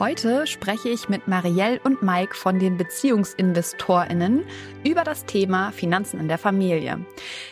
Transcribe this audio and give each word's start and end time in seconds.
Heute 0.00 0.48
spreche 0.48 0.88
ich 0.88 1.08
mit 1.08 1.28
Marielle 1.28 1.78
und 1.84 2.02
Mike 2.02 2.34
von 2.34 2.58
den 2.58 2.76
BeziehungsinvestorInnen 2.76 4.42
über 4.84 5.04
das 5.04 5.24
Thema 5.24 5.70
Finanzen 5.70 6.18
in 6.18 6.26
der 6.26 6.36
Familie. 6.36 7.06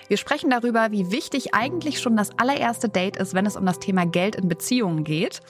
Wir 0.08 0.16
sprechen 0.16 0.50
darüber, 0.50 0.90
wie 0.90 1.12
wichtig 1.12 1.54
eigentlich 1.54 2.00
schon 2.00 2.16
das 2.16 2.36
allererste 2.40 2.88
Date 2.88 3.16
ist, 3.16 3.34
wenn 3.34 3.46
es 3.46 3.56
um 3.56 3.64
das 3.64 3.78
Thema 3.78 4.06
Geld 4.06 4.34
in 4.34 4.48
Beziehungen 4.48 5.04
geht. 5.04 5.40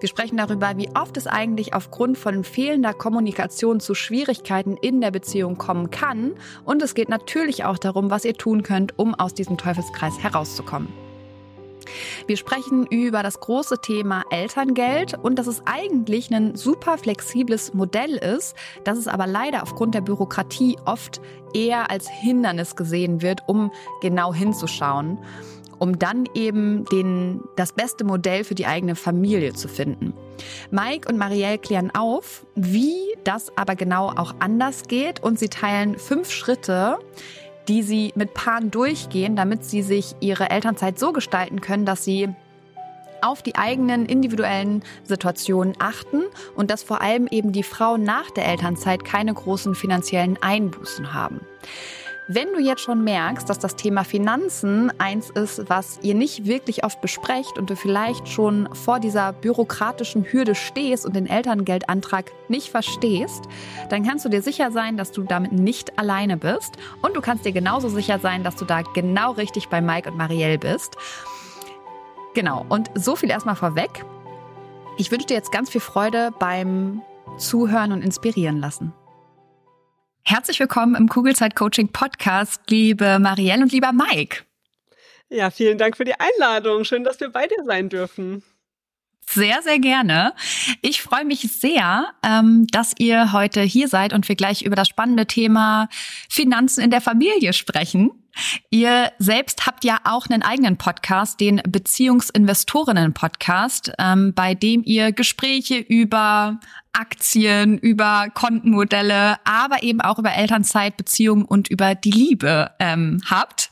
Wir 0.00 0.08
sprechen 0.08 0.38
darüber, 0.38 0.72
wie 0.78 0.88
oft 0.96 1.18
es 1.18 1.26
eigentlich 1.26 1.74
aufgrund 1.74 2.16
von 2.16 2.42
fehlender 2.44 2.94
Kommunikation 2.94 3.78
zu 3.78 3.94
Schwierigkeiten 3.94 4.78
in 4.78 5.02
der 5.02 5.10
Beziehung 5.10 5.58
kommen 5.58 5.90
kann. 5.90 6.32
Und 6.64 6.80
es 6.80 6.94
geht 6.94 7.10
natürlich 7.10 7.66
auch 7.66 7.76
darum, 7.76 8.08
was 8.08 8.24
ihr 8.24 8.34
tun 8.34 8.62
könnt, 8.62 8.98
um 8.98 9.14
aus 9.14 9.34
diesem 9.34 9.58
Teufelskreis 9.58 10.18
herauszukommen. 10.18 11.07
Wir 12.26 12.36
sprechen 12.36 12.86
über 12.86 13.22
das 13.22 13.40
große 13.40 13.78
Thema 13.80 14.24
Elterngeld 14.30 15.14
und 15.20 15.38
dass 15.38 15.46
es 15.46 15.62
eigentlich 15.66 16.32
ein 16.32 16.54
super 16.56 16.98
flexibles 16.98 17.74
Modell 17.74 18.16
ist, 18.16 18.56
dass 18.84 18.98
es 18.98 19.08
aber 19.08 19.26
leider 19.26 19.62
aufgrund 19.62 19.94
der 19.94 20.00
Bürokratie 20.00 20.76
oft 20.84 21.20
eher 21.54 21.90
als 21.90 22.08
Hindernis 22.08 22.76
gesehen 22.76 23.22
wird, 23.22 23.42
um 23.46 23.72
genau 24.00 24.34
hinzuschauen 24.34 25.18
um 25.78 25.98
dann 25.98 26.24
eben 26.34 26.84
den, 26.86 27.40
das 27.56 27.72
beste 27.72 28.04
Modell 28.04 28.44
für 28.44 28.54
die 28.54 28.66
eigene 28.66 28.96
Familie 28.96 29.54
zu 29.54 29.68
finden. 29.68 30.12
Mike 30.70 31.08
und 31.08 31.18
Marielle 31.18 31.58
klären 31.58 31.90
auf, 31.94 32.46
wie 32.54 33.14
das 33.24 33.56
aber 33.56 33.76
genau 33.76 34.08
auch 34.08 34.34
anders 34.38 34.84
geht 34.88 35.22
und 35.22 35.38
sie 35.38 35.48
teilen 35.48 35.98
fünf 35.98 36.30
Schritte, 36.30 36.98
die 37.68 37.82
sie 37.82 38.12
mit 38.16 38.34
Paaren 38.34 38.70
durchgehen, 38.70 39.36
damit 39.36 39.64
sie 39.64 39.82
sich 39.82 40.16
ihre 40.20 40.50
Elternzeit 40.50 40.98
so 40.98 41.12
gestalten 41.12 41.60
können, 41.60 41.84
dass 41.84 42.04
sie 42.04 42.28
auf 43.20 43.42
die 43.42 43.56
eigenen 43.56 44.06
individuellen 44.06 44.82
Situationen 45.04 45.74
achten 45.78 46.22
und 46.56 46.70
dass 46.70 46.82
vor 46.82 47.00
allem 47.00 47.26
eben 47.26 47.52
die 47.52 47.62
Frauen 47.62 48.02
nach 48.02 48.30
der 48.30 48.46
Elternzeit 48.46 49.04
keine 49.04 49.34
großen 49.34 49.74
finanziellen 49.74 50.38
Einbußen 50.40 51.12
haben. 51.12 51.40
Wenn 52.30 52.52
du 52.52 52.60
jetzt 52.60 52.82
schon 52.82 53.04
merkst, 53.04 53.48
dass 53.48 53.58
das 53.58 53.74
Thema 53.74 54.04
Finanzen 54.04 54.92
eins 55.00 55.30
ist, 55.30 55.70
was 55.70 55.98
ihr 56.02 56.14
nicht 56.14 56.44
wirklich 56.44 56.84
oft 56.84 57.00
besprecht 57.00 57.56
und 57.56 57.70
du 57.70 57.74
vielleicht 57.74 58.28
schon 58.28 58.68
vor 58.74 59.00
dieser 59.00 59.32
bürokratischen 59.32 60.30
Hürde 60.30 60.54
stehst 60.54 61.06
und 61.06 61.16
den 61.16 61.26
Elterngeldantrag 61.26 62.30
nicht 62.48 62.68
verstehst, 62.68 63.44
dann 63.88 64.04
kannst 64.04 64.26
du 64.26 64.28
dir 64.28 64.42
sicher 64.42 64.70
sein, 64.70 64.98
dass 64.98 65.10
du 65.10 65.22
damit 65.22 65.52
nicht 65.52 65.98
alleine 65.98 66.36
bist 66.36 66.76
und 67.00 67.16
du 67.16 67.22
kannst 67.22 67.46
dir 67.46 67.52
genauso 67.52 67.88
sicher 67.88 68.18
sein, 68.18 68.44
dass 68.44 68.56
du 68.56 68.66
da 68.66 68.82
genau 68.82 69.32
richtig 69.32 69.70
bei 69.70 69.80
Mike 69.80 70.10
und 70.10 70.18
Marielle 70.18 70.58
bist. 70.58 70.98
Genau, 72.34 72.66
und 72.68 72.90
so 72.94 73.16
viel 73.16 73.30
erstmal 73.30 73.56
vorweg. 73.56 74.04
Ich 74.98 75.10
wünsche 75.10 75.28
dir 75.28 75.34
jetzt 75.34 75.50
ganz 75.50 75.70
viel 75.70 75.80
Freude 75.80 76.30
beim 76.38 77.00
Zuhören 77.38 77.92
und 77.92 78.02
inspirieren 78.02 78.58
lassen. 78.58 78.92
Herzlich 80.28 80.60
willkommen 80.60 80.94
im 80.94 81.08
Kugelzeit 81.08 81.56
Coaching 81.56 81.88
Podcast, 81.88 82.60
liebe 82.68 83.18
Marielle 83.18 83.62
und 83.62 83.72
lieber 83.72 83.94
Mike. 83.94 84.42
Ja, 85.30 85.50
vielen 85.50 85.78
Dank 85.78 85.96
für 85.96 86.04
die 86.04 86.12
Einladung. 86.12 86.84
Schön, 86.84 87.02
dass 87.02 87.18
wir 87.18 87.30
bei 87.30 87.46
dir 87.46 87.64
sein 87.64 87.88
dürfen. 87.88 88.42
Sehr, 89.26 89.62
sehr 89.62 89.78
gerne. 89.78 90.34
Ich 90.82 91.00
freue 91.00 91.24
mich 91.24 91.40
sehr, 91.40 92.12
ähm, 92.22 92.66
dass 92.70 92.92
ihr 92.98 93.32
heute 93.32 93.62
hier 93.62 93.88
seid 93.88 94.12
und 94.12 94.28
wir 94.28 94.36
gleich 94.36 94.60
über 94.60 94.76
das 94.76 94.88
spannende 94.88 95.24
Thema 95.24 95.88
Finanzen 96.28 96.84
in 96.84 96.90
der 96.90 97.00
Familie 97.00 97.54
sprechen. 97.54 98.10
Ihr 98.70 99.10
selbst 99.18 99.66
habt 99.66 99.82
ja 99.82 99.98
auch 100.04 100.26
einen 100.28 100.42
eigenen 100.42 100.76
Podcast, 100.76 101.40
den 101.40 101.62
Beziehungsinvestorinnen-Podcast, 101.66 103.92
ähm, 103.98 104.34
bei 104.34 104.54
dem 104.54 104.82
ihr 104.84 105.12
Gespräche 105.12 105.78
über 105.78 106.60
Aktien, 106.98 107.78
über 107.78 108.28
Kontenmodelle, 108.34 109.36
aber 109.44 109.82
eben 109.82 110.00
auch 110.00 110.18
über 110.18 110.32
Elternzeit, 110.32 110.96
Beziehungen 110.96 111.44
und 111.44 111.68
über 111.68 111.94
die 111.94 112.10
Liebe 112.10 112.72
ähm, 112.80 113.20
habt. 113.28 113.70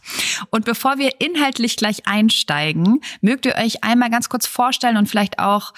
Und 0.50 0.64
bevor 0.64 0.98
wir 0.98 1.10
inhaltlich 1.20 1.76
gleich 1.76 2.06
einsteigen, 2.06 3.00
mögt 3.20 3.46
ihr 3.46 3.56
euch 3.56 3.82
einmal 3.82 4.10
ganz 4.10 4.28
kurz 4.28 4.46
vorstellen 4.46 4.96
und 4.96 5.08
vielleicht 5.08 5.38
auch 5.38 5.72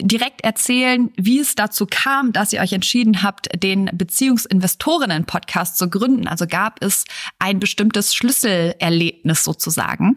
direkt 0.00 0.42
erzählen, 0.42 1.10
wie 1.16 1.40
es 1.40 1.54
dazu 1.54 1.86
kam, 1.88 2.32
dass 2.32 2.52
ihr 2.52 2.60
euch 2.60 2.72
entschieden 2.72 3.22
habt, 3.22 3.48
den 3.62 3.90
Beziehungsinvestorinnen-Podcast 3.92 5.76
zu 5.78 5.90
gründen. 5.90 6.28
Also 6.28 6.46
gab 6.46 6.82
es 6.82 7.04
ein 7.38 7.58
bestimmtes 7.58 8.14
Schlüsselerlebnis 8.14 9.44
sozusagen? 9.44 10.16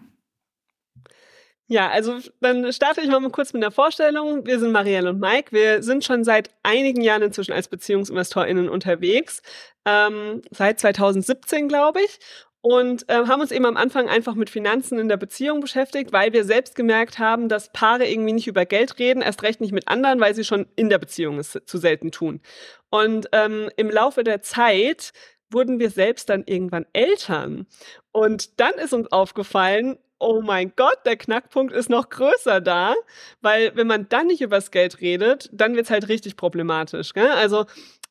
Ja, 1.72 1.88
also 1.88 2.18
dann 2.42 2.70
starte 2.70 3.00
ich 3.00 3.08
mal 3.08 3.26
kurz 3.30 3.54
mit 3.54 3.64
einer 3.64 3.72
Vorstellung. 3.72 4.44
Wir 4.44 4.60
sind 4.60 4.72
Marielle 4.72 5.08
und 5.08 5.20
Mike. 5.20 5.52
Wir 5.52 5.82
sind 5.82 6.04
schon 6.04 6.22
seit 6.22 6.50
einigen 6.62 7.00
Jahren 7.00 7.22
inzwischen 7.22 7.52
als 7.52 7.68
BeziehungsinvestorInnen 7.68 8.68
unterwegs. 8.68 9.40
Ähm, 9.86 10.42
seit 10.50 10.80
2017, 10.80 11.68
glaube 11.68 12.02
ich 12.02 12.18
und 12.60 13.08
äh, 13.08 13.26
haben 13.26 13.40
uns 13.40 13.52
eben 13.52 13.64
am 13.64 13.78
Anfang 13.78 14.10
einfach 14.10 14.34
mit 14.34 14.50
Finanzen 14.50 14.98
in 14.98 15.08
der 15.08 15.16
Beziehung 15.16 15.60
beschäftigt, 15.60 16.12
weil 16.12 16.34
wir 16.34 16.44
selbst 16.44 16.74
gemerkt 16.74 17.18
haben, 17.18 17.48
dass 17.48 17.72
Paare 17.72 18.06
irgendwie 18.06 18.34
nicht 18.34 18.48
über 18.48 18.66
Geld 18.66 18.98
reden, 18.98 19.22
erst 19.22 19.42
recht 19.42 19.62
nicht 19.62 19.72
mit 19.72 19.88
anderen, 19.88 20.20
weil 20.20 20.34
sie 20.34 20.44
schon 20.44 20.66
in 20.76 20.90
der 20.90 20.98
Beziehung 20.98 21.38
es 21.38 21.58
zu 21.64 21.78
selten 21.78 22.12
tun. 22.12 22.42
Und 22.90 23.30
ähm, 23.32 23.70
im 23.78 23.90
Laufe 23.90 24.24
der 24.24 24.42
Zeit 24.42 25.12
wurden 25.50 25.80
wir 25.80 25.88
selbst 25.88 26.28
dann 26.28 26.44
irgendwann 26.44 26.84
Eltern. 26.92 27.66
Und 28.12 28.60
dann 28.60 28.74
ist 28.74 28.92
uns 28.92 29.10
aufgefallen, 29.10 29.96
oh 30.22 30.40
mein 30.40 30.72
Gott, 30.76 30.98
der 31.04 31.16
Knackpunkt 31.16 31.72
ist 31.72 31.90
noch 31.90 32.08
größer 32.08 32.60
da, 32.60 32.94
weil 33.40 33.74
wenn 33.76 33.86
man 33.86 34.08
dann 34.08 34.28
nicht 34.28 34.40
übers 34.40 34.70
Geld 34.70 35.00
redet, 35.00 35.50
dann 35.52 35.74
wird's 35.74 35.90
halt 35.90 36.08
richtig 36.08 36.36
problematisch. 36.36 37.12
Gell? 37.12 37.30
Also 37.30 37.66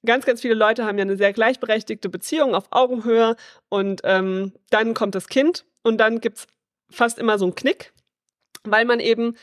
ganz, 0.06 0.26
ganz 0.26 0.42
viele 0.42 0.54
Leute 0.54 0.86
haben 0.86 0.98
ja 0.98 1.04
eine 1.04 1.18
sehr 1.18 1.34
gleichberechtigte 1.34 2.10
Beziehung 2.10 2.54
auf 2.54 2.66
Augenhöhe 2.72 3.36
und 3.70 4.02
ähm, 4.04 4.54
dann 4.70 4.94
kommt 4.94 5.16
das 5.16 5.28
Kind 5.28 5.66
und 5.84 5.98
dann 5.98 6.20
gibt's 6.20 6.48
fast 6.90 7.18
immer 7.18 7.40
so 7.40 7.46
einen 7.46 7.56
Knick, 7.56 7.94
weil 8.64 8.86
man 8.86 9.00
eben 9.00 9.36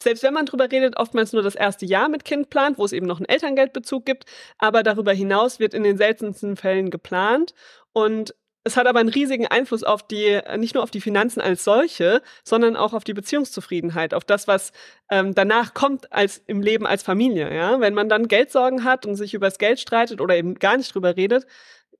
selbst 0.00 0.22
wenn 0.22 0.34
man 0.34 0.46
drüber 0.46 0.70
redet, 0.70 0.96
oftmals 0.96 1.32
nur 1.32 1.42
das 1.42 1.56
erste 1.56 1.84
Jahr 1.84 2.08
mit 2.08 2.24
Kind 2.24 2.50
plant, 2.50 2.78
wo 2.78 2.84
es 2.84 2.92
eben 2.92 3.06
noch 3.06 3.18
einen 3.18 3.28
Elterngeldbezug 3.28 4.06
gibt, 4.06 4.26
aber 4.56 4.82
darüber 4.84 5.12
hinaus 5.12 5.58
wird 5.58 5.74
in 5.74 5.82
den 5.82 5.96
seltensten 5.96 6.56
Fällen 6.56 6.90
geplant 6.90 7.52
und 7.92 8.34
es 8.68 8.76
hat 8.76 8.86
aber 8.86 9.00
einen 9.00 9.08
riesigen 9.08 9.46
Einfluss 9.46 9.82
auf 9.82 10.06
die, 10.06 10.40
nicht 10.56 10.74
nur 10.74 10.82
auf 10.84 10.90
die 10.90 11.00
Finanzen 11.00 11.40
als 11.40 11.64
solche, 11.64 12.22
sondern 12.44 12.76
auch 12.76 12.92
auf 12.92 13.02
die 13.02 13.14
Beziehungszufriedenheit, 13.14 14.14
auf 14.14 14.24
das, 14.24 14.46
was 14.46 14.72
ähm, 15.10 15.34
danach 15.34 15.74
kommt 15.74 16.12
als 16.12 16.42
im 16.46 16.62
Leben 16.62 16.86
als 16.86 17.02
Familie. 17.02 17.52
Ja, 17.54 17.80
wenn 17.80 17.94
man 17.94 18.08
dann 18.08 18.28
Geldsorgen 18.28 18.84
hat 18.84 19.06
und 19.06 19.16
sich 19.16 19.34
über 19.34 19.46
das 19.46 19.58
Geld 19.58 19.80
streitet 19.80 20.20
oder 20.20 20.36
eben 20.36 20.54
gar 20.54 20.76
nicht 20.76 20.94
drüber 20.94 21.16
redet, 21.16 21.46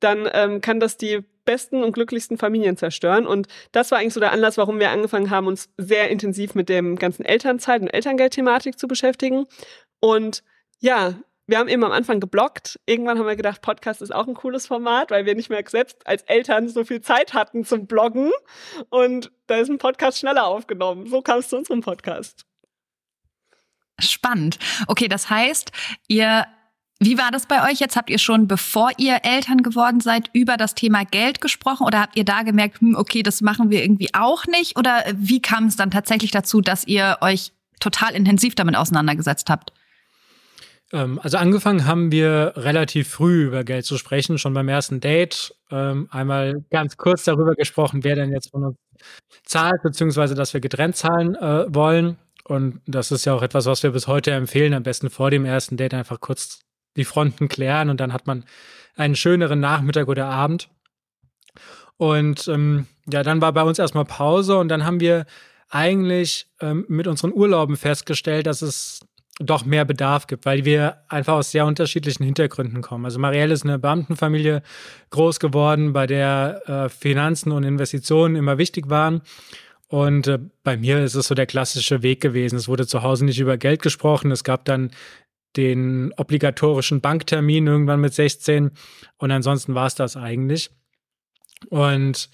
dann 0.00 0.28
ähm, 0.32 0.60
kann 0.60 0.78
das 0.78 0.96
die 0.96 1.24
besten 1.44 1.82
und 1.82 1.92
glücklichsten 1.92 2.36
Familien 2.36 2.76
zerstören. 2.76 3.26
Und 3.26 3.48
das 3.72 3.90
war 3.90 3.98
eigentlich 3.98 4.14
so 4.14 4.20
der 4.20 4.32
Anlass, 4.32 4.58
warum 4.58 4.78
wir 4.78 4.90
angefangen 4.90 5.30
haben, 5.30 5.46
uns 5.46 5.70
sehr 5.78 6.10
intensiv 6.10 6.54
mit 6.54 6.68
dem 6.68 6.96
ganzen 6.96 7.24
Elternzeit 7.24 7.80
und 7.80 7.88
Elterngeldthematik 7.88 8.78
zu 8.78 8.86
beschäftigen. 8.86 9.46
Und 9.98 10.42
ja, 10.78 11.14
wir 11.48 11.58
haben 11.58 11.68
eben 11.68 11.82
am 11.82 11.92
Anfang 11.92 12.20
geblockt. 12.20 12.78
Irgendwann 12.84 13.18
haben 13.18 13.26
wir 13.26 13.34
gedacht, 13.34 13.62
Podcast 13.62 14.02
ist 14.02 14.14
auch 14.14 14.28
ein 14.28 14.34
cooles 14.34 14.66
Format, 14.66 15.10
weil 15.10 15.24
wir 15.24 15.34
nicht 15.34 15.48
mehr 15.48 15.64
selbst 15.66 16.06
als 16.06 16.22
Eltern 16.24 16.68
so 16.68 16.84
viel 16.84 17.00
Zeit 17.00 17.32
hatten 17.32 17.64
zum 17.64 17.86
Bloggen. 17.86 18.30
Und 18.90 19.32
da 19.46 19.56
ist 19.56 19.70
ein 19.70 19.78
Podcast 19.78 20.18
schneller 20.18 20.46
aufgenommen. 20.46 21.06
So 21.06 21.22
kam 21.22 21.38
es 21.38 21.48
zu 21.48 21.56
unserem 21.56 21.80
Podcast. 21.80 22.44
Spannend. 23.98 24.58
Okay, 24.86 25.08
das 25.08 25.30
heißt, 25.30 25.72
ihr 26.06 26.46
wie 27.00 27.16
war 27.16 27.30
das 27.30 27.46
bei 27.46 27.70
euch 27.70 27.78
jetzt? 27.78 27.96
Habt 27.96 28.10
ihr 28.10 28.18
schon, 28.18 28.48
bevor 28.48 28.90
ihr 28.98 29.20
Eltern 29.22 29.62
geworden 29.62 30.00
seid, 30.00 30.30
über 30.32 30.56
das 30.56 30.74
Thema 30.74 31.04
Geld 31.04 31.40
gesprochen 31.40 31.86
oder 31.86 32.00
habt 32.00 32.16
ihr 32.16 32.24
da 32.24 32.42
gemerkt, 32.42 32.80
hm, 32.80 32.96
okay, 32.96 33.22
das 33.22 33.40
machen 33.40 33.70
wir 33.70 33.82
irgendwie 33.82 34.12
auch 34.14 34.46
nicht? 34.46 34.76
Oder 34.76 35.04
wie 35.14 35.40
kam 35.40 35.66
es 35.66 35.76
dann 35.76 35.92
tatsächlich 35.92 36.32
dazu, 36.32 36.60
dass 36.60 36.84
ihr 36.84 37.18
euch 37.20 37.52
total 37.78 38.16
intensiv 38.16 38.56
damit 38.56 38.76
auseinandergesetzt 38.76 39.48
habt? 39.48 39.72
Ähm, 40.92 41.18
also 41.22 41.36
angefangen 41.36 41.86
haben 41.86 42.12
wir 42.12 42.52
relativ 42.56 43.08
früh 43.08 43.46
über 43.46 43.64
Geld 43.64 43.84
zu 43.84 43.98
sprechen, 43.98 44.38
schon 44.38 44.54
beim 44.54 44.68
ersten 44.68 45.00
Date. 45.00 45.54
Ähm, 45.70 46.08
einmal 46.10 46.64
ganz 46.70 46.96
kurz 46.96 47.24
darüber 47.24 47.54
gesprochen, 47.54 48.04
wer 48.04 48.16
denn 48.16 48.32
jetzt 48.32 48.50
von 48.50 48.64
uns 48.64 48.76
zahlt, 49.44 49.82
beziehungsweise 49.82 50.34
dass 50.34 50.54
wir 50.54 50.60
getrennt 50.60 50.96
zahlen 50.96 51.34
äh, 51.36 51.66
wollen. 51.74 52.16
Und 52.44 52.80
das 52.86 53.12
ist 53.12 53.26
ja 53.26 53.34
auch 53.34 53.42
etwas, 53.42 53.66
was 53.66 53.82
wir 53.82 53.90
bis 53.90 54.06
heute 54.06 54.30
empfehlen, 54.30 54.72
am 54.72 54.82
besten 54.82 55.10
vor 55.10 55.30
dem 55.30 55.44
ersten 55.44 55.76
Date 55.76 55.94
einfach 55.94 56.20
kurz 56.20 56.60
die 56.96 57.04
Fronten 57.04 57.48
klären 57.48 57.90
und 57.90 58.00
dann 58.00 58.12
hat 58.12 58.26
man 58.26 58.44
einen 58.96 59.16
schöneren 59.16 59.60
Nachmittag 59.60 60.08
oder 60.08 60.26
Abend. 60.26 60.70
Und 61.98 62.48
ähm, 62.48 62.86
ja, 63.06 63.22
dann 63.22 63.40
war 63.40 63.52
bei 63.52 63.62
uns 63.62 63.78
erstmal 63.78 64.04
Pause 64.04 64.56
und 64.56 64.68
dann 64.68 64.86
haben 64.86 65.00
wir 65.00 65.26
eigentlich 65.68 66.46
ähm, 66.60 66.86
mit 66.88 67.06
unseren 67.06 67.32
Urlauben 67.32 67.76
festgestellt, 67.76 68.46
dass 68.46 68.62
es 68.62 69.00
doch 69.40 69.64
mehr 69.64 69.84
Bedarf 69.84 70.26
gibt, 70.26 70.46
weil 70.46 70.64
wir 70.64 70.98
einfach 71.08 71.34
aus 71.34 71.50
sehr 71.52 71.64
unterschiedlichen 71.64 72.24
Hintergründen 72.24 72.82
kommen. 72.82 73.04
Also 73.04 73.18
Marielle 73.18 73.54
ist 73.54 73.64
eine 73.64 73.78
Beamtenfamilie 73.78 74.62
groß 75.10 75.38
geworden, 75.38 75.92
bei 75.92 76.06
der 76.06 76.62
äh, 76.66 76.88
Finanzen 76.88 77.52
und 77.52 77.62
Investitionen 77.62 78.34
immer 78.36 78.58
wichtig 78.58 78.88
waren. 78.88 79.22
Und 79.86 80.26
äh, 80.26 80.38
bei 80.64 80.76
mir 80.76 81.02
ist 81.02 81.14
es 81.14 81.28
so 81.28 81.34
der 81.34 81.46
klassische 81.46 82.02
Weg 82.02 82.20
gewesen. 82.20 82.56
Es 82.56 82.68
wurde 82.68 82.86
zu 82.86 83.02
Hause 83.02 83.24
nicht 83.24 83.38
über 83.38 83.56
Geld 83.56 83.80
gesprochen. 83.80 84.30
Es 84.32 84.44
gab 84.44 84.64
dann 84.64 84.90
den 85.56 86.12
obligatorischen 86.16 87.00
Banktermin 87.00 87.66
irgendwann 87.66 88.00
mit 88.00 88.14
16 88.14 88.70
und 89.16 89.30
ansonsten 89.30 89.74
war 89.74 89.86
es 89.86 89.94
das 89.94 90.16
eigentlich. 90.16 90.70
Und 91.70 92.28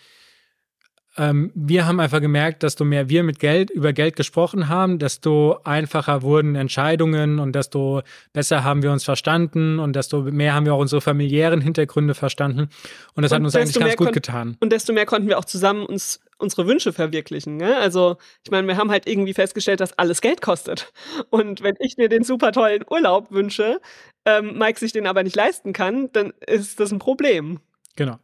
ähm, 1.16 1.52
wir 1.54 1.86
haben 1.86 2.00
einfach 2.00 2.20
gemerkt, 2.20 2.62
desto 2.62 2.84
mehr 2.84 3.08
wir 3.08 3.22
mit 3.22 3.38
Geld 3.38 3.70
über 3.70 3.92
Geld 3.92 4.16
gesprochen 4.16 4.68
haben, 4.68 4.98
desto 4.98 5.60
einfacher 5.62 6.22
wurden 6.22 6.56
Entscheidungen 6.56 7.38
und 7.38 7.54
desto 7.54 8.02
besser 8.32 8.64
haben 8.64 8.82
wir 8.82 8.90
uns 8.90 9.04
verstanden 9.04 9.78
und 9.78 9.94
desto 9.94 10.22
mehr 10.22 10.54
haben 10.54 10.66
wir 10.66 10.74
auch 10.74 10.80
unsere 10.80 11.00
familiären 11.00 11.60
Hintergründe 11.60 12.14
verstanden. 12.14 12.68
Und 13.14 13.22
das 13.22 13.30
und 13.32 13.36
hat 13.36 13.44
uns 13.44 13.54
eigentlich 13.54 13.78
ganz 13.78 13.96
gut 13.96 14.12
getan. 14.12 14.56
Und 14.60 14.72
desto 14.72 14.92
mehr 14.92 15.06
konnten 15.06 15.28
wir 15.28 15.38
auch 15.38 15.44
zusammen 15.44 15.86
uns 15.86 16.20
unsere 16.38 16.66
Wünsche 16.66 16.92
verwirklichen. 16.92 17.56
Ne? 17.56 17.76
Also 17.76 18.16
ich 18.42 18.50
meine, 18.50 18.66
wir 18.66 18.76
haben 18.76 18.90
halt 18.90 19.06
irgendwie 19.06 19.34
festgestellt, 19.34 19.80
dass 19.80 19.96
alles 19.98 20.20
Geld 20.20 20.42
kostet. 20.42 20.92
Und 21.30 21.62
wenn 21.62 21.76
ich 21.78 21.96
mir 21.96 22.08
den 22.08 22.24
super 22.24 22.50
tollen 22.50 22.84
Urlaub 22.90 23.30
wünsche, 23.30 23.80
ähm, 24.24 24.58
Mike 24.58 24.80
sich 24.80 24.92
den 24.92 25.06
aber 25.06 25.22
nicht 25.22 25.36
leisten 25.36 25.72
kann, 25.72 26.10
dann 26.12 26.32
ist 26.46 26.80
das 26.80 26.90
ein 26.90 26.98
Problem. 26.98 27.60
Genau. 27.96 28.18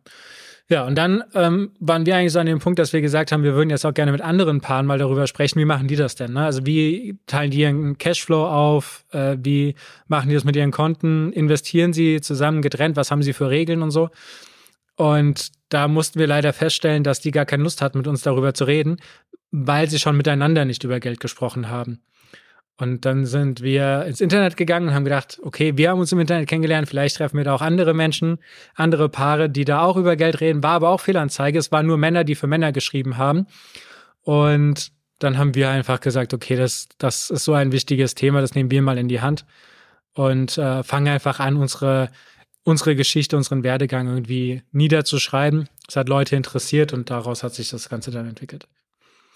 Ja, 0.70 0.86
und 0.86 0.94
dann 0.94 1.24
ähm, 1.34 1.72
waren 1.80 2.06
wir 2.06 2.14
eigentlich 2.14 2.32
so 2.32 2.38
an 2.38 2.46
dem 2.46 2.60
Punkt, 2.60 2.78
dass 2.78 2.92
wir 2.92 3.00
gesagt 3.00 3.32
haben, 3.32 3.42
wir 3.42 3.54
würden 3.54 3.70
jetzt 3.70 3.84
auch 3.84 3.92
gerne 3.92 4.12
mit 4.12 4.20
anderen 4.20 4.60
Paaren 4.60 4.86
mal 4.86 4.98
darüber 4.98 5.26
sprechen, 5.26 5.58
wie 5.58 5.64
machen 5.64 5.88
die 5.88 5.96
das 5.96 6.14
denn? 6.14 6.34
Ne? 6.34 6.44
Also 6.44 6.64
wie 6.64 7.18
teilen 7.26 7.50
die 7.50 7.58
ihren 7.58 7.98
Cashflow 7.98 8.46
auf? 8.46 9.04
Äh, 9.10 9.36
wie 9.42 9.74
machen 10.06 10.28
die 10.28 10.36
das 10.36 10.44
mit 10.44 10.54
ihren 10.54 10.70
Konten? 10.70 11.32
Investieren 11.32 11.92
sie 11.92 12.20
zusammen 12.20 12.62
getrennt? 12.62 12.94
Was 12.94 13.10
haben 13.10 13.24
sie 13.24 13.32
für 13.32 13.50
Regeln 13.50 13.82
und 13.82 13.90
so? 13.90 14.10
Und 14.94 15.50
da 15.70 15.88
mussten 15.88 16.20
wir 16.20 16.28
leider 16.28 16.52
feststellen, 16.52 17.02
dass 17.02 17.18
die 17.18 17.32
gar 17.32 17.46
keine 17.46 17.64
Lust 17.64 17.82
hatten, 17.82 17.98
mit 17.98 18.06
uns 18.06 18.22
darüber 18.22 18.54
zu 18.54 18.62
reden, 18.62 18.98
weil 19.50 19.90
sie 19.90 19.98
schon 19.98 20.16
miteinander 20.16 20.64
nicht 20.64 20.84
über 20.84 21.00
Geld 21.00 21.18
gesprochen 21.18 21.68
haben. 21.68 22.00
Und 22.80 23.04
dann 23.04 23.26
sind 23.26 23.60
wir 23.60 24.04
ins 24.06 24.20
Internet 24.20 24.56
gegangen 24.56 24.88
und 24.88 24.94
haben 24.94 25.04
gedacht, 25.04 25.38
okay, 25.42 25.76
wir 25.76 25.90
haben 25.90 26.00
uns 26.00 26.12
im 26.12 26.20
Internet 26.20 26.48
kennengelernt, 26.48 26.88
vielleicht 26.88 27.16
treffen 27.16 27.36
wir 27.36 27.44
da 27.44 27.54
auch 27.54 27.60
andere 27.60 27.94
Menschen, 27.94 28.38
andere 28.74 29.08
Paare, 29.08 29.50
die 29.50 29.64
da 29.64 29.82
auch 29.82 29.96
über 29.96 30.16
Geld 30.16 30.40
reden, 30.40 30.62
war 30.62 30.72
aber 30.72 30.88
auch 30.88 31.00
Fehlanzeige. 31.00 31.58
Es 31.58 31.70
waren 31.72 31.86
nur 31.86 31.98
Männer, 31.98 32.24
die 32.24 32.34
für 32.34 32.46
Männer 32.46 32.72
geschrieben 32.72 33.18
haben. 33.18 33.46
Und 34.22 34.92
dann 35.18 35.36
haben 35.36 35.54
wir 35.54 35.68
einfach 35.68 36.00
gesagt, 36.00 36.32
okay, 36.32 36.56
das, 36.56 36.88
das 36.98 37.30
ist 37.30 37.44
so 37.44 37.52
ein 37.52 37.72
wichtiges 37.72 38.14
Thema, 38.14 38.40
das 38.40 38.54
nehmen 38.54 38.70
wir 38.70 38.82
mal 38.82 38.98
in 38.98 39.08
die 39.08 39.20
Hand 39.20 39.44
und 40.14 40.56
äh, 40.56 40.82
fangen 40.82 41.08
einfach 41.08 41.40
an, 41.40 41.56
unsere, 41.56 42.10
unsere 42.64 42.96
Geschichte, 42.96 43.36
unseren 43.36 43.62
Werdegang 43.62 44.08
irgendwie 44.08 44.62
niederzuschreiben. 44.72 45.68
Es 45.86 45.96
hat 45.96 46.08
Leute 46.08 46.36
interessiert 46.36 46.92
und 46.92 47.10
daraus 47.10 47.42
hat 47.42 47.54
sich 47.54 47.68
das 47.70 47.88
Ganze 47.88 48.10
dann 48.10 48.26
entwickelt. 48.26 48.66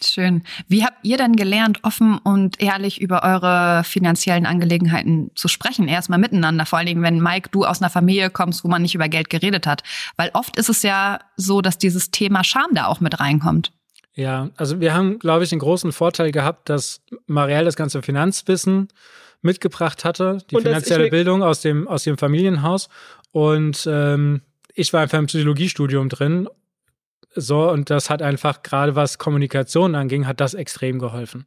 Schön. 0.06 0.42
Wie 0.68 0.84
habt 0.84 0.98
ihr 1.02 1.16
denn 1.16 1.36
gelernt, 1.36 1.80
offen 1.82 2.18
und 2.18 2.60
ehrlich 2.60 3.00
über 3.00 3.22
eure 3.22 3.84
finanziellen 3.84 4.46
Angelegenheiten 4.46 5.30
zu 5.34 5.48
sprechen? 5.48 5.88
Erstmal 5.88 6.18
miteinander, 6.18 6.66
vor 6.66 6.78
allen 6.78 6.86
Dingen, 6.86 7.02
wenn 7.02 7.20
Mike, 7.20 7.50
du 7.50 7.64
aus 7.64 7.80
einer 7.80 7.90
Familie 7.90 8.30
kommst, 8.30 8.64
wo 8.64 8.68
man 8.68 8.82
nicht 8.82 8.94
über 8.94 9.08
Geld 9.08 9.30
geredet 9.30 9.66
hat. 9.66 9.82
Weil 10.16 10.30
oft 10.34 10.56
ist 10.56 10.68
es 10.68 10.82
ja 10.82 11.20
so, 11.36 11.60
dass 11.60 11.78
dieses 11.78 12.10
Thema 12.10 12.44
Scham 12.44 12.68
da 12.72 12.86
auch 12.86 13.00
mit 13.00 13.20
reinkommt. 13.20 13.72
Ja, 14.14 14.50
also 14.56 14.80
wir 14.80 14.94
haben, 14.94 15.18
glaube 15.18 15.44
ich, 15.44 15.50
den 15.50 15.58
großen 15.58 15.92
Vorteil 15.92 16.30
gehabt, 16.30 16.68
dass 16.68 17.02
Marielle 17.26 17.64
das 17.64 17.76
ganze 17.76 18.00
Finanzwissen 18.02 18.88
mitgebracht 19.42 20.04
hatte, 20.04 20.38
die 20.50 20.56
und 20.56 20.62
finanzielle 20.62 21.10
Bildung 21.10 21.42
aus 21.42 21.60
dem, 21.60 21.88
aus 21.88 22.04
dem 22.04 22.16
Familienhaus. 22.16 22.88
Und 23.32 23.86
ähm, 23.90 24.42
ich 24.74 24.92
war 24.92 25.02
einfach 25.02 25.18
im 25.18 25.26
Psychologiestudium 25.26 26.08
drin 26.08 26.48
so, 27.34 27.70
und 27.70 27.90
das 27.90 28.10
hat 28.10 28.22
einfach 28.22 28.62
gerade 28.62 28.96
was 28.96 29.18
Kommunikation 29.18 29.94
anging, 29.94 30.26
hat 30.26 30.40
das 30.40 30.54
extrem 30.54 30.98
geholfen. 30.98 31.46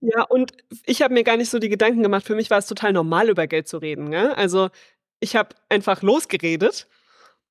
Ja, 0.00 0.22
und 0.24 0.52
ich 0.84 1.02
habe 1.02 1.14
mir 1.14 1.24
gar 1.24 1.36
nicht 1.36 1.50
so 1.50 1.58
die 1.58 1.68
Gedanken 1.68 2.02
gemacht. 2.02 2.26
Für 2.26 2.34
mich 2.34 2.50
war 2.50 2.58
es 2.58 2.66
total 2.66 2.92
normal, 2.92 3.30
über 3.30 3.46
Geld 3.46 3.66
zu 3.66 3.78
reden. 3.78 4.08
Ne? 4.08 4.36
Also 4.36 4.68
ich 5.20 5.36
habe 5.36 5.50
einfach 5.68 6.02
losgeredet 6.02 6.86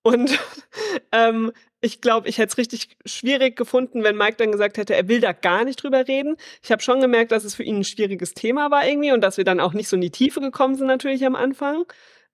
und 0.04 0.38
ähm, 1.12 1.52
ich 1.82 2.02
glaube, 2.02 2.28
ich 2.30 2.38
hätte 2.38 2.52
es 2.52 2.58
richtig 2.58 2.98
schwierig 3.06 3.56
gefunden, 3.56 4.04
wenn 4.04 4.18
Mike 4.18 4.38
dann 4.38 4.52
gesagt 4.52 4.78
hätte, 4.78 4.96
er 4.96 5.08
will 5.08 5.20
da 5.20 5.34
gar 5.34 5.66
nicht 5.66 5.82
drüber 5.82 6.08
reden. 6.08 6.36
Ich 6.64 6.72
habe 6.72 6.82
schon 6.82 7.02
gemerkt, 7.02 7.32
dass 7.32 7.44
es 7.44 7.56
für 7.56 7.64
ihn 7.64 7.78
ein 7.78 7.84
schwieriges 7.84 8.34
Thema 8.34 8.72
war 8.72 8.88
irgendwie 8.88 9.12
und 9.12 9.22
dass 9.22 9.38
wir 9.38 9.44
dann 9.44 9.60
auch 9.60 9.74
nicht 9.74 9.88
so 9.88 9.96
in 9.96 10.02
die 10.02 10.12
Tiefe 10.12 10.42
gekommen 10.42 10.76
sind 10.76 10.88
natürlich 10.88 11.26
am 11.26 11.36
Anfang. 11.36 11.86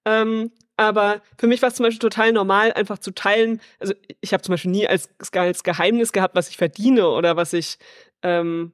Ähm, 0.05 0.51
aber 0.81 1.21
für 1.38 1.47
mich 1.47 1.61
war 1.61 1.69
es 1.69 1.75
zum 1.75 1.85
Beispiel 1.85 2.00
total 2.00 2.31
normal, 2.31 2.73
einfach 2.73 2.97
zu 2.97 3.11
teilen. 3.11 3.61
Also 3.79 3.93
ich 4.19 4.33
habe 4.33 4.41
zum 4.41 4.53
Beispiel 4.53 4.71
nie 4.71 4.88
als, 4.88 5.09
als 5.33 5.63
Geheimnis 5.63 6.11
gehabt, 6.11 6.35
was 6.35 6.50
ich 6.50 6.57
verdiene 6.57 7.07
oder 7.07 7.35
was 7.35 7.53
ich, 7.53 7.77
ähm, 8.23 8.73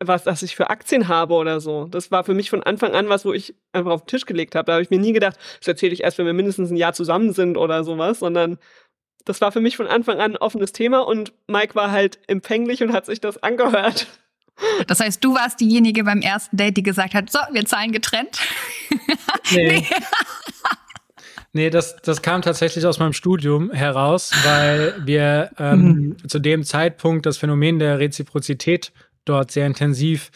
was, 0.00 0.24
was 0.24 0.42
ich 0.42 0.56
für 0.56 0.70
Aktien 0.70 1.08
habe 1.08 1.34
oder 1.34 1.60
so. 1.60 1.86
Das 1.86 2.10
war 2.10 2.24
für 2.24 2.34
mich 2.34 2.48
von 2.50 2.62
Anfang 2.62 2.94
an 2.94 3.08
was, 3.08 3.24
wo 3.24 3.32
ich 3.32 3.54
einfach 3.72 3.92
auf 3.92 4.02
den 4.02 4.08
Tisch 4.08 4.24
gelegt 4.24 4.54
habe. 4.54 4.66
Da 4.66 4.72
habe 4.72 4.82
ich 4.82 4.90
mir 4.90 4.98
nie 4.98 5.12
gedacht, 5.12 5.36
das 5.58 5.68
erzähle 5.68 5.92
ich 5.92 6.02
erst, 6.02 6.18
wenn 6.18 6.26
wir 6.26 6.32
mindestens 6.32 6.70
ein 6.70 6.76
Jahr 6.76 6.94
zusammen 6.94 7.32
sind 7.32 7.56
oder 7.56 7.84
sowas, 7.84 8.20
sondern 8.20 8.58
das 9.24 9.40
war 9.40 9.52
für 9.52 9.60
mich 9.60 9.76
von 9.76 9.86
Anfang 9.86 10.18
an 10.20 10.32
ein 10.32 10.36
offenes 10.36 10.72
Thema 10.72 11.00
und 11.00 11.32
Mike 11.46 11.74
war 11.74 11.90
halt 11.90 12.18
empfänglich 12.28 12.82
und 12.82 12.92
hat 12.92 13.06
sich 13.06 13.20
das 13.20 13.42
angehört. 13.42 14.06
Das 14.86 15.00
heißt, 15.00 15.24
du 15.24 15.34
warst 15.34 15.60
diejenige 15.60 16.04
beim 16.04 16.20
ersten 16.20 16.56
Date, 16.56 16.76
die 16.76 16.82
gesagt 16.82 17.14
hat, 17.14 17.30
so, 17.30 17.38
wir 17.52 17.64
zahlen 17.64 17.92
getrennt. 17.92 18.38
Nee. 19.50 19.80
nee. 19.80 19.86
Nee, 21.54 21.68
das, 21.68 21.96
das 21.96 22.22
kam 22.22 22.40
tatsächlich 22.40 22.86
aus 22.86 22.98
meinem 22.98 23.12
Studium 23.12 23.70
heraus, 23.72 24.30
weil 24.44 24.94
wir 25.04 25.50
ähm, 25.58 25.82
mhm. 25.82 26.28
zu 26.28 26.38
dem 26.38 26.64
Zeitpunkt 26.64 27.26
das 27.26 27.36
Phänomen 27.36 27.78
der 27.78 27.98
Reziprozität 27.98 28.92
dort 29.26 29.50
sehr 29.50 29.66
intensiv 29.66 30.30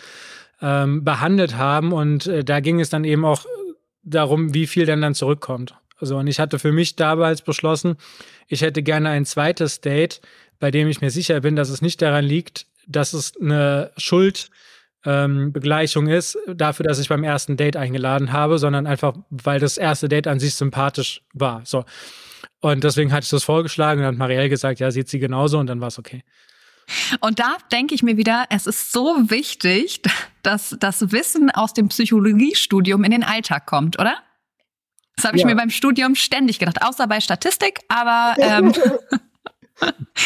ähm, 0.60 1.04
behandelt 1.04 1.56
haben. 1.56 1.92
Und 1.92 2.26
äh, 2.26 2.44
da 2.44 2.60
ging 2.60 2.80
es 2.80 2.90
dann 2.90 3.04
eben 3.04 3.24
auch 3.24 3.46
darum, 4.02 4.52
wie 4.52 4.66
viel 4.66 4.84
denn 4.84 5.00
dann 5.00 5.14
zurückkommt. 5.14 5.74
Also, 5.98 6.18
und 6.18 6.26
ich 6.26 6.38
hatte 6.38 6.58
für 6.58 6.72
mich 6.72 6.96
damals 6.96 7.40
beschlossen, 7.40 7.96
ich 8.46 8.60
hätte 8.60 8.82
gerne 8.82 9.08
ein 9.08 9.24
zweites 9.24 9.80
Date, 9.80 10.20
bei 10.60 10.70
dem 10.70 10.88
ich 10.88 11.00
mir 11.00 11.10
sicher 11.10 11.40
bin, 11.40 11.56
dass 11.56 11.70
es 11.70 11.80
nicht 11.80 12.02
daran 12.02 12.24
liegt, 12.24 12.66
dass 12.86 13.14
es 13.14 13.32
eine 13.40 13.90
Schuld 13.96 14.50
ähm, 15.06 15.52
Begleichung 15.52 16.08
ist 16.08 16.36
dafür, 16.52 16.84
dass 16.84 16.98
ich 16.98 17.08
beim 17.08 17.24
ersten 17.24 17.56
Date 17.56 17.76
eingeladen 17.76 18.32
habe, 18.32 18.58
sondern 18.58 18.86
einfach, 18.86 19.14
weil 19.30 19.60
das 19.60 19.78
erste 19.78 20.08
Date 20.08 20.26
an 20.26 20.40
sich 20.40 20.54
sympathisch 20.54 21.22
war. 21.32 21.62
So. 21.64 21.84
Und 22.60 22.84
deswegen 22.84 23.12
hatte 23.12 23.24
ich 23.24 23.30
das 23.30 23.44
vorgeschlagen 23.44 24.00
und 24.00 24.06
hat 24.06 24.16
Marielle 24.16 24.48
gesagt, 24.48 24.80
ja, 24.80 24.90
sieht 24.90 25.08
sie 25.08 25.18
genauso 25.18 25.58
und 25.58 25.68
dann 25.68 25.80
war 25.80 25.88
es 25.88 25.98
okay. 25.98 26.24
Und 27.20 27.38
da 27.38 27.56
denke 27.72 27.94
ich 27.94 28.02
mir 28.02 28.16
wieder, 28.16 28.46
es 28.50 28.66
ist 28.66 28.92
so 28.92 29.16
wichtig, 29.28 30.02
dass 30.42 30.76
das 30.78 31.12
Wissen 31.12 31.50
aus 31.50 31.72
dem 31.72 31.88
Psychologiestudium 31.88 33.02
in 33.04 33.10
den 33.10 33.24
Alltag 33.24 33.66
kommt, 33.66 33.98
oder? 33.98 34.16
Das 35.16 35.24
habe 35.24 35.36
ich 35.36 35.42
ja. 35.42 35.48
mir 35.48 35.56
beim 35.56 35.70
Studium 35.70 36.14
ständig 36.14 36.58
gedacht, 36.58 36.82
außer 36.82 37.06
bei 37.06 37.20
Statistik, 37.20 37.80
aber 37.88 38.36
ähm, 38.38 38.72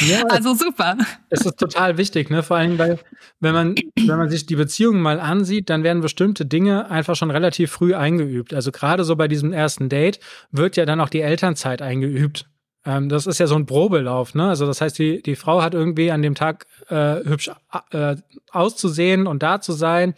ja, 0.07 0.25
also 0.29 0.55
super. 0.55 0.97
Es 1.29 1.45
ist 1.45 1.59
total 1.59 1.99
wichtig, 1.99 2.31
ne? 2.31 2.43
Vor 2.43 2.57
allem, 2.57 2.79
weil, 2.79 2.99
wenn 3.41 3.53
man, 3.53 3.75
wenn 3.97 4.17
man 4.17 4.31
sich 4.31 4.47
die 4.47 4.57
Beziehungen 4.57 5.03
mal 5.03 5.19
ansieht, 5.19 5.71
dann 5.71 5.83
werden 5.83 6.03
bestimmte 6.03 6.47
Dinge 6.47 6.91
einfach 6.91 7.17
schon 7.17 7.31
relativ 7.31 7.71
früh 7.73 7.95
eingeübt. 7.95 8.55
Also 8.55 8.71
gerade 8.71 9.05
so 9.05 9.17
bei 9.17 9.29
diesem 9.29 9.53
ersten 9.53 9.89
Date 9.89 10.21
wird 10.53 10.77
ja 10.77 10.87
dann 10.87 11.01
auch 11.01 11.09
die 11.09 11.21
Elternzeit 11.21 11.83
eingeübt. 11.83 12.47
Ähm, 12.85 13.09
das 13.09 13.27
ist 13.27 13.39
ja 13.39 13.47
so 13.47 13.57
ein 13.57 13.67
Probelauf, 13.67 14.35
ne? 14.35 14.49
Also 14.49 14.67
das 14.67 14.81
heißt, 14.81 14.99
die, 14.99 15.23
die 15.23 15.37
Frau 15.37 15.63
hat 15.63 15.75
irgendwie 15.75 16.11
an 16.11 16.23
dem 16.23 16.35
Tag 16.35 16.67
äh, 16.89 17.17
hübsch 17.25 17.51
äh, 17.91 18.17
auszusehen 18.53 19.27
und 19.27 19.43
da 19.43 19.61
zu 19.61 19.73
sein 19.73 20.15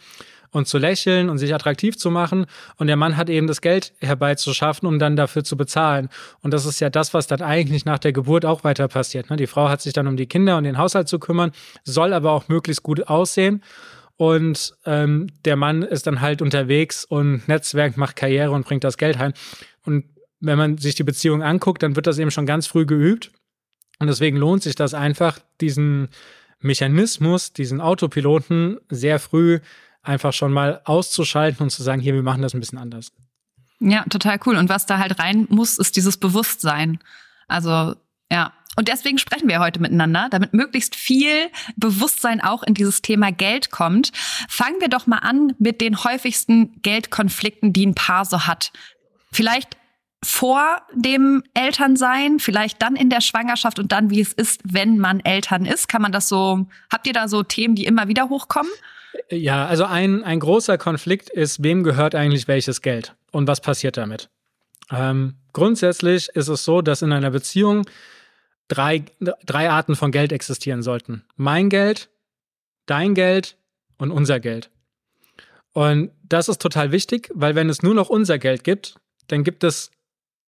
und 0.53 0.67
zu 0.67 0.77
lächeln 0.77 1.29
und 1.29 1.39
sich 1.39 1.53
attraktiv 1.53 1.97
zu 1.97 2.09
machen. 2.09 2.45
Und 2.77 2.87
der 2.87 2.95
Mann 2.95 3.17
hat 3.17 3.29
eben 3.29 3.47
das 3.47 3.59
Geld 3.59 3.91
herbeizuschaffen, 3.99 4.87
um 4.87 4.99
dann 4.99 5.17
dafür 5.17 5.43
zu 5.43 5.57
bezahlen. 5.57 6.07
Und 6.41 6.53
das 6.53 6.65
ist 6.65 6.79
ja 6.79 6.89
das, 6.89 7.13
was 7.13 7.27
dann 7.27 7.41
eigentlich 7.41 7.83
nach 7.83 7.99
der 7.99 8.13
Geburt 8.13 8.45
auch 8.45 8.63
weiter 8.63 8.87
passiert. 8.87 9.29
Ne? 9.29 9.35
Die 9.35 9.47
Frau 9.47 9.67
hat 9.67 9.81
sich 9.81 9.93
dann 9.93 10.07
um 10.07 10.15
die 10.15 10.27
Kinder 10.27 10.57
und 10.57 10.63
den 10.63 10.77
Haushalt 10.77 11.09
zu 11.09 11.19
kümmern, 11.19 11.51
soll 11.83 12.13
aber 12.13 12.31
auch 12.31 12.47
möglichst 12.47 12.83
gut 12.83 13.07
aussehen. 13.07 13.63
Und 14.15 14.75
ähm, 14.85 15.27
der 15.43 15.55
Mann 15.55 15.81
ist 15.81 16.05
dann 16.05 16.21
halt 16.21 16.41
unterwegs 16.41 17.03
und 17.03 17.47
Netzwerk 17.47 17.97
macht 17.97 18.15
Karriere 18.15 18.51
und 18.51 18.65
bringt 18.65 18.83
das 18.83 18.97
Geld 18.97 19.17
heim. 19.17 19.33
Und 19.83 20.05
wenn 20.39 20.57
man 20.57 20.77
sich 20.77 20.93
die 20.93 21.03
Beziehung 21.03 21.41
anguckt, 21.41 21.81
dann 21.81 21.95
wird 21.95 22.05
das 22.05 22.19
eben 22.19 22.31
schon 22.31 22.45
ganz 22.45 22.67
früh 22.67 22.85
geübt. 22.85 23.31
Und 23.99 24.07
deswegen 24.07 24.37
lohnt 24.37 24.61
sich 24.61 24.75
das 24.75 24.93
einfach, 24.93 25.39
diesen 25.61 26.09
Mechanismus, 26.59 27.53
diesen 27.53 27.81
Autopiloten 27.81 28.79
sehr 28.89 29.19
früh 29.19 29.59
einfach 30.03 30.33
schon 30.33 30.51
mal 30.51 30.81
auszuschalten 30.83 31.63
und 31.63 31.69
zu 31.69 31.81
sagen, 31.81 32.01
hier, 32.01 32.13
wir 32.13 32.23
machen 32.23 32.41
das 32.41 32.53
ein 32.53 32.59
bisschen 32.59 32.77
anders. 32.77 33.11
Ja, 33.79 34.03
total 34.09 34.39
cool. 34.45 34.57
Und 34.57 34.69
was 34.69 34.85
da 34.85 34.99
halt 34.99 35.19
rein 35.19 35.47
muss, 35.49 35.77
ist 35.77 35.95
dieses 35.95 36.17
Bewusstsein. 36.17 36.99
Also, 37.47 37.95
ja. 38.31 38.53
Und 38.75 38.87
deswegen 38.87 39.19
sprechen 39.19 39.47
wir 39.47 39.59
heute 39.59 39.79
miteinander, 39.79 40.29
damit 40.31 40.53
möglichst 40.53 40.95
viel 40.95 41.49
Bewusstsein 41.75 42.41
auch 42.41 42.63
in 42.63 42.73
dieses 42.73 43.01
Thema 43.01 43.31
Geld 43.31 43.71
kommt. 43.71 44.11
Fangen 44.49 44.79
wir 44.79 44.87
doch 44.87 45.05
mal 45.05 45.19
an 45.19 45.53
mit 45.59 45.79
den 45.79 46.03
häufigsten 46.03 46.81
Geldkonflikten, 46.81 47.71
die 47.71 47.85
ein 47.85 47.93
Paar 47.93 48.25
so 48.25 48.47
hat. 48.47 48.71
Vielleicht 49.31 49.77
vor 50.23 50.81
dem 50.93 51.43
Elternsein, 51.53 52.39
vielleicht 52.39 52.81
dann 52.81 52.95
in 52.95 53.09
der 53.09 53.21
Schwangerschaft 53.21 53.77
und 53.77 53.91
dann, 53.91 54.09
wie 54.09 54.21
es 54.21 54.33
ist, 54.33 54.61
wenn 54.63 54.97
man 54.97 55.19
Eltern 55.19 55.65
ist. 55.65 55.87
Kann 55.87 56.01
man 56.01 56.11
das 56.11 56.27
so, 56.27 56.65
habt 56.91 57.05
ihr 57.05 57.13
da 57.13 57.27
so 57.27 57.43
Themen, 57.43 57.75
die 57.75 57.85
immer 57.85 58.07
wieder 58.07 58.29
hochkommen? 58.29 58.71
Ja, 59.29 59.65
also 59.65 59.85
ein, 59.85 60.23
ein 60.23 60.39
großer 60.39 60.77
Konflikt 60.77 61.29
ist, 61.29 61.63
wem 61.63 61.83
gehört 61.83 62.15
eigentlich 62.15 62.47
welches 62.47 62.81
Geld 62.81 63.15
und 63.31 63.47
was 63.47 63.61
passiert 63.61 63.97
damit? 63.97 64.29
Ähm, 64.91 65.35
grundsätzlich 65.53 66.29
ist 66.29 66.47
es 66.47 66.63
so, 66.63 66.81
dass 66.81 67.01
in 67.01 67.11
einer 67.11 67.31
Beziehung 67.31 67.85
drei, 68.67 69.05
drei 69.19 69.69
Arten 69.69 69.95
von 69.95 70.11
Geld 70.11 70.31
existieren 70.31 70.81
sollten. 70.81 71.23
Mein 71.35 71.69
Geld, 71.69 72.09
dein 72.85 73.13
Geld 73.13 73.57
und 73.97 74.11
unser 74.11 74.39
Geld. 74.39 74.69
Und 75.73 76.11
das 76.23 76.49
ist 76.49 76.61
total 76.61 76.91
wichtig, 76.91 77.29
weil 77.33 77.55
wenn 77.55 77.69
es 77.69 77.81
nur 77.81 77.93
noch 77.93 78.09
unser 78.09 78.37
Geld 78.37 78.63
gibt, 78.63 78.95
dann 79.27 79.43
gibt 79.43 79.63
es 79.63 79.91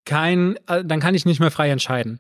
kein, 0.06 0.58
äh, 0.68 0.84
dann 0.86 1.00
kann 1.00 1.16
ich 1.16 1.26
nicht 1.26 1.40
mehr 1.40 1.52
frei 1.52 1.70
entscheiden. 1.70 2.20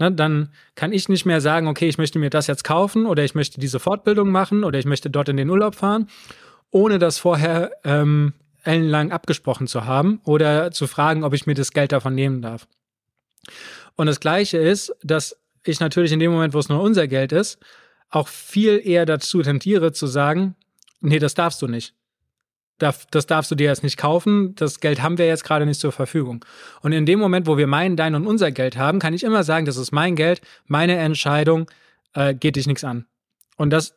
Ne, 0.00 0.10
dann 0.10 0.48
kann 0.76 0.94
ich 0.94 1.10
nicht 1.10 1.26
mehr 1.26 1.42
sagen, 1.42 1.68
okay, 1.68 1.86
ich 1.86 1.98
möchte 1.98 2.18
mir 2.18 2.30
das 2.30 2.46
jetzt 2.46 2.64
kaufen 2.64 3.04
oder 3.04 3.22
ich 3.22 3.34
möchte 3.34 3.60
diese 3.60 3.78
Fortbildung 3.78 4.30
machen 4.30 4.64
oder 4.64 4.78
ich 4.78 4.86
möchte 4.86 5.10
dort 5.10 5.28
in 5.28 5.36
den 5.36 5.50
Urlaub 5.50 5.74
fahren, 5.74 6.08
ohne 6.70 6.98
das 6.98 7.18
vorher 7.18 7.70
ähm, 7.84 8.32
ellenlang 8.64 9.12
abgesprochen 9.12 9.66
zu 9.66 9.84
haben 9.84 10.22
oder 10.24 10.70
zu 10.70 10.86
fragen, 10.86 11.22
ob 11.22 11.34
ich 11.34 11.46
mir 11.46 11.54
das 11.54 11.72
Geld 11.72 11.92
davon 11.92 12.14
nehmen 12.14 12.40
darf. 12.40 12.66
Und 13.94 14.06
das 14.06 14.20
Gleiche 14.20 14.56
ist, 14.56 14.96
dass 15.02 15.36
ich 15.64 15.80
natürlich 15.80 16.12
in 16.12 16.18
dem 16.18 16.32
Moment, 16.32 16.54
wo 16.54 16.58
es 16.58 16.70
nur 16.70 16.80
unser 16.80 17.06
Geld 17.06 17.32
ist, 17.32 17.58
auch 18.08 18.28
viel 18.28 18.80
eher 18.82 19.04
dazu 19.04 19.42
tendiere 19.42 19.92
zu 19.92 20.06
sagen, 20.06 20.56
nee, 21.02 21.18
das 21.18 21.34
darfst 21.34 21.60
du 21.60 21.66
nicht 21.68 21.94
das 22.80 23.26
darfst 23.26 23.50
du 23.50 23.54
dir 23.54 23.68
jetzt 23.68 23.82
nicht 23.82 23.96
kaufen, 23.96 24.54
das 24.56 24.80
Geld 24.80 25.02
haben 25.02 25.18
wir 25.18 25.26
jetzt 25.26 25.44
gerade 25.44 25.66
nicht 25.66 25.80
zur 25.80 25.92
Verfügung. 25.92 26.44
Und 26.82 26.92
in 26.92 27.06
dem 27.06 27.18
Moment, 27.18 27.46
wo 27.46 27.56
wir 27.56 27.66
mein, 27.66 27.96
dein 27.96 28.14
und 28.14 28.26
unser 28.26 28.50
Geld 28.50 28.76
haben, 28.76 28.98
kann 28.98 29.14
ich 29.14 29.22
immer 29.22 29.44
sagen, 29.44 29.66
das 29.66 29.76
ist 29.76 29.92
mein 29.92 30.16
Geld, 30.16 30.40
meine 30.66 30.96
Entscheidung, 30.96 31.70
äh, 32.14 32.34
geht 32.34 32.56
dich 32.56 32.66
nichts 32.66 32.82
an. 32.84 33.06
Und 33.56 33.70
das 33.70 33.94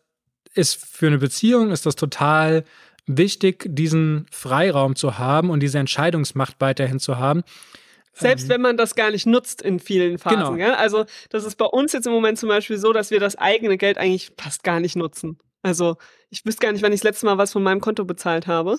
ist 0.53 0.85
für 0.85 1.07
eine 1.07 1.17
Beziehung, 1.17 1.71
ist 1.71 1.85
das 1.85 1.95
total 1.95 2.63
wichtig, 3.05 3.65
diesen 3.67 4.27
Freiraum 4.31 4.95
zu 4.95 5.17
haben 5.17 5.49
und 5.49 5.61
diese 5.61 5.79
Entscheidungsmacht 5.79 6.55
weiterhin 6.59 6.99
zu 6.99 7.17
haben. 7.17 7.43
Selbst 8.13 8.43
ähm, 8.43 8.49
wenn 8.49 8.61
man 8.61 8.77
das 8.77 8.95
gar 8.95 9.11
nicht 9.11 9.25
nutzt 9.25 9.61
in 9.61 9.79
vielen 9.79 10.19
Phasen. 10.19 10.39
Genau. 10.39 10.55
Ja? 10.55 10.75
Also 10.75 11.05
das 11.29 11.45
ist 11.45 11.55
bei 11.55 11.65
uns 11.65 11.93
jetzt 11.93 12.05
im 12.05 12.13
Moment 12.13 12.37
zum 12.37 12.49
Beispiel 12.49 12.77
so, 12.77 12.93
dass 12.93 13.11
wir 13.11 13.19
das 13.19 13.35
eigene 13.35 13.77
Geld 13.77 13.97
eigentlich 13.97 14.31
fast 14.37 14.63
gar 14.63 14.79
nicht 14.79 14.95
nutzen. 14.95 15.39
Also 15.63 15.97
ich 16.29 16.45
wüsste 16.45 16.61
gar 16.61 16.71
nicht, 16.71 16.83
wann 16.83 16.93
ich 16.93 16.99
das 16.99 17.05
letzte 17.05 17.25
Mal 17.25 17.37
was 17.37 17.51
von 17.51 17.63
meinem 17.63 17.81
Konto 17.81 18.05
bezahlt 18.05 18.47
habe. 18.47 18.77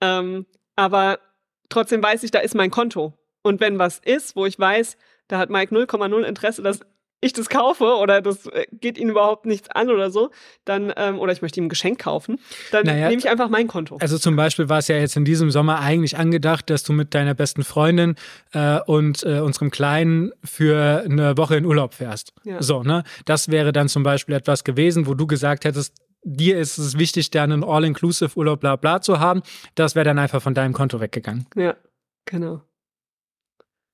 Ähm, 0.00 0.46
aber 0.74 1.20
trotzdem 1.68 2.02
weiß 2.02 2.22
ich, 2.24 2.30
da 2.30 2.40
ist 2.40 2.54
mein 2.54 2.70
Konto. 2.70 3.14
Und 3.42 3.60
wenn 3.60 3.78
was 3.78 3.98
ist, 3.98 4.36
wo 4.36 4.44
ich 4.44 4.58
weiß, 4.58 4.96
da 5.28 5.38
hat 5.38 5.50
Mike 5.50 5.74
0,0 5.74 6.22
Interesse, 6.22 6.62
dass 6.62 6.80
ich 7.20 7.32
das 7.32 7.48
kaufe 7.48 7.96
oder 7.96 8.20
das 8.20 8.46
äh, 8.46 8.66
geht 8.72 8.98
ihn 8.98 9.08
überhaupt 9.08 9.46
nichts 9.46 9.70
an 9.70 9.90
oder 9.90 10.10
so, 10.10 10.30
dann, 10.64 10.92
ähm, 10.96 11.18
oder 11.18 11.32
ich 11.32 11.42
möchte 11.42 11.58
ihm 11.60 11.66
ein 11.66 11.68
Geschenk 11.68 11.98
kaufen, 11.98 12.38
dann 12.72 12.84
naja, 12.86 13.08
nehme 13.08 13.18
ich 13.18 13.28
einfach 13.28 13.48
mein 13.48 13.68
Konto. 13.68 13.96
Also 14.00 14.18
zum 14.18 14.36
Beispiel 14.36 14.68
war 14.68 14.78
es 14.78 14.88
ja 14.88 14.96
jetzt 14.96 15.16
in 15.16 15.24
diesem 15.24 15.50
Sommer 15.50 15.80
eigentlich 15.80 16.18
angedacht, 16.18 16.68
dass 16.68 16.82
du 16.82 16.92
mit 16.92 17.14
deiner 17.14 17.34
besten 17.34 17.64
Freundin 17.64 18.16
äh, 18.52 18.80
und 18.86 19.22
äh, 19.24 19.40
unserem 19.40 19.70
Kleinen 19.70 20.32
für 20.44 21.02
eine 21.04 21.36
Woche 21.38 21.56
in 21.56 21.64
Urlaub 21.64 21.94
fährst. 21.94 22.32
Ja. 22.44 22.62
So, 22.62 22.82
ne? 22.82 23.02
Das 23.24 23.50
wäre 23.50 23.72
dann 23.72 23.88
zum 23.88 24.02
Beispiel 24.02 24.34
etwas 24.34 24.62
gewesen, 24.62 25.06
wo 25.06 25.14
du 25.14 25.26
gesagt 25.26 25.64
hättest, 25.64 25.94
dir 26.26 26.58
ist 26.58 26.76
es 26.76 26.98
wichtig, 26.98 27.30
da 27.30 27.44
einen 27.44 27.64
All-Inclusive-Urlaub 27.64 28.60
bla 28.60 28.76
bla 28.76 29.00
zu 29.00 29.20
haben. 29.20 29.42
Das 29.74 29.94
wäre 29.94 30.04
dann 30.04 30.18
einfach 30.18 30.42
von 30.42 30.54
deinem 30.54 30.72
Konto 30.72 31.00
weggegangen. 31.00 31.46
Ja, 31.54 31.76
genau. 32.24 32.62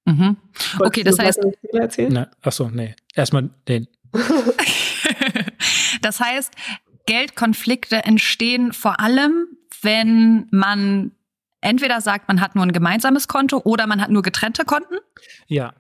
Mhm. 0.05 0.37
Okay, 0.81 1.05
das 1.05 1.19
heißt. 1.19 1.41
Na, 2.09 2.29
ach 2.41 2.53
so, 2.53 2.69
nee. 2.69 2.97
Erstmal 3.15 3.51
den. 3.69 3.87
das 6.03 6.19
heißt, 6.19 6.55
Geldkonflikte 7.07 8.05
entstehen 8.05 8.73
vor 8.73 8.99
allem, 8.99 9.47
wenn 9.83 10.49
man 10.51 11.13
entweder 11.61 12.01
sagt, 12.01 12.29
man 12.29 12.41
hat 12.41 12.55
nur 12.55 12.65
ein 12.65 12.73
gemeinsames 12.73 13.29
Konto 13.29 13.61
oder 13.65 13.87
man 13.87 14.01
hat 14.01 14.11
nur 14.11 14.23
getrennte 14.23 14.65
Konten? 14.65 14.97
Ja, 15.47 15.75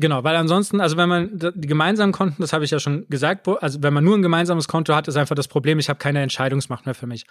Genau, 0.00 0.22
weil 0.22 0.36
ansonsten, 0.36 0.80
also 0.80 0.96
wenn 0.96 1.08
man 1.08 1.30
die 1.32 1.66
gemeinsamen 1.66 2.12
Konten, 2.12 2.40
das 2.40 2.52
habe 2.52 2.64
ich 2.64 2.70
ja 2.70 2.78
schon 2.78 3.06
gesagt, 3.08 3.48
also 3.48 3.82
wenn 3.82 3.92
man 3.92 4.04
nur 4.04 4.16
ein 4.16 4.22
gemeinsames 4.22 4.68
Konto 4.68 4.94
hat, 4.94 5.08
ist 5.08 5.16
einfach 5.16 5.34
das 5.34 5.48
Problem, 5.48 5.80
ich 5.80 5.88
habe 5.88 5.98
keine 5.98 6.22
Entscheidungsmacht 6.22 6.86
mehr 6.86 6.94
für 6.94 7.08
mich. 7.08 7.26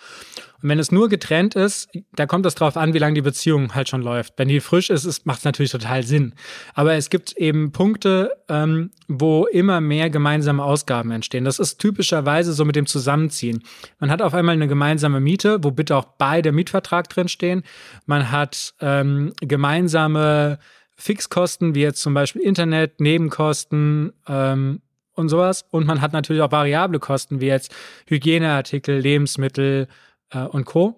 Und 0.61 0.67
wenn 0.67 0.77
es 0.77 0.91
nur 0.91 1.07
getrennt 1.07 1.55
ist, 1.55 1.87
da 2.13 2.25
kommt 2.25 2.45
es 2.45 2.55
drauf 2.55 2.75
an, 2.75 2.93
wie 2.93 2.97
lange 2.97 3.13
die 3.13 3.21
Beziehung 3.21 3.73
halt 3.73 3.87
schon 3.87 4.01
läuft. 4.01 4.33
Wenn 4.37 4.49
die 4.49 4.59
frisch 4.59 4.89
ist, 4.89 5.25
macht 5.25 5.39
es 5.39 5.45
natürlich 5.45 5.71
total 5.71 6.03
Sinn. 6.03 6.33
Aber 6.73 6.95
es 6.95 7.09
gibt 7.09 7.37
eben 7.37 7.71
Punkte, 7.71 8.35
ähm, 8.49 8.91
wo 9.07 9.45
immer 9.45 9.79
mehr 9.79 10.09
gemeinsame 10.09 10.63
Ausgaben 10.63 11.11
entstehen. 11.11 11.45
Das 11.45 11.59
ist 11.59 11.77
typischerweise 11.77 12.51
so 12.51 12.65
mit 12.65 12.75
dem 12.75 12.85
Zusammenziehen. 12.85 13.63
Man 13.99 14.11
hat 14.11 14.21
auf 14.21 14.33
einmal 14.33 14.55
eine 14.55 14.67
gemeinsame 14.67 15.21
Miete, 15.21 15.63
wo 15.63 15.71
bitte 15.71 15.95
auch 15.95 16.05
beide 16.17 16.51
Mietvertrag 16.51 17.07
drinstehen. 17.07 17.63
Man 18.05 18.29
hat 18.29 18.73
ähm, 18.81 19.31
gemeinsame 19.39 20.59
Fixkosten, 20.97 21.75
wie 21.75 21.81
jetzt 21.81 22.01
zum 22.01 22.13
Beispiel 22.13 22.41
Internet, 22.41 22.99
Nebenkosten 22.99 24.13
ähm, 24.27 24.81
und 25.13 25.29
sowas. 25.29 25.65
Und 25.69 25.85
man 25.85 26.01
hat 26.01 26.13
natürlich 26.13 26.41
auch 26.41 26.51
variable 26.51 26.99
Kosten, 26.99 27.39
wie 27.39 27.47
jetzt 27.47 27.73
Hygieneartikel, 28.07 28.97
Lebensmittel 28.97 29.87
äh, 30.31 30.39
und 30.39 30.65
Co. 30.65 30.95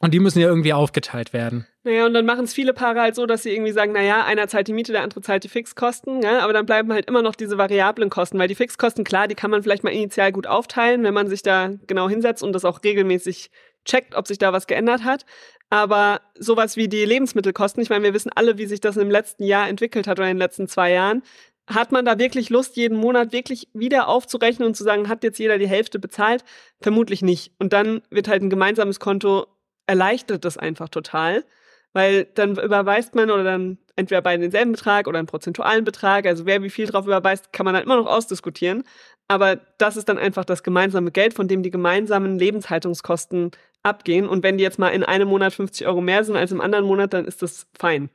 Und 0.00 0.14
die 0.14 0.20
müssen 0.20 0.38
ja 0.38 0.46
irgendwie 0.46 0.72
aufgeteilt 0.72 1.32
werden. 1.32 1.66
Naja, 1.82 2.06
und 2.06 2.14
dann 2.14 2.26
machen 2.26 2.44
es 2.44 2.54
viele 2.54 2.72
Paare 2.72 3.00
halt 3.00 3.14
so, 3.14 3.26
dass 3.26 3.42
sie 3.42 3.50
irgendwie 3.50 3.72
sagen, 3.72 3.92
naja, 3.92 4.24
einer 4.24 4.46
zahlt 4.46 4.68
die 4.68 4.72
Miete, 4.72 4.92
der 4.92 5.02
andere 5.02 5.22
zahlt 5.22 5.42
die 5.42 5.48
Fixkosten, 5.48 6.22
ja, 6.22 6.40
aber 6.40 6.52
dann 6.52 6.66
bleiben 6.66 6.92
halt 6.92 7.06
immer 7.06 7.22
noch 7.22 7.34
diese 7.34 7.58
variablen 7.58 8.10
Kosten, 8.10 8.38
weil 8.38 8.46
die 8.46 8.54
Fixkosten, 8.54 9.04
klar, 9.04 9.26
die 9.26 9.34
kann 9.34 9.50
man 9.50 9.62
vielleicht 9.62 9.84
mal 9.84 9.90
initial 9.90 10.30
gut 10.30 10.46
aufteilen, 10.46 11.02
wenn 11.02 11.14
man 11.14 11.28
sich 11.28 11.42
da 11.42 11.70
genau 11.86 12.08
hinsetzt 12.08 12.42
und 12.42 12.52
das 12.52 12.64
auch 12.64 12.84
regelmäßig 12.84 13.50
checkt, 13.84 14.14
ob 14.14 14.28
sich 14.28 14.38
da 14.38 14.52
was 14.52 14.66
geändert 14.66 15.02
hat. 15.04 15.24
Aber 15.70 16.20
sowas 16.38 16.76
wie 16.76 16.88
die 16.88 17.04
Lebensmittelkosten, 17.04 17.82
ich 17.82 17.90
meine, 17.90 18.04
wir 18.04 18.14
wissen 18.14 18.30
alle, 18.34 18.56
wie 18.58 18.66
sich 18.66 18.80
das 18.80 18.96
im 18.96 19.10
letzten 19.10 19.44
Jahr 19.44 19.68
entwickelt 19.68 20.06
hat 20.06 20.18
oder 20.18 20.28
in 20.28 20.36
den 20.36 20.42
letzten 20.42 20.66
zwei 20.68 20.92
Jahren. 20.92 21.22
Hat 21.68 21.92
man 21.92 22.06
da 22.06 22.18
wirklich 22.18 22.48
Lust, 22.48 22.76
jeden 22.76 22.96
Monat 22.96 23.32
wirklich 23.32 23.68
wieder 23.74 24.08
aufzurechnen 24.08 24.66
und 24.66 24.74
zu 24.74 24.84
sagen, 24.84 25.08
hat 25.08 25.22
jetzt 25.22 25.38
jeder 25.38 25.58
die 25.58 25.68
Hälfte 25.68 25.98
bezahlt? 25.98 26.42
Vermutlich 26.80 27.20
nicht. 27.20 27.52
Und 27.58 27.74
dann 27.74 28.00
wird 28.08 28.28
halt 28.28 28.42
ein 28.42 28.50
gemeinsames 28.50 29.00
Konto 29.00 29.46
erleichtert 29.86 30.44
das 30.44 30.56
einfach 30.56 30.88
total. 30.88 31.44
Weil 31.92 32.24
dann 32.24 32.52
überweist 32.52 33.14
man 33.14 33.30
oder 33.30 33.44
dann 33.44 33.78
entweder 33.96 34.22
bei 34.22 34.36
denselben 34.36 34.72
Betrag 34.72 35.06
oder 35.08 35.18
einen 35.18 35.26
prozentualen 35.26 35.84
Betrag, 35.84 36.26
also 36.26 36.46
wer 36.46 36.62
wie 36.62 36.70
viel 36.70 36.86
drauf 36.86 37.06
überweist, 37.06 37.52
kann 37.52 37.64
man 37.64 37.74
dann 37.74 37.82
immer 37.82 37.96
noch 37.96 38.06
ausdiskutieren. 38.06 38.84
Aber 39.26 39.56
das 39.78 39.96
ist 39.96 40.08
dann 40.08 40.18
einfach 40.18 40.44
das 40.44 40.62
gemeinsame 40.62 41.10
Geld, 41.10 41.34
von 41.34 41.48
dem 41.48 41.62
die 41.62 41.70
gemeinsamen 41.70 42.38
Lebenshaltungskosten 42.38 43.50
abgehen. 43.82 44.28
Und 44.28 44.42
wenn 44.42 44.58
die 44.58 44.64
jetzt 44.64 44.78
mal 44.78 44.88
in 44.88 45.02
einem 45.02 45.28
Monat 45.28 45.54
50 45.54 45.86
Euro 45.86 46.00
mehr 46.00 46.24
sind 46.24 46.36
als 46.36 46.52
im 46.52 46.60
anderen 46.60 46.84
Monat, 46.84 47.12
dann 47.12 47.24
ist 47.24 47.42
das 47.42 47.66
fein. 47.78 48.10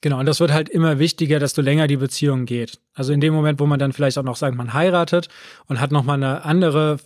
Genau, 0.00 0.20
und 0.20 0.26
das 0.26 0.40
wird 0.40 0.52
halt 0.52 0.68
immer 0.68 0.98
wichtiger, 0.98 1.38
desto 1.38 1.62
länger 1.62 1.86
die 1.86 1.96
Beziehung 1.96 2.44
geht. 2.44 2.78
Also 2.92 3.12
in 3.12 3.20
dem 3.20 3.32
Moment, 3.32 3.58
wo 3.58 3.66
man 3.66 3.78
dann 3.78 3.92
vielleicht 3.92 4.18
auch 4.18 4.22
noch 4.22 4.36
sagt, 4.36 4.56
man 4.56 4.74
heiratet 4.74 5.28
und 5.66 5.80
hat 5.80 5.92
nochmal 5.92 6.16
eine 6.16 6.44
andere 6.44 6.98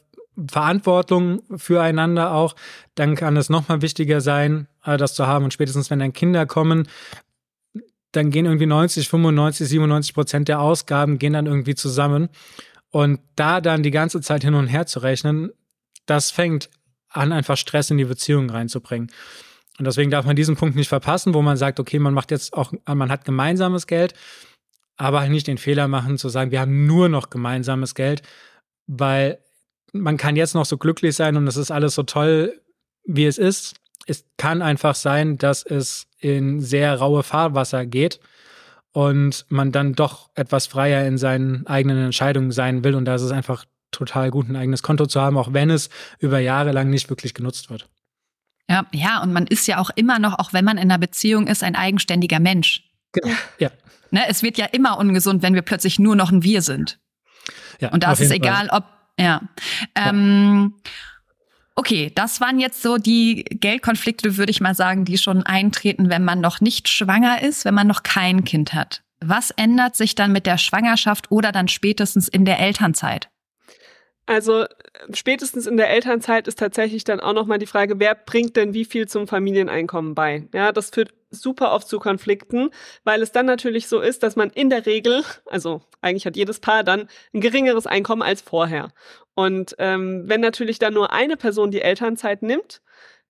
Verantwortung 0.50 1.42
füreinander 1.56 2.32
auch, 2.32 2.54
dann 2.94 3.14
kann 3.14 3.36
es 3.36 3.50
nochmal 3.50 3.82
wichtiger 3.82 4.20
sein, 4.20 4.68
äh, 4.84 4.96
das 4.96 5.14
zu 5.14 5.26
haben. 5.26 5.44
Und 5.44 5.52
spätestens, 5.52 5.90
wenn 5.90 5.98
dann 5.98 6.12
Kinder 6.12 6.46
kommen, 6.46 6.88
dann 8.12 8.30
gehen 8.30 8.46
irgendwie 8.46 8.66
90, 8.66 9.08
95, 9.08 9.68
97 9.68 10.14
Prozent 10.14 10.48
der 10.48 10.60
Ausgaben 10.60 11.18
gehen 11.18 11.34
dann 11.34 11.46
irgendwie 11.46 11.74
zusammen. 11.74 12.28
Und 12.90 13.20
da 13.36 13.60
dann 13.60 13.82
die 13.82 13.90
ganze 13.90 14.20
Zeit 14.20 14.42
hin 14.42 14.54
und 14.54 14.66
her 14.66 14.86
zu 14.86 15.00
rechnen, 15.00 15.50
das 16.06 16.30
fängt 16.30 16.70
an, 17.18 17.32
einfach 17.32 17.56
Stress 17.56 17.90
in 17.90 17.98
die 17.98 18.04
Beziehung 18.04 18.48
reinzubringen. 18.50 19.10
Und 19.78 19.84
deswegen 19.86 20.10
darf 20.10 20.26
man 20.26 20.36
diesen 20.36 20.56
Punkt 20.56 20.76
nicht 20.76 20.88
verpassen, 20.88 21.34
wo 21.34 21.42
man 21.42 21.56
sagt, 21.56 21.78
okay, 21.78 21.98
man 21.98 22.14
macht 22.14 22.30
jetzt 22.30 22.52
auch, 22.52 22.72
man 22.86 23.10
hat 23.10 23.24
gemeinsames 23.24 23.86
Geld, 23.86 24.14
aber 24.96 25.20
halt 25.20 25.30
nicht 25.30 25.46
den 25.46 25.58
Fehler 25.58 25.86
machen 25.86 26.18
zu 26.18 26.28
sagen, 26.28 26.50
wir 26.50 26.60
haben 26.60 26.86
nur 26.86 27.08
noch 27.08 27.30
gemeinsames 27.30 27.94
Geld, 27.94 28.22
weil 28.86 29.38
man 29.92 30.16
kann 30.16 30.36
jetzt 30.36 30.54
noch 30.54 30.64
so 30.64 30.76
glücklich 30.76 31.14
sein 31.14 31.36
und 31.36 31.46
es 31.46 31.56
ist 31.56 31.70
alles 31.70 31.94
so 31.94 32.02
toll, 32.02 32.60
wie 33.04 33.26
es 33.26 33.38
ist. 33.38 33.76
Es 34.06 34.24
kann 34.36 34.62
einfach 34.62 34.94
sein, 34.94 35.38
dass 35.38 35.62
es 35.62 36.08
in 36.18 36.60
sehr 36.60 36.96
raue 36.96 37.22
Fahrwasser 37.22 37.86
geht 37.86 38.20
und 38.92 39.46
man 39.48 39.70
dann 39.70 39.92
doch 39.92 40.30
etwas 40.34 40.66
freier 40.66 41.06
in 41.06 41.18
seinen 41.18 41.66
eigenen 41.66 42.04
Entscheidungen 42.04 42.50
sein 42.50 42.82
will. 42.84 42.94
Und 42.94 43.04
da 43.04 43.14
ist 43.14 43.22
es 43.22 43.30
einfach 43.30 43.64
total 43.90 44.30
gut, 44.30 44.48
ein 44.48 44.56
eigenes 44.56 44.82
Konto 44.82 45.06
zu 45.06 45.20
haben, 45.20 45.38
auch 45.38 45.52
wenn 45.52 45.70
es 45.70 45.90
über 46.18 46.38
Jahre 46.38 46.72
lang 46.72 46.90
nicht 46.90 47.08
wirklich 47.10 47.34
genutzt 47.34 47.70
wird. 47.70 47.88
Ja, 48.68 48.86
ja, 48.92 49.22
und 49.22 49.32
man 49.32 49.46
ist 49.46 49.66
ja 49.66 49.78
auch 49.78 49.90
immer 49.94 50.18
noch, 50.18 50.38
auch 50.38 50.52
wenn 50.52 50.64
man 50.64 50.76
in 50.76 50.90
einer 50.90 50.98
Beziehung 50.98 51.46
ist, 51.46 51.62
ein 51.62 51.74
eigenständiger 51.74 52.38
Mensch. 52.38 52.82
Genau. 53.12 53.34
Ja. 53.58 53.70
Ne, 54.10 54.24
es 54.28 54.42
wird 54.42 54.58
ja 54.58 54.66
immer 54.66 54.98
ungesund, 54.98 55.42
wenn 55.42 55.54
wir 55.54 55.62
plötzlich 55.62 55.98
nur 55.98 56.16
noch 56.16 56.30
ein 56.30 56.42
Wir 56.42 56.62
sind. 56.62 56.98
Ja, 57.80 57.90
und 57.90 58.02
da 58.02 58.12
ist 58.12 58.20
es 58.20 58.30
egal, 58.30 58.68
Fall. 58.68 58.78
ob 58.78 58.84
ja. 59.18 59.42
Ähm, 59.94 60.74
okay, 61.74 62.12
das 62.14 62.40
waren 62.40 62.60
jetzt 62.60 62.82
so 62.82 62.98
die 62.98 63.44
Geldkonflikte, 63.44 64.36
würde 64.36 64.50
ich 64.50 64.60
mal 64.60 64.74
sagen, 64.74 65.04
die 65.04 65.18
schon 65.18 65.42
eintreten, 65.42 66.08
wenn 66.08 66.24
man 66.24 66.40
noch 66.40 66.60
nicht 66.60 66.88
schwanger 66.88 67.42
ist, 67.42 67.64
wenn 67.64 67.74
man 67.74 67.86
noch 67.86 68.02
kein 68.02 68.44
Kind 68.44 68.74
hat. 68.74 69.02
Was 69.20 69.50
ändert 69.50 69.96
sich 69.96 70.14
dann 70.14 70.30
mit 70.30 70.46
der 70.46 70.58
Schwangerschaft 70.58 71.30
oder 71.32 71.50
dann 71.50 71.68
spätestens 71.68 72.28
in 72.28 72.44
der 72.44 72.60
Elternzeit? 72.60 73.28
Also 74.28 74.66
spätestens 75.14 75.66
in 75.66 75.78
der 75.78 75.88
Elternzeit 75.88 76.48
ist 76.48 76.58
tatsächlich 76.58 77.02
dann 77.02 77.18
auch 77.18 77.32
nochmal 77.32 77.58
die 77.58 77.64
Frage, 77.64 77.98
wer 77.98 78.14
bringt 78.14 78.56
denn 78.56 78.74
wie 78.74 78.84
viel 78.84 79.08
zum 79.08 79.26
Familieneinkommen 79.26 80.14
bei? 80.14 80.46
Ja, 80.52 80.70
das 80.70 80.90
führt 80.90 81.14
super 81.30 81.72
oft 81.72 81.88
zu 81.88 81.98
Konflikten, 81.98 82.68
weil 83.04 83.22
es 83.22 83.32
dann 83.32 83.46
natürlich 83.46 83.88
so 83.88 84.00
ist, 84.00 84.22
dass 84.22 84.36
man 84.36 84.50
in 84.50 84.68
der 84.68 84.84
Regel, 84.84 85.24
also 85.46 85.80
eigentlich 86.02 86.26
hat 86.26 86.36
jedes 86.36 86.60
Paar 86.60 86.84
dann 86.84 87.08
ein 87.32 87.40
geringeres 87.40 87.86
Einkommen 87.86 88.20
als 88.20 88.42
vorher. 88.42 88.90
Und 89.34 89.74
ähm, 89.78 90.24
wenn 90.26 90.42
natürlich 90.42 90.78
dann 90.78 90.92
nur 90.92 91.10
eine 91.10 91.38
Person 91.38 91.70
die 91.70 91.80
Elternzeit 91.80 92.42
nimmt, 92.42 92.82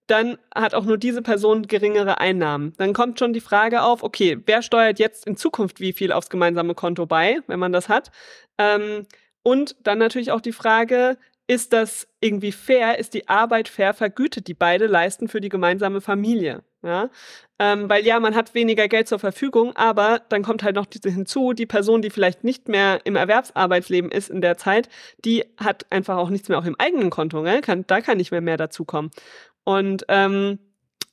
dann 0.08 0.36
hat 0.52 0.74
auch 0.74 0.84
nur 0.84 0.98
diese 0.98 1.22
Person 1.22 1.68
geringere 1.68 2.18
Einnahmen. 2.18 2.72
Dann 2.76 2.92
kommt 2.92 3.20
schon 3.20 3.32
die 3.32 3.40
Frage 3.40 3.82
auf, 3.82 4.02
okay, 4.02 4.36
wer 4.46 4.62
steuert 4.62 4.98
jetzt 4.98 5.28
in 5.28 5.36
Zukunft 5.36 5.78
wie 5.78 5.92
viel 5.92 6.10
aufs 6.10 6.28
gemeinsame 6.28 6.74
Konto 6.74 7.06
bei, 7.06 7.38
wenn 7.46 7.60
man 7.60 7.72
das 7.72 7.88
hat? 7.88 8.10
Ähm, 8.58 9.06
und 9.48 9.76
dann 9.82 9.96
natürlich 9.96 10.30
auch 10.30 10.42
die 10.42 10.52
Frage, 10.52 11.16
ist 11.46 11.72
das 11.72 12.06
irgendwie 12.20 12.52
fair? 12.52 12.98
Ist 12.98 13.14
die 13.14 13.30
Arbeit 13.30 13.68
fair 13.68 13.94
vergütet, 13.94 14.46
die 14.46 14.52
beide 14.52 14.86
leisten 14.86 15.26
für 15.26 15.40
die 15.40 15.48
gemeinsame 15.48 16.02
Familie? 16.02 16.62
Ja, 16.82 17.08
ähm, 17.58 17.88
weil 17.88 18.04
ja, 18.04 18.20
man 18.20 18.34
hat 18.34 18.54
weniger 18.54 18.88
Geld 18.88 19.08
zur 19.08 19.18
Verfügung, 19.18 19.74
aber 19.74 20.20
dann 20.28 20.42
kommt 20.42 20.62
halt 20.62 20.76
noch 20.76 20.84
hinzu, 21.02 21.54
die 21.54 21.64
Person, 21.64 22.02
die 22.02 22.10
vielleicht 22.10 22.44
nicht 22.44 22.68
mehr 22.68 23.00
im 23.04 23.16
Erwerbsarbeitsleben 23.16 24.10
ist 24.10 24.28
in 24.28 24.42
der 24.42 24.58
Zeit, 24.58 24.90
die 25.24 25.46
hat 25.56 25.86
einfach 25.88 26.18
auch 26.18 26.28
nichts 26.28 26.50
mehr 26.50 26.58
auf 26.58 26.64
dem 26.64 26.76
eigenen 26.78 27.08
Konto, 27.08 27.42
gell? 27.42 27.62
Kann, 27.62 27.84
da 27.86 28.02
kann 28.02 28.18
nicht 28.18 28.32
mehr 28.32 28.42
mehr 28.42 28.58
dazukommen. 28.58 29.10
Und 29.64 30.04
ähm, 30.08 30.58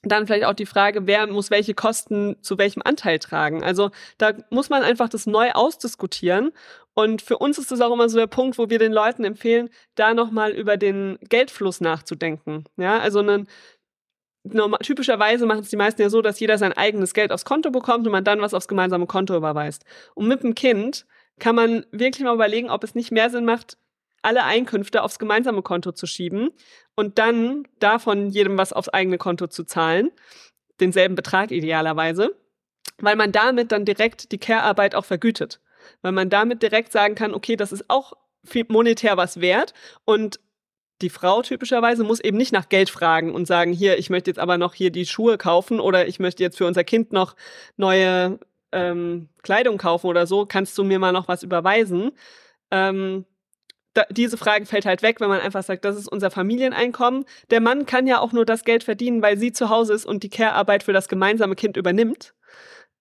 dann 0.04 0.28
vielleicht 0.28 0.45
auch 0.45 0.54
die 0.54 0.65
Frage, 0.65 1.08
wer 1.08 1.26
muss 1.28 1.52
welche 1.52 1.74
Kosten 1.74 2.36
zu 2.41 2.58
welchem 2.58 2.82
Anteil 2.84 3.19
tragen. 3.19 3.63
Also 3.63 3.91
da 4.17 4.34
muss 4.50 4.69
man 4.69 4.84
einfach 4.84 5.10
das 5.10 5.26
neu 5.26 5.52
ausdiskutieren. 5.52 6.52
Und 6.95 7.21
für 7.21 7.38
uns 7.38 7.58
ist 7.58 7.71
das 7.71 7.81
auch 7.81 7.93
immer 7.93 8.10
so 8.10 8.17
der 8.17 8.27
Punkt, 8.27 8.58
wo 8.58 8.69
wir 8.69 8.79
den 8.79 8.93
Leuten 8.93 9.25
empfehlen, 9.25 9.69
da 9.95 10.13
nochmal 10.13 10.51
über 10.51 10.77
den 10.77 11.19
Geldfluss 11.29 11.81
nachzudenken. 11.81 12.63
Ja, 12.77 12.99
also 12.99 13.19
einen, 13.19 13.47
normal, 14.43 14.79
typischerweise 14.81 15.45
machen 15.45 15.60
es 15.60 15.69
die 15.69 15.75
meisten 15.75 16.01
ja 16.01 16.10
so, 16.10 16.21
dass 16.21 16.39
jeder 16.39 16.58
sein 16.58 16.71
eigenes 16.73 17.13
Geld 17.13 17.34
aufs 17.34 17.45
Konto 17.45 17.69
bekommt 17.69 18.05
und 18.08 18.13
man 18.13 18.23
dann 18.23 18.41
was 18.41 18.53
aufs 18.53 18.69
gemeinsame 18.69 19.08
Konto 19.08 19.36
überweist. 19.36 19.84
Und 20.13 20.27
mit 20.27 20.41
dem 20.43 20.55
Kind 20.55 21.05
kann 21.38 21.55
man 21.55 21.86
wirklich 21.91 22.23
mal 22.23 22.34
überlegen, 22.34 22.69
ob 22.69 22.84
es 22.84 22.95
nicht 22.95 23.12
mehr 23.12 23.29
Sinn 23.29 23.43
macht, 23.43 23.77
alle 24.21 24.43
Einkünfte 24.43 25.03
aufs 25.03 25.19
gemeinsame 25.19 25.62
Konto 25.62 25.91
zu 25.91 26.08
schieben 26.08 26.49
und 26.95 27.19
dann 27.19 27.67
davon 27.79 28.29
jedem 28.29 28.58
was 28.58 28.73
aufs 28.73 28.89
eigene 28.89 29.17
Konto 29.17 29.47
zu 29.47 29.65
zahlen, 29.65 30.12
denselben 30.79 31.15
Betrag 31.15 31.51
idealerweise, 31.51 32.36
weil 32.99 33.17
man 33.17 33.34
damit 33.34 33.73
dann 33.73 33.84
direkt 33.84 34.31
die 34.31 34.38
Care-Arbeit 34.38 34.95
auch 34.95 35.05
vergütet. 35.05 35.60
Weil 36.02 36.12
man 36.12 36.30
damit 36.30 36.62
direkt 36.62 36.91
sagen 36.91 37.15
kann, 37.15 37.34
okay, 37.34 37.56
das 37.56 37.71
ist 37.71 37.86
auch 37.89 38.13
monetär 38.69 39.17
was 39.17 39.41
wert 39.41 39.74
und 40.06 40.39
die 41.02 41.10
Frau 41.10 41.41
typischerweise 41.41 42.04
muss 42.04 42.19
eben 42.19 42.38
nicht 42.38 42.54
nach 42.54 42.69
Geld 42.69 42.89
fragen 42.89 43.34
und 43.34 43.48
sagen, 43.48 43.74
hier, 43.74 43.98
ich 43.98 44.10
möchte 44.10 44.30
jetzt 44.30 44.39
aber 44.39 44.58
noch 44.58 44.74
hier 44.74 44.91
die 44.91 45.06
Schuhe 45.06 45.38
kaufen 45.38 45.80
oder 45.80 46.08
ich 46.08 46.19
möchte 46.19 46.43
jetzt 46.43 46.58
für 46.58 46.65
unser 46.65 46.84
Kind 46.84 47.12
noch 47.12 47.36
neue 47.76 48.39
ähm, 48.71 49.30
Kleidung 49.41 49.78
kaufen 49.78 50.08
oder 50.08 50.26
so, 50.26 50.45
kannst 50.45 50.78
du 50.78 50.84
mir 50.84 51.00
mal 51.00 51.12
noch 51.12 51.28
was 51.28 51.43
überweisen? 51.43 52.12
Ähm, 52.71 53.26
da, 53.93 54.04
diese 54.10 54.38
Frage 54.38 54.65
fällt 54.65 54.86
halt 54.86 55.02
weg, 55.02 55.21
wenn 55.21 55.30
man 55.30 55.39
einfach 55.39 55.63
sagt, 55.63 55.86
das 55.86 55.95
ist 55.95 56.08
unser 56.08 56.30
Familieneinkommen. 56.30 57.26
Der 57.50 57.62
Mann 57.62 57.86
kann 57.86 58.08
ja 58.08 58.19
auch 58.19 58.34
nur 58.34 58.45
das 58.45 58.63
Geld 58.63 58.84
verdienen, 58.84 59.21
weil 59.21 59.38
sie 59.38 59.54
zu 59.54 59.69
Hause 59.69 59.93
ist 59.93 60.06
und 60.06 60.24
die 60.24 60.30
Care-Arbeit 60.30 60.84
für 60.84 60.93
das 60.93 61.08
gemeinsame 61.08 61.56
Kind 61.56 61.78
übernimmt. 61.78 62.34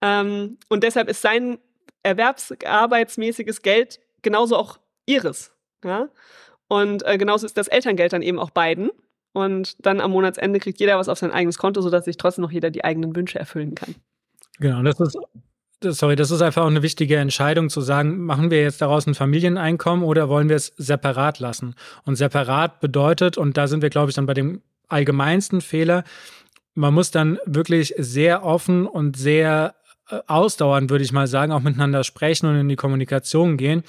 Ähm, 0.00 0.58
und 0.68 0.84
deshalb 0.84 1.08
ist 1.08 1.22
sein 1.22 1.58
erwerbsarbeitsmäßiges 2.04 3.62
Geld 3.62 3.98
genauso 4.22 4.56
auch 4.56 4.78
ihres. 5.06 5.52
Ja? 5.84 6.08
Und 6.68 7.04
äh, 7.04 7.18
genauso 7.18 7.46
ist 7.46 7.56
das 7.56 7.68
Elterngeld 7.68 8.12
dann 8.12 8.22
eben 8.22 8.38
auch 8.38 8.50
beiden. 8.50 8.90
Und 9.32 9.84
dann 9.84 10.00
am 10.00 10.12
Monatsende 10.12 10.60
kriegt 10.60 10.78
jeder 10.78 10.96
was 10.96 11.08
auf 11.08 11.18
sein 11.18 11.32
eigenes 11.32 11.58
Konto, 11.58 11.80
sodass 11.80 12.04
sich 12.04 12.16
trotzdem 12.16 12.42
noch 12.42 12.52
jeder 12.52 12.70
die 12.70 12.84
eigenen 12.84 13.16
Wünsche 13.16 13.38
erfüllen 13.38 13.74
kann. 13.74 13.96
Genau, 14.60 14.80
das 14.82 15.00
ist, 15.00 15.18
sorry, 15.82 16.14
das 16.14 16.30
ist 16.30 16.40
einfach 16.40 16.62
auch 16.62 16.68
eine 16.68 16.82
wichtige 16.82 17.16
Entscheidung 17.16 17.68
zu 17.68 17.80
sagen, 17.80 18.24
machen 18.24 18.52
wir 18.52 18.62
jetzt 18.62 18.80
daraus 18.80 19.06
ein 19.06 19.14
Familieneinkommen 19.14 20.04
oder 20.04 20.28
wollen 20.28 20.48
wir 20.48 20.56
es 20.56 20.72
separat 20.76 21.40
lassen? 21.40 21.74
Und 22.04 22.14
separat 22.14 22.80
bedeutet, 22.80 23.36
und 23.36 23.56
da 23.56 23.66
sind 23.66 23.82
wir, 23.82 23.90
glaube 23.90 24.10
ich, 24.10 24.14
dann 24.14 24.26
bei 24.26 24.34
dem 24.34 24.62
allgemeinsten 24.88 25.60
Fehler, 25.60 26.04
man 26.74 26.94
muss 26.94 27.10
dann 27.10 27.38
wirklich 27.44 27.94
sehr 27.98 28.44
offen 28.44 28.86
und 28.86 29.16
sehr 29.16 29.74
äh, 30.10 30.20
ausdauernd, 30.26 30.90
würde 30.90 31.04
ich 31.04 31.12
mal 31.12 31.26
sagen, 31.26 31.52
auch 31.52 31.60
miteinander 31.60 32.04
sprechen 32.04 32.46
und 32.46 32.56
in 32.56 32.68
die 32.68 32.76
Kommunikation 32.76 33.56
gehen, 33.56 33.82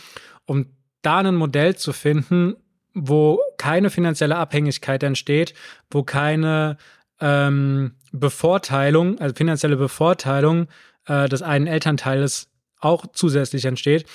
um 0.46 0.68
da 1.02 1.18
ein 1.18 1.36
Modell 1.36 1.76
zu 1.76 1.94
finden, 1.94 2.56
wo 2.94 3.40
keine 3.58 3.90
finanzielle 3.90 4.38
Abhängigkeit 4.38 5.04
entsteht, 5.04 5.54
wo 5.92 6.04
keine 6.04 6.78
ähm, 7.20 7.96
Bevorteilung, 8.12 9.20
also 9.20 9.36
finanzielle 9.36 9.78
Bevorteilung 9.78 10.68
äh, 11.06 11.28
des 11.28 11.42
einen 11.42 11.68
Elternteiles 11.68 12.50
auch 12.80 13.06
zusätzlich 13.12 13.66
entsteht, 13.66 14.06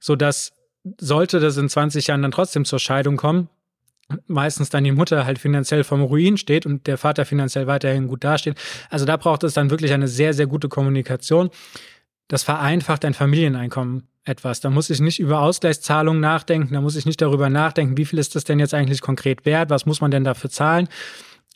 so 0.00 0.16
dass 0.16 0.52
sollte 0.98 1.40
das 1.40 1.56
in 1.56 1.68
20 1.68 2.06
Jahren 2.06 2.22
dann 2.22 2.30
trotzdem 2.30 2.64
zur 2.64 2.78
Scheidung 2.78 3.16
kommen, 3.16 3.48
meistens 4.26 4.70
dann 4.70 4.84
die 4.84 4.92
Mutter 4.92 5.26
halt 5.26 5.38
finanziell 5.38 5.84
vom 5.84 6.02
Ruin 6.02 6.36
steht 6.36 6.66
und 6.66 6.86
der 6.86 6.98
Vater 6.98 7.24
finanziell 7.24 7.66
weiterhin 7.66 8.08
gut 8.08 8.24
dasteht. 8.24 8.56
Also 8.90 9.04
da 9.04 9.16
braucht 9.16 9.44
es 9.44 9.54
dann 9.54 9.70
wirklich 9.70 9.92
eine 9.92 10.08
sehr, 10.08 10.32
sehr 10.32 10.46
gute 10.46 10.68
Kommunikation. 10.68 11.50
Das 12.26 12.42
vereinfacht 12.42 13.04
ein 13.04 13.14
Familieneinkommen 13.14 14.08
etwas. 14.24 14.60
Da 14.60 14.70
muss 14.70 14.90
ich 14.90 15.00
nicht 15.00 15.18
über 15.18 15.40
Ausgleichszahlungen 15.40 16.20
nachdenken, 16.20 16.74
da 16.74 16.80
muss 16.80 16.96
ich 16.96 17.06
nicht 17.06 17.20
darüber 17.20 17.48
nachdenken, 17.48 17.96
wie 17.96 18.04
viel 18.04 18.18
ist 18.18 18.34
das 18.34 18.44
denn 18.44 18.58
jetzt 18.58 18.74
eigentlich 18.74 19.00
konkret 19.00 19.46
wert, 19.46 19.70
was 19.70 19.86
muss 19.86 20.00
man 20.00 20.10
denn 20.10 20.24
dafür 20.24 20.50
zahlen, 20.50 20.88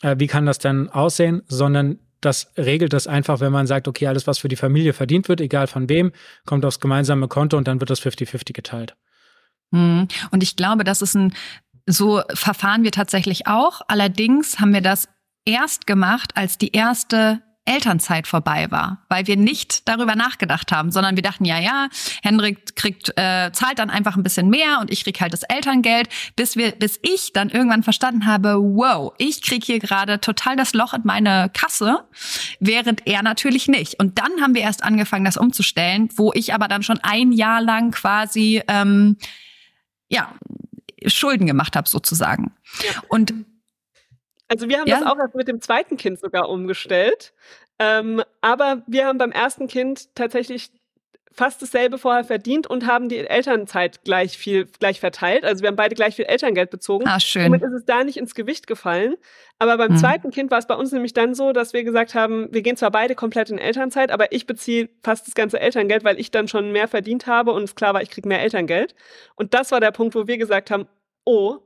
äh, 0.01 0.17
wie 0.19 0.27
kann 0.27 0.47
das 0.47 0.59
denn 0.59 0.89
aussehen, 0.89 1.43
sondern 1.49 1.99
das 2.21 2.53
regelt 2.57 2.93
das 2.93 3.07
einfach, 3.07 3.41
wenn 3.41 3.53
man 3.53 3.67
sagt, 3.67 3.89
okay, 3.89 4.07
alles, 4.07 4.27
was 4.27 4.39
für 4.39 4.49
die 4.49 4.57
Familie 4.57 4.93
verdient 4.93 5.29
wird, 5.29 5.41
egal 5.41 5.67
von 5.67 5.89
wem, 5.89 6.13
kommt 6.47 6.65
aufs 6.65 6.81
gemeinsame 6.81 7.29
Konto 7.29 7.57
und 7.57 7.67
dann 7.67 7.81
wird 7.81 7.91
das 7.91 8.01
50-50 8.01 8.53
geteilt. 8.53 8.97
Hm. 9.73 10.07
Und 10.31 10.43
ich 10.43 10.55
glaube, 10.55 10.85
das 10.85 11.03
ist 11.03 11.17
ein, 11.17 11.35
so 11.87 12.23
verfahren 12.35 12.85
wir 12.85 12.93
tatsächlich 12.93 13.47
auch. 13.47 13.81
Allerdings 13.89 14.61
haben 14.61 14.73
wir 14.73 14.83
das 14.83 15.09
erst 15.45 15.87
gemacht, 15.87 16.37
als 16.37 16.59
die 16.59 16.73
erste 16.73 17.43
Elternzeit 17.65 18.27
vorbei 18.27 18.71
war, 18.71 19.05
weil 19.09 19.29
wir 19.29 19.37
nicht 19.37 19.89
darüber 19.89 20.17
nachgedacht 20.17 20.73
haben, 20.73 20.91
sondern 20.91 21.15
wir 21.15 21.23
dachten, 21.23 21.45
ja, 21.45 21.61
ja, 21.61 21.89
Hendrik 22.23 22.75
kriegt, 22.75 23.11
äh, 23.17 23.53
zahlt 23.53 23.79
dann 23.79 23.89
einfach 23.89 24.17
ein 24.17 24.25
bisschen 24.25 24.49
mehr 24.49 24.81
und 24.81 24.91
ich 24.91 25.05
krieg 25.05 25.21
halt 25.21 25.33
das 25.33 25.45
Elterngeld, 25.45 26.09
bis 26.35 26.57
wir, 26.57 26.73
bis 26.73 26.99
ich 27.03 27.33
dann 27.33 27.51
irgendwann 27.51 27.85
verstanden 27.85 28.27
habe, 28.27 28.57
wow, 28.59 29.13
ich 29.19 29.43
krieg 29.43 29.63
hier 29.63 29.79
gerade 29.79 30.21
total 30.21 30.57
das 30.57 30.75
Loch 30.75 30.93
in 30.93 31.03
meine 31.05 31.51
Kasse, 31.55 32.05
während 32.59 33.07
er 33.07 33.23
natürlich 33.23 33.69
nicht. 33.69 34.01
Und 34.01 34.19
dann 34.19 34.41
haben 34.41 34.57
wir 34.57 34.63
erst 34.63 34.83
angefangen, 34.83 35.25
das 35.25 35.37
umzustellen, 35.37 36.09
wo 36.17 36.33
ich 36.35 36.55
aber 36.55 36.67
dann 36.67 36.83
schon 36.83 36.99
ein 37.03 37.31
Jahr 37.31 37.63
lang 37.63 37.93
quasi 37.93 38.61
ähm, 38.67 39.19
ja 40.09 40.35
Schulden 41.09 41.47
gemacht 41.47 41.77
habe 41.77 41.89
sozusagen. 41.89 42.53
Ja. 42.83 43.03
Und 43.09 43.35
also 44.49 44.69
wir 44.69 44.79
haben 44.79 44.87
ja. 44.87 45.01
das 45.01 45.09
auch 45.09 45.19
erst 45.19 45.35
mit 45.35 45.49
dem 45.49 45.61
zweiten 45.61 45.97
Kind 45.97 46.21
sogar 46.21 46.49
umgestellt. 46.49 47.33
Ähm, 47.79 48.23
aber 48.41 48.83
wir 48.87 49.07
haben 49.07 49.19
beim 49.19 49.33
ersten 49.33 49.67
Kind 49.67 50.15
tatsächlich 50.15 50.71
fast 51.35 51.63
dasselbe 51.63 51.99
vorher 51.99 52.25
verdient 52.25 52.67
und 52.67 52.87
haben 52.87 53.09
die 53.09 53.19
Elternzeit 53.19 54.05
gleich 54.05 54.39
viel 54.39 54.67
gleich 54.79 55.01
verteilt. 55.01 55.45
Also 55.45 55.63
wir 55.63 55.69
haben 55.69 55.77
beide 55.77 55.95
gleich 55.95 56.17
viel 56.17 56.27
Elterngeld 56.27 56.71
bezogen. 56.71 57.07
Ah, 57.07 57.21
schön. 57.21 57.45
Somit 57.45 57.63
ist 57.63 57.73
es 57.73 57.85
da 57.85 58.05
nicht 58.05 58.17
ins 58.17 58.35
Gewicht 58.35 58.67
gefallen. 58.67 59.17
Aber 59.59 59.77
beim 59.77 59.91
hm. 59.91 59.97
zweiten 59.97 60.31
Kind 60.31 60.51
war 60.51 60.59
es 60.59 60.67
bei 60.67 60.75
uns 60.75 60.93
nämlich 60.93 61.15
dann 61.15 61.35
so, 61.35 61.53
dass 61.53 61.73
wir 61.73 61.85
gesagt 61.85 62.15
haben, 62.15 62.49
wir 62.53 62.63
gehen 62.63 62.77
zwar 62.77 62.91
beide 62.91 63.15
komplett 63.15 63.51
in 63.51 63.59
Elternzeit, 63.59 64.11
aber 64.11 64.33
ich 64.33 64.47
beziehe 64.47 64.89
fast 65.03 65.27
das 65.27 65.35
ganze 65.35 65.61
Elterngeld, 65.61 66.05
weil 66.05 66.19
ich 66.19 66.31
dann 66.31 66.49
schon 66.49 66.73
mehr 66.73 66.89
verdient 66.89 67.27
habe 67.27 67.53
und 67.53 67.63
es 67.63 67.75
klar 67.75 67.95
war, 67.95 68.03
ich 68.03 68.11
kriege 68.11 68.29
mehr 68.29 68.41
Elterngeld. 68.41 68.95
Und 69.37 69.55
das 69.55 69.71
war 69.71 69.81
der 69.81 69.93
Punkt, 69.93 70.15
wo 70.15 70.27
wir 70.27 70.39
gesagt 70.39 70.71
haben, 70.71 70.87
oh, 71.25 71.59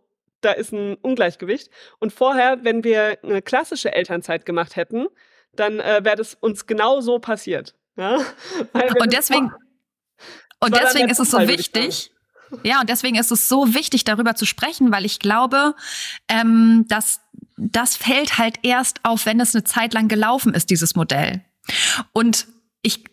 da 0.42 0.52
ist 0.52 0.72
ein 0.72 0.96
Ungleichgewicht. 0.96 1.70
Und 1.98 2.12
vorher, 2.12 2.58
wenn 2.62 2.84
wir 2.84 3.18
eine 3.22 3.42
klassische 3.42 3.92
Elternzeit 3.92 4.46
gemacht 4.46 4.76
hätten, 4.76 5.06
dann 5.54 5.80
äh, 5.80 6.00
wäre 6.02 6.16
das 6.16 6.34
uns 6.34 6.66
genau 6.66 7.00
so 7.00 7.18
passiert. 7.18 7.74
Ja? 7.98 8.18
und 9.00 9.12
deswegen, 9.12 9.50
und 10.60 10.76
deswegen 10.76 11.08
ist 11.08 11.18
es 11.18 11.30
so 11.30 11.38
wichtig. 11.48 12.10
Ja, 12.62 12.80
und 12.80 12.90
deswegen 12.90 13.16
ist 13.16 13.32
es 13.32 13.48
so 13.48 13.74
wichtig, 13.74 14.04
darüber 14.04 14.34
zu 14.34 14.44
sprechen, 14.44 14.92
weil 14.92 15.04
ich 15.04 15.18
glaube, 15.18 15.74
ähm, 16.28 16.84
dass 16.88 17.20
das 17.56 17.96
fällt 17.96 18.38
halt 18.38 18.58
erst 18.62 19.04
auf, 19.04 19.26
wenn 19.26 19.40
es 19.40 19.54
eine 19.54 19.64
Zeit 19.64 19.94
lang 19.94 20.08
gelaufen 20.08 20.54
ist, 20.54 20.70
dieses 20.70 20.94
Modell. 20.94 21.42
Und 22.12 22.46
ich, 22.82 23.04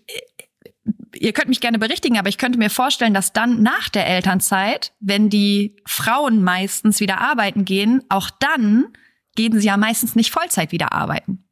ihr 1.15 1.33
könnt 1.33 1.47
mich 1.47 1.61
gerne 1.61 1.79
berichtigen, 1.79 2.19
aber 2.19 2.29
ich 2.29 2.37
könnte 2.37 2.59
mir 2.59 2.69
vorstellen, 2.69 3.13
dass 3.13 3.33
dann 3.33 3.63
nach 3.63 3.89
der 3.89 4.05
Elternzeit, 4.05 4.93
wenn 4.99 5.29
die 5.29 5.77
Frauen 5.87 6.43
meistens 6.43 6.99
wieder 6.99 7.21
arbeiten 7.21 7.65
gehen, 7.65 8.03
auch 8.09 8.29
dann 8.29 8.87
gehen 9.35 9.59
sie 9.59 9.67
ja 9.67 9.77
meistens 9.77 10.15
nicht 10.15 10.31
Vollzeit 10.31 10.71
wieder 10.71 10.91
arbeiten. 10.91 11.42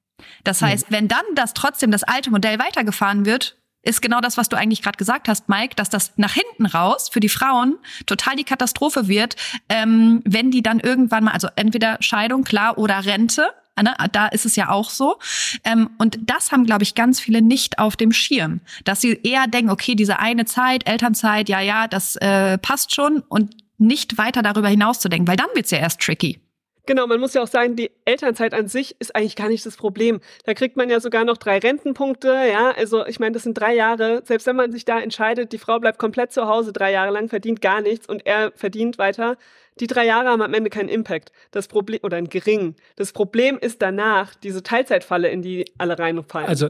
Das 0.43 0.61
heißt, 0.61 0.87
wenn 0.89 1.07
dann 1.07 1.23
das 1.35 1.53
trotzdem 1.53 1.91
das 1.91 2.03
alte 2.03 2.31
Modell 2.31 2.59
weitergefahren 2.59 3.25
wird, 3.25 3.57
ist 3.83 4.01
genau 4.01 4.21
das, 4.21 4.37
was 4.37 4.49
du 4.49 4.57
eigentlich 4.57 4.81
gerade 4.81 4.97
gesagt 4.97 5.27
hast, 5.27 5.49
Mike, 5.49 5.75
dass 5.75 5.89
das 5.89 6.13
nach 6.15 6.33
hinten 6.33 6.67
raus 6.67 7.09
für 7.11 7.19
die 7.19 7.29
Frauen 7.29 7.77
total 8.05 8.35
die 8.35 8.43
Katastrophe 8.43 9.07
wird, 9.07 9.35
ähm, 9.69 10.21
wenn 10.23 10.51
die 10.51 10.61
dann 10.61 10.79
irgendwann 10.79 11.23
mal, 11.23 11.31
also 11.31 11.47
entweder 11.55 11.97
Scheidung, 11.99 12.43
klar, 12.43 12.77
oder 12.77 13.05
Rente, 13.05 13.51
Ne? 13.81 13.95
Da 14.11 14.27
ist 14.27 14.45
es 14.45 14.55
ja 14.55 14.69
auch 14.69 14.89
so. 14.89 15.17
Ähm, 15.63 15.89
und 15.97 16.19
das 16.21 16.51
haben, 16.51 16.65
glaube 16.65 16.83
ich, 16.83 16.93
ganz 16.93 17.19
viele 17.19 17.41
nicht 17.41 17.79
auf 17.79 17.95
dem 17.95 18.11
Schirm. 18.11 18.61
Dass 18.83 19.01
sie 19.01 19.19
eher 19.23 19.47
denken, 19.47 19.71
okay, 19.71 19.95
diese 19.95 20.19
eine 20.19 20.45
Zeit, 20.45 20.87
Elternzeit, 20.87 21.49
ja, 21.49 21.61
ja, 21.61 21.87
das 21.87 22.15
äh, 22.17 22.57
passt 22.57 22.93
schon 22.93 23.23
und 23.27 23.55
nicht 23.77 24.17
weiter 24.17 24.43
darüber 24.43 24.67
hinaus 24.67 24.99
zu 24.99 25.09
denken, 25.09 25.27
weil 25.27 25.37
dann 25.37 25.47
wird's 25.55 25.71
ja 25.71 25.79
erst 25.79 25.99
tricky. 25.99 26.39
Genau, 26.87 27.05
man 27.05 27.19
muss 27.19 27.35
ja 27.35 27.43
auch 27.43 27.47
sagen, 27.47 27.75
die 27.75 27.91
Elternzeit 28.05 28.53
an 28.55 28.67
sich 28.67 28.95
ist 28.99 29.15
eigentlich 29.15 29.35
gar 29.35 29.49
nicht 29.49 29.65
das 29.65 29.77
Problem. 29.77 30.19
Da 30.45 30.55
kriegt 30.55 30.77
man 30.77 30.89
ja 30.89 30.99
sogar 30.99 31.25
noch 31.25 31.37
drei 31.37 31.59
Rentenpunkte, 31.59 32.29
ja. 32.51 32.71
Also 32.71 33.05
ich 33.05 33.19
meine, 33.19 33.33
das 33.33 33.43
sind 33.43 33.53
drei 33.53 33.75
Jahre. 33.75 34.23
Selbst 34.25 34.47
wenn 34.47 34.55
man 34.55 34.71
sich 34.71 34.83
da 34.83 34.99
entscheidet, 34.99 35.51
die 35.51 35.59
Frau 35.59 35.79
bleibt 35.79 35.99
komplett 35.99 36.31
zu 36.33 36.47
Hause 36.47 36.73
drei 36.73 36.91
Jahre 36.91 37.11
lang, 37.11 37.29
verdient 37.29 37.61
gar 37.61 37.81
nichts 37.81 38.07
und 38.07 38.25
er 38.25 38.51
verdient 38.55 38.97
weiter, 38.97 39.37
die 39.81 39.87
drei 39.87 40.05
Jahre 40.05 40.29
haben 40.29 40.41
am 40.41 40.53
Ende 40.53 40.69
keinen 40.69 40.89
Impact. 40.89 41.31
Das 41.49 41.67
Problem, 41.67 41.99
oder 42.03 42.17
einen 42.17 42.29
geringen. 42.29 42.75
Das 42.95 43.11
Problem 43.11 43.57
ist 43.59 43.81
danach 43.81 44.35
diese 44.35 44.63
Teilzeitfalle, 44.63 45.27
in 45.29 45.41
die 45.41 45.65
alle 45.77 45.97
reinfallen. 45.97 46.47
Also, 46.47 46.69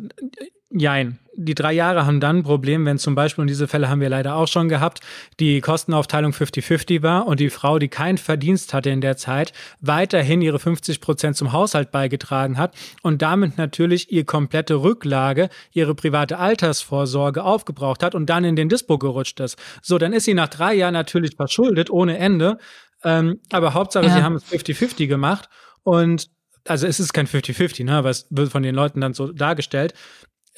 jein. 0.69 1.19
Die 1.33 1.55
drei 1.55 1.71
Jahre 1.71 2.05
haben 2.05 2.19
dann 2.19 2.39
ein 2.39 2.43
Problem, 2.43 2.85
wenn 2.85 2.97
zum 2.97 3.15
Beispiel, 3.15 3.41
und 3.41 3.47
diese 3.47 3.67
Fälle 3.67 3.89
haben 3.89 4.01
wir 4.01 4.09
leider 4.09 4.35
auch 4.35 4.47
schon 4.47 4.67
gehabt, 4.67 4.99
die 5.39 5.61
Kostenaufteilung 5.61 6.33
50-50 6.33 7.03
war 7.03 7.25
und 7.25 7.39
die 7.39 7.49
Frau, 7.49 7.79
die 7.79 7.87
keinen 7.87 8.17
Verdienst 8.17 8.73
hatte 8.73 8.89
in 8.89 8.99
der 8.99 9.15
Zeit, 9.15 9.53
weiterhin 9.79 10.41
ihre 10.41 10.59
50 10.59 10.99
Prozent 10.99 11.37
zum 11.37 11.53
Haushalt 11.53 11.91
beigetragen 11.91 12.57
hat 12.57 12.75
und 13.01 13.21
damit 13.21 13.57
natürlich 13.57 14.11
ihre 14.11 14.25
komplette 14.25 14.75
Rücklage, 14.75 15.49
ihre 15.71 15.95
private 15.95 16.37
Altersvorsorge 16.37 17.43
aufgebraucht 17.43 18.03
hat 18.03 18.13
und 18.13 18.29
dann 18.29 18.43
in 18.43 18.57
den 18.57 18.67
Dispo 18.67 18.97
gerutscht 18.97 19.39
ist. 19.39 19.57
So, 19.81 19.97
dann 19.97 20.13
ist 20.13 20.25
sie 20.25 20.33
nach 20.33 20.49
drei 20.49 20.73
Jahren 20.73 20.93
natürlich 20.93 21.35
verschuldet 21.37 21.89
ohne 21.89 22.17
Ende 22.17 22.57
ähm, 23.03 23.39
aber 23.51 23.73
Hauptsache, 23.73 24.05
ja. 24.05 24.13
sie 24.13 24.23
haben 24.23 24.35
es 24.35 24.45
50-50 24.45 25.07
gemacht. 25.07 25.49
Und 25.83 26.29
also 26.67 26.87
es 26.87 26.99
ist 26.99 27.13
kein 27.13 27.27
50-50, 27.27 27.85
ne? 27.85 28.07
es 28.07 28.27
wird 28.29 28.51
von 28.51 28.63
den 28.63 28.75
Leuten 28.75 29.01
dann 29.01 29.13
so 29.13 29.31
dargestellt. 29.31 29.93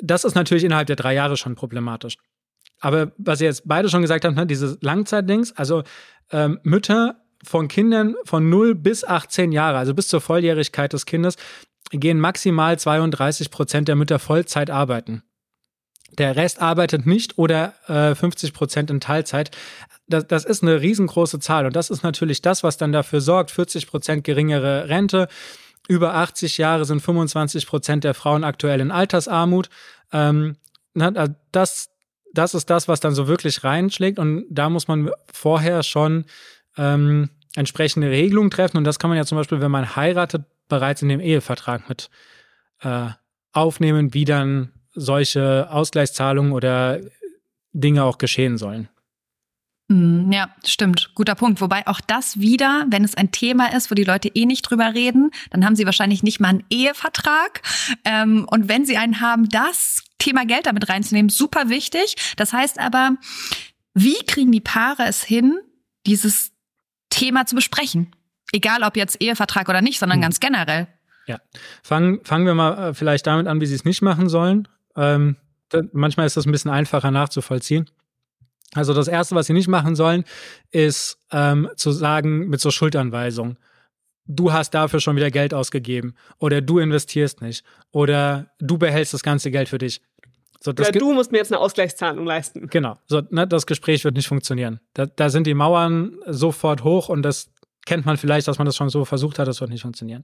Das 0.02 0.24
ist 0.24 0.36
natürlich 0.36 0.64
innerhalb 0.64 0.88
der 0.88 0.96
drei 0.96 1.14
Jahre 1.14 1.38
schon 1.38 1.56
problematisch. 1.56 2.18
Aber 2.80 3.14
was 3.18 3.40
ihr 3.40 3.48
jetzt 3.48 3.64
beide 3.66 3.88
schon 3.90 4.02
gesagt 4.02 4.26
habt, 4.26 4.36
ne, 4.36 4.46
diese 4.46 4.78
Langzeitdings, 4.82 5.54
also 5.54 5.84
ähm, 6.32 6.60
Mütter 6.64 7.22
von 7.44 7.68
Kindern 7.68 8.16
von 8.26 8.50
0 8.50 8.76
bis 8.76 9.06
18 9.06 9.52
Jahre, 9.52 9.78
also 9.78 9.94
bis 9.94 10.08
zur 10.08 10.20
Volljährigkeit 10.20 10.92
des 10.92 11.06
Kindes, 11.06 11.38
gehen 11.92 12.20
maximal 12.20 12.78
32 12.78 13.52
Prozent 13.52 13.88
der 13.88 13.96
Mütter 13.96 14.20
Vollzeit 14.20 14.70
arbeiten. 14.70 15.24
Der 16.18 16.36
Rest 16.36 16.62
arbeitet 16.62 17.06
nicht 17.06 17.38
oder 17.38 17.74
äh, 17.88 18.16
50 18.16 18.54
Prozent 18.54 18.90
in 18.90 19.00
Teilzeit 19.00 19.52
das, 20.08 20.28
das 20.28 20.46
ist 20.46 20.64
eine 20.64 20.82
riesengroße 20.82 21.40
Zahl. 21.40 21.66
Und 21.66 21.76
das 21.76 21.90
ist 21.90 22.04
natürlich 22.04 22.42
das, 22.42 22.64
was 22.64 22.78
dann 22.78 22.92
dafür 22.92 23.22
sorgt, 23.22 23.52
40 23.52 23.88
Prozent 23.88 24.24
geringere 24.24 24.90
Rente. 24.90 25.28
Über 25.88 26.16
80 26.16 26.58
Jahre 26.58 26.86
sind 26.86 27.02
25 27.02 27.68
Prozent 27.68 28.04
der 28.04 28.14
Frauen 28.14 28.44
aktuell 28.44 28.80
in 28.80 28.92
Altersarmut. 28.92 29.70
Ähm, 30.12 30.56
das, 31.52 31.90
das 32.34 32.54
ist 32.54 32.70
das, 32.70 32.88
was 32.88 33.00
dann 33.00 33.16
so 33.16 33.28
wirklich 33.28 33.64
reinschlägt. 33.64 34.20
Und 34.20 34.46
da 34.50 34.70
muss 34.70 34.88
man 34.88 35.12
vorher 35.32 35.84
schon 35.84 36.26
ähm, 36.78 37.30
entsprechende 37.56 38.10
Regelungen 38.10 38.52
treffen. 38.52 38.78
Und 38.78 38.84
das 38.84 39.00
kann 39.00 39.10
man 39.10 39.18
ja 39.18 39.26
zum 39.26 39.38
Beispiel, 39.38 39.62
wenn 39.62 39.72
man 39.72 39.96
heiratet, 39.96 40.44
bereits 40.70 41.02
in 41.02 41.10
dem 41.10 41.20
Ehevertrag 41.20 41.90
mit 41.90 42.10
äh, 42.82 43.10
aufnehmen, 43.52 44.14
wie 44.14 44.26
dann 44.26 44.72
solche 44.94 45.68
Ausgleichszahlungen 45.70 46.52
oder 46.52 47.00
Dinge 47.72 48.04
auch 48.04 48.18
geschehen 48.18 48.58
sollen. 48.58 48.90
Mhm, 49.90 50.32
ja, 50.32 50.50
stimmt. 50.66 51.12
Guter 51.16 51.36
Punkt. 51.36 51.62
Wobei 51.62 51.86
auch 51.88 52.02
das 52.02 52.40
wieder, 52.40 52.86
wenn 52.90 53.04
es 53.04 53.16
ein 53.16 53.32
Thema 53.32 53.74
ist, 53.74 53.92
wo 53.92 53.96
die 53.96 54.04
Leute 54.04 54.30
eh 54.30 54.46
nicht 54.46 54.64
drüber 54.64 54.94
reden, 54.94 55.32
dann 55.52 55.66
haben 55.66 55.76
sie 55.76 55.86
wahrscheinlich 55.86 56.24
nicht 56.24 56.40
mal 56.40 56.50
einen 56.50 56.64
Ehevertrag. 56.70 57.62
Ähm, 58.06 58.48
und 58.50 58.70
wenn 58.70 58.86
sie 58.86 58.98
einen 58.98 59.20
haben, 59.20 59.50
das 59.50 60.04
Thema 60.20 60.46
Geld 60.46 60.66
damit 60.66 60.88
reinzunehmen, 60.90 61.30
super 61.30 61.70
wichtig. 61.70 62.16
Das 62.38 62.54
heißt 62.54 62.80
aber, 62.80 63.18
wie 63.94 64.24
kriegen 64.26 64.52
die 64.52 64.62
Paare 64.62 65.04
es 65.04 65.24
hin, 65.24 65.60
dieses 66.08 66.52
Thema 67.10 67.46
zu 67.46 67.56
besprechen? 67.56 68.16
Egal 68.54 68.84
ob 68.84 68.96
jetzt 68.96 69.22
Ehevertrag 69.22 69.68
oder 69.68 69.82
nicht, 69.82 70.00
sondern 70.00 70.18
hm. 70.18 70.24
ganz 70.24 70.40
generell. 70.40 70.88
Ja, 71.26 71.40
fangen, 71.82 72.24
fangen 72.24 72.46
wir 72.46 72.54
mal 72.54 72.90
äh, 72.90 72.94
vielleicht 72.94 73.28
damit 73.28 73.48
an, 73.48 73.62
wie 73.62 73.66
sie 73.66 73.76
es 73.76 73.86
nicht 73.86 74.02
machen 74.02 74.30
sollen. 74.30 74.68
Ähm, 74.96 75.36
manchmal 75.92 76.26
ist 76.26 76.38
das 76.38 76.46
ein 76.46 76.52
bisschen 76.52 76.72
einfacher 76.72 77.12
nachzuvollziehen. 77.12 77.90
Also 78.74 78.94
das 78.94 79.08
Erste, 79.08 79.36
was 79.36 79.48
sie 79.48 79.54
nicht 79.54 79.68
machen 79.68 79.96
sollen, 79.96 80.24
ist 80.72 81.20
ähm, 81.32 81.70
zu 81.76 81.92
sagen 81.92 82.48
mit 82.48 82.60
so 82.60 82.72
Schuldanweisung, 82.72 83.58
du 84.26 84.52
hast 84.52 84.72
dafür 84.72 85.00
schon 85.00 85.16
wieder 85.16 85.32
Geld 85.32 85.54
ausgegeben 85.54 86.16
oder 86.40 86.62
du 86.62 86.80
investierst 86.80 87.42
nicht 87.42 87.64
oder 87.92 88.48
du 88.60 88.78
behältst 88.78 89.14
das 89.14 89.24
ganze 89.24 89.52
Geld 89.52 89.70
für 89.70 89.78
dich. 89.78 90.02
So, 90.60 90.72
oder 90.72 90.92
du 90.92 91.14
musst 91.14 91.32
mir 91.32 91.40
jetzt 91.40 91.52
eine 91.52 91.60
Ausgleichszahlung 91.60 92.26
leisten. 92.26 92.68
Genau, 92.68 92.98
so, 93.06 93.22
ne, 93.30 93.46
das 93.46 93.66
Gespräch 93.66 94.06
wird 94.06 94.16
nicht 94.16 94.28
funktionieren. 94.28 94.80
Da, 94.94 95.06
da 95.06 95.30
sind 95.30 95.46
die 95.46 95.54
Mauern 95.54 96.18
sofort 96.26 96.86
hoch 96.86 97.10
und 97.10 97.22
das 97.22 97.50
kennt 97.86 98.06
man 98.06 98.16
vielleicht, 98.18 98.48
dass 98.48 98.60
man 98.60 98.66
das 98.66 98.78
schon 98.78 98.90
so 98.90 99.04
versucht 99.04 99.40
hat, 99.40 99.48
das 99.48 99.60
wird 99.60 99.72
nicht 99.72 99.82
funktionieren. 99.82 100.24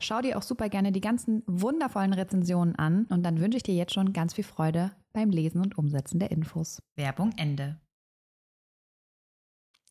Schau 0.00 0.20
dir 0.20 0.36
auch 0.36 0.42
super 0.42 0.68
gerne 0.68 0.92
die 0.92 1.00
ganzen 1.00 1.42
wundervollen 1.46 2.12
Rezensionen 2.12 2.76
an 2.76 3.06
und 3.10 3.22
dann 3.22 3.40
wünsche 3.40 3.56
ich 3.56 3.62
dir 3.62 3.74
jetzt 3.74 3.94
schon 3.94 4.12
ganz 4.12 4.34
viel 4.34 4.44
Freude 4.44 4.92
beim 5.12 5.30
Lesen 5.30 5.60
und 5.60 5.78
Umsetzen 5.78 6.18
der 6.18 6.30
Infos. 6.30 6.82
Werbung 6.94 7.32
Ende. 7.36 7.80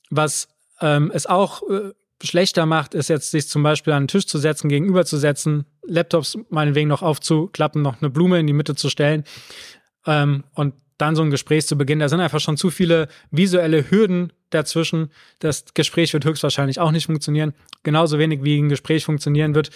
Was 0.10 0.48
ähm, 0.82 1.12
es 1.14 1.26
auch 1.26 1.64
äh, 1.70 1.94
schlechter 2.22 2.66
macht, 2.66 2.94
ist 2.94 3.10
jetzt 3.10 3.32
sich 3.32 3.48
zum 3.48 3.64
Beispiel 3.64 3.94
an 3.94 4.04
den 4.04 4.08
Tisch 4.08 4.28
zu 4.28 4.38
setzen, 4.38 4.70
gegenüberzusetzen, 4.70 5.66
Laptops 5.84 6.38
meinetwegen 6.50 6.88
noch 6.88 7.02
aufzuklappen, 7.02 7.82
noch 7.82 8.02
eine 8.02 8.10
Blume 8.10 8.40
in 8.40 8.48
die 8.48 8.54
Mitte 8.54 8.76
zu 8.76 8.90
stellen 8.90 9.24
ähm, 10.06 10.44
und 10.54 10.76
dann 10.98 11.16
so 11.16 11.24
ein 11.24 11.30
Gespräch 11.30 11.68
zu 11.68 11.78
beginnen. 11.78 12.00
Da 12.00 12.10
sind 12.10 12.20
einfach 12.20 12.40
schon 12.40 12.58
zu 12.58 12.70
viele 12.70 13.08
visuelle 13.32 13.90
Hürden 13.90 14.32
dazwischen. 14.50 15.12
Das 15.40 15.66
Gespräch 15.74 16.14
wird 16.14 16.26
höchstwahrscheinlich 16.26 16.80
auch 16.80 16.92
nicht 16.92 17.06
funktionieren. 17.06 17.54
Genauso 17.84 18.18
wenig 18.18 18.44
wie 18.44 18.60
ein 18.60 18.70
Gespräch 18.70 19.06
funktionieren 19.06 19.56
wird. 19.56 19.72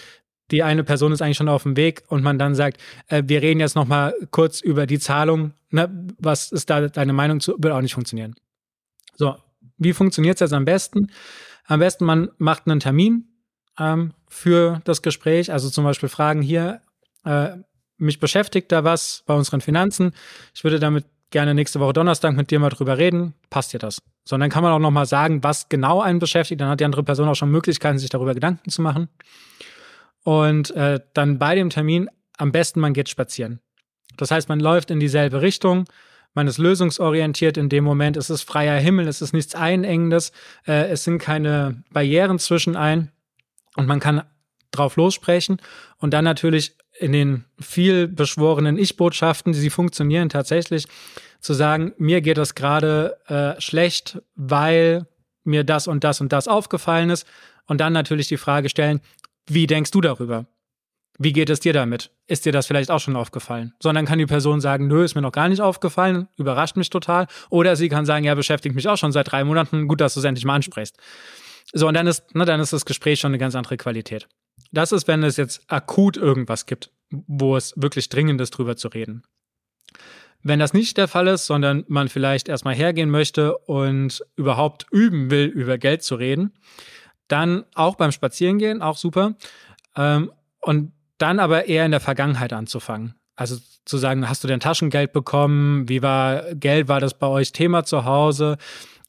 Die 0.50 0.62
eine 0.62 0.82
Person 0.82 1.12
ist 1.12 1.22
eigentlich 1.22 1.36
schon 1.36 1.48
auf 1.48 1.62
dem 1.62 1.76
Weg 1.76 2.02
und 2.08 2.22
man 2.22 2.38
dann 2.38 2.54
sagt, 2.54 2.80
äh, 3.08 3.22
wir 3.26 3.42
reden 3.42 3.60
jetzt 3.60 3.76
noch 3.76 3.86
mal 3.86 4.14
kurz 4.30 4.60
über 4.60 4.86
die 4.86 4.98
Zahlung. 4.98 5.52
Ne? 5.70 6.08
Was 6.18 6.50
ist 6.50 6.70
da 6.70 6.88
deine 6.88 7.12
Meinung 7.12 7.40
zu? 7.40 7.54
Wird 7.58 7.72
auch 7.72 7.80
nicht 7.80 7.94
funktionieren. 7.94 8.34
So, 9.14 9.36
wie 9.78 9.92
funktioniert 9.92 10.36
es 10.36 10.40
jetzt 10.40 10.52
am 10.52 10.64
besten? 10.64 11.10
Am 11.66 11.78
besten, 11.78 12.04
man 12.04 12.30
macht 12.38 12.66
einen 12.66 12.80
Termin 12.80 13.28
ähm, 13.78 14.12
für 14.28 14.80
das 14.84 15.02
Gespräch. 15.02 15.52
Also 15.52 15.70
zum 15.70 15.84
Beispiel 15.84 16.08
Fragen 16.08 16.42
hier, 16.42 16.80
äh, 17.24 17.50
mich 18.00 18.20
beschäftigt 18.20 18.72
da 18.72 18.84
was 18.84 19.22
bei 19.26 19.34
unseren 19.34 19.60
Finanzen. 19.60 20.12
Ich 20.54 20.64
würde 20.64 20.78
damit 20.78 21.04
gerne 21.30 21.54
nächste 21.54 21.80
Woche 21.80 21.92
Donnerstag 21.92 22.34
mit 22.34 22.50
dir 22.50 22.58
mal 22.58 22.70
drüber 22.70 22.98
reden. 22.98 23.34
Passt 23.50 23.72
dir 23.72 23.78
das? 23.78 24.02
So, 24.24 24.34
und 24.34 24.40
dann 24.40 24.50
kann 24.50 24.62
man 24.62 24.72
auch 24.72 24.78
noch 24.78 24.90
mal 24.90 25.06
sagen, 25.06 25.42
was 25.42 25.68
genau 25.68 26.00
einen 26.00 26.18
beschäftigt. 26.18 26.60
Dann 26.60 26.68
hat 26.68 26.80
die 26.80 26.84
andere 26.84 27.02
Person 27.02 27.28
auch 27.28 27.34
schon 27.34 27.50
Möglichkeiten, 27.50 27.98
sich 27.98 28.10
darüber 28.10 28.34
Gedanken 28.34 28.70
zu 28.70 28.82
machen. 28.82 29.08
Und 30.22 30.70
äh, 30.72 31.00
dann 31.14 31.38
bei 31.38 31.54
dem 31.54 31.70
Termin 31.70 32.10
am 32.36 32.52
besten, 32.52 32.80
man 32.80 32.92
geht 32.92 33.08
spazieren. 33.08 33.60
Das 34.16 34.30
heißt, 34.30 34.48
man 34.48 34.60
läuft 34.60 34.90
in 34.90 35.00
dieselbe 35.00 35.40
Richtung. 35.40 35.84
Man 36.34 36.46
ist 36.46 36.58
lösungsorientiert 36.58 37.56
in 37.56 37.68
dem 37.68 37.84
Moment. 37.84 38.16
Es 38.16 38.30
ist 38.30 38.42
freier 38.42 38.78
Himmel, 38.78 39.08
es 39.08 39.22
ist 39.22 39.32
nichts 39.32 39.54
Einengendes. 39.54 40.32
Äh, 40.66 40.90
es 40.90 41.04
sind 41.04 41.18
keine 41.18 41.82
Barrieren 41.92 42.38
zwischen 42.38 42.76
ein. 42.76 43.10
Und 43.76 43.86
man 43.86 44.00
kann 44.00 44.22
drauf 44.70 44.96
lossprechen. 44.96 45.60
Und 45.98 46.12
dann 46.12 46.24
natürlich 46.24 46.76
in 47.00 47.12
den 47.12 47.44
viel 47.58 48.08
beschworenen 48.08 48.78
Ich-Botschaften, 48.78 49.54
sie 49.54 49.70
funktionieren 49.70 50.28
tatsächlich, 50.28 50.86
zu 51.40 51.54
sagen, 51.54 51.92
mir 51.96 52.20
geht 52.20 52.36
es 52.36 52.54
gerade 52.54 53.16
äh, 53.26 53.60
schlecht, 53.60 54.20
weil 54.34 55.06
mir 55.44 55.64
das 55.64 55.88
und 55.88 56.04
das 56.04 56.20
und 56.20 56.32
das 56.32 56.46
aufgefallen 56.46 57.08
ist. 57.08 57.26
Und 57.66 57.80
dann 57.80 57.94
natürlich 57.94 58.28
die 58.28 58.36
Frage 58.36 58.68
stellen, 58.68 59.00
wie 59.46 59.66
denkst 59.66 59.90
du 59.90 60.02
darüber? 60.02 60.46
Wie 61.18 61.32
geht 61.32 61.50
es 61.50 61.60
dir 61.60 61.72
damit? 61.72 62.10
Ist 62.26 62.44
dir 62.44 62.52
das 62.52 62.66
vielleicht 62.66 62.90
auch 62.90 63.00
schon 63.00 63.16
aufgefallen? 63.16 63.72
Sondern 63.82 64.04
kann 64.04 64.18
die 64.18 64.26
Person 64.26 64.60
sagen, 64.60 64.86
nö, 64.86 65.02
ist 65.04 65.14
mir 65.14 65.22
noch 65.22 65.32
gar 65.32 65.48
nicht 65.48 65.60
aufgefallen, 65.60 66.28
überrascht 66.36 66.76
mich 66.76 66.90
total. 66.90 67.26
Oder 67.48 67.76
sie 67.76 67.88
kann 67.88 68.04
sagen, 68.06 68.24
ja, 68.24 68.34
beschäftigt 68.34 68.74
mich 68.74 68.88
auch 68.88 68.96
schon 68.96 69.12
seit 69.12 69.30
drei 69.30 69.44
Monaten, 69.44 69.88
gut, 69.88 70.00
dass 70.00 70.14
du 70.14 70.20
es 70.20 70.24
endlich 70.24 70.44
mal 70.44 70.56
ansprichst. 70.56 70.96
So, 71.72 71.88
und 71.88 71.94
dann 71.94 72.06
ist, 72.06 72.34
ne, 72.34 72.44
dann 72.44 72.60
ist 72.60 72.72
das 72.72 72.84
Gespräch 72.84 73.20
schon 73.20 73.30
eine 73.30 73.38
ganz 73.38 73.54
andere 73.54 73.76
Qualität. 73.76 74.28
Das 74.72 74.92
ist, 74.92 75.08
wenn 75.08 75.22
es 75.22 75.36
jetzt 75.36 75.62
akut 75.68 76.16
irgendwas 76.16 76.66
gibt, 76.66 76.90
wo 77.10 77.56
es 77.56 77.74
wirklich 77.76 78.08
dringend 78.08 78.40
ist, 78.40 78.50
drüber 78.50 78.76
zu 78.76 78.88
reden. 78.88 79.22
Wenn 80.42 80.58
das 80.58 80.72
nicht 80.72 80.96
der 80.96 81.08
Fall 81.08 81.26
ist, 81.26 81.46
sondern 81.46 81.84
man 81.88 82.08
vielleicht 82.08 82.48
erstmal 82.48 82.74
hergehen 82.74 83.10
möchte 83.10 83.58
und 83.58 84.24
überhaupt 84.36 84.86
üben 84.90 85.30
will, 85.30 85.46
über 85.46 85.76
Geld 85.76 86.02
zu 86.02 86.14
reden, 86.14 86.52
dann 87.28 87.64
auch 87.74 87.96
beim 87.96 88.12
Spazierengehen, 88.12 88.80
auch 88.80 88.96
super. 88.96 89.34
Ähm, 89.96 90.32
und 90.60 90.92
dann 91.18 91.38
aber 91.38 91.66
eher 91.66 91.84
in 91.84 91.90
der 91.90 92.00
Vergangenheit 92.00 92.52
anzufangen. 92.52 93.14
Also 93.36 93.56
zu 93.84 93.98
sagen, 93.98 94.28
hast 94.28 94.44
du 94.44 94.48
denn 94.48 94.60
Taschengeld 94.60 95.12
bekommen? 95.12 95.88
Wie 95.88 96.02
war 96.02 96.54
Geld? 96.54 96.88
War 96.88 97.00
das 97.00 97.18
bei 97.18 97.26
euch 97.26 97.52
Thema 97.52 97.84
zu 97.84 98.04
Hause? 98.04 98.56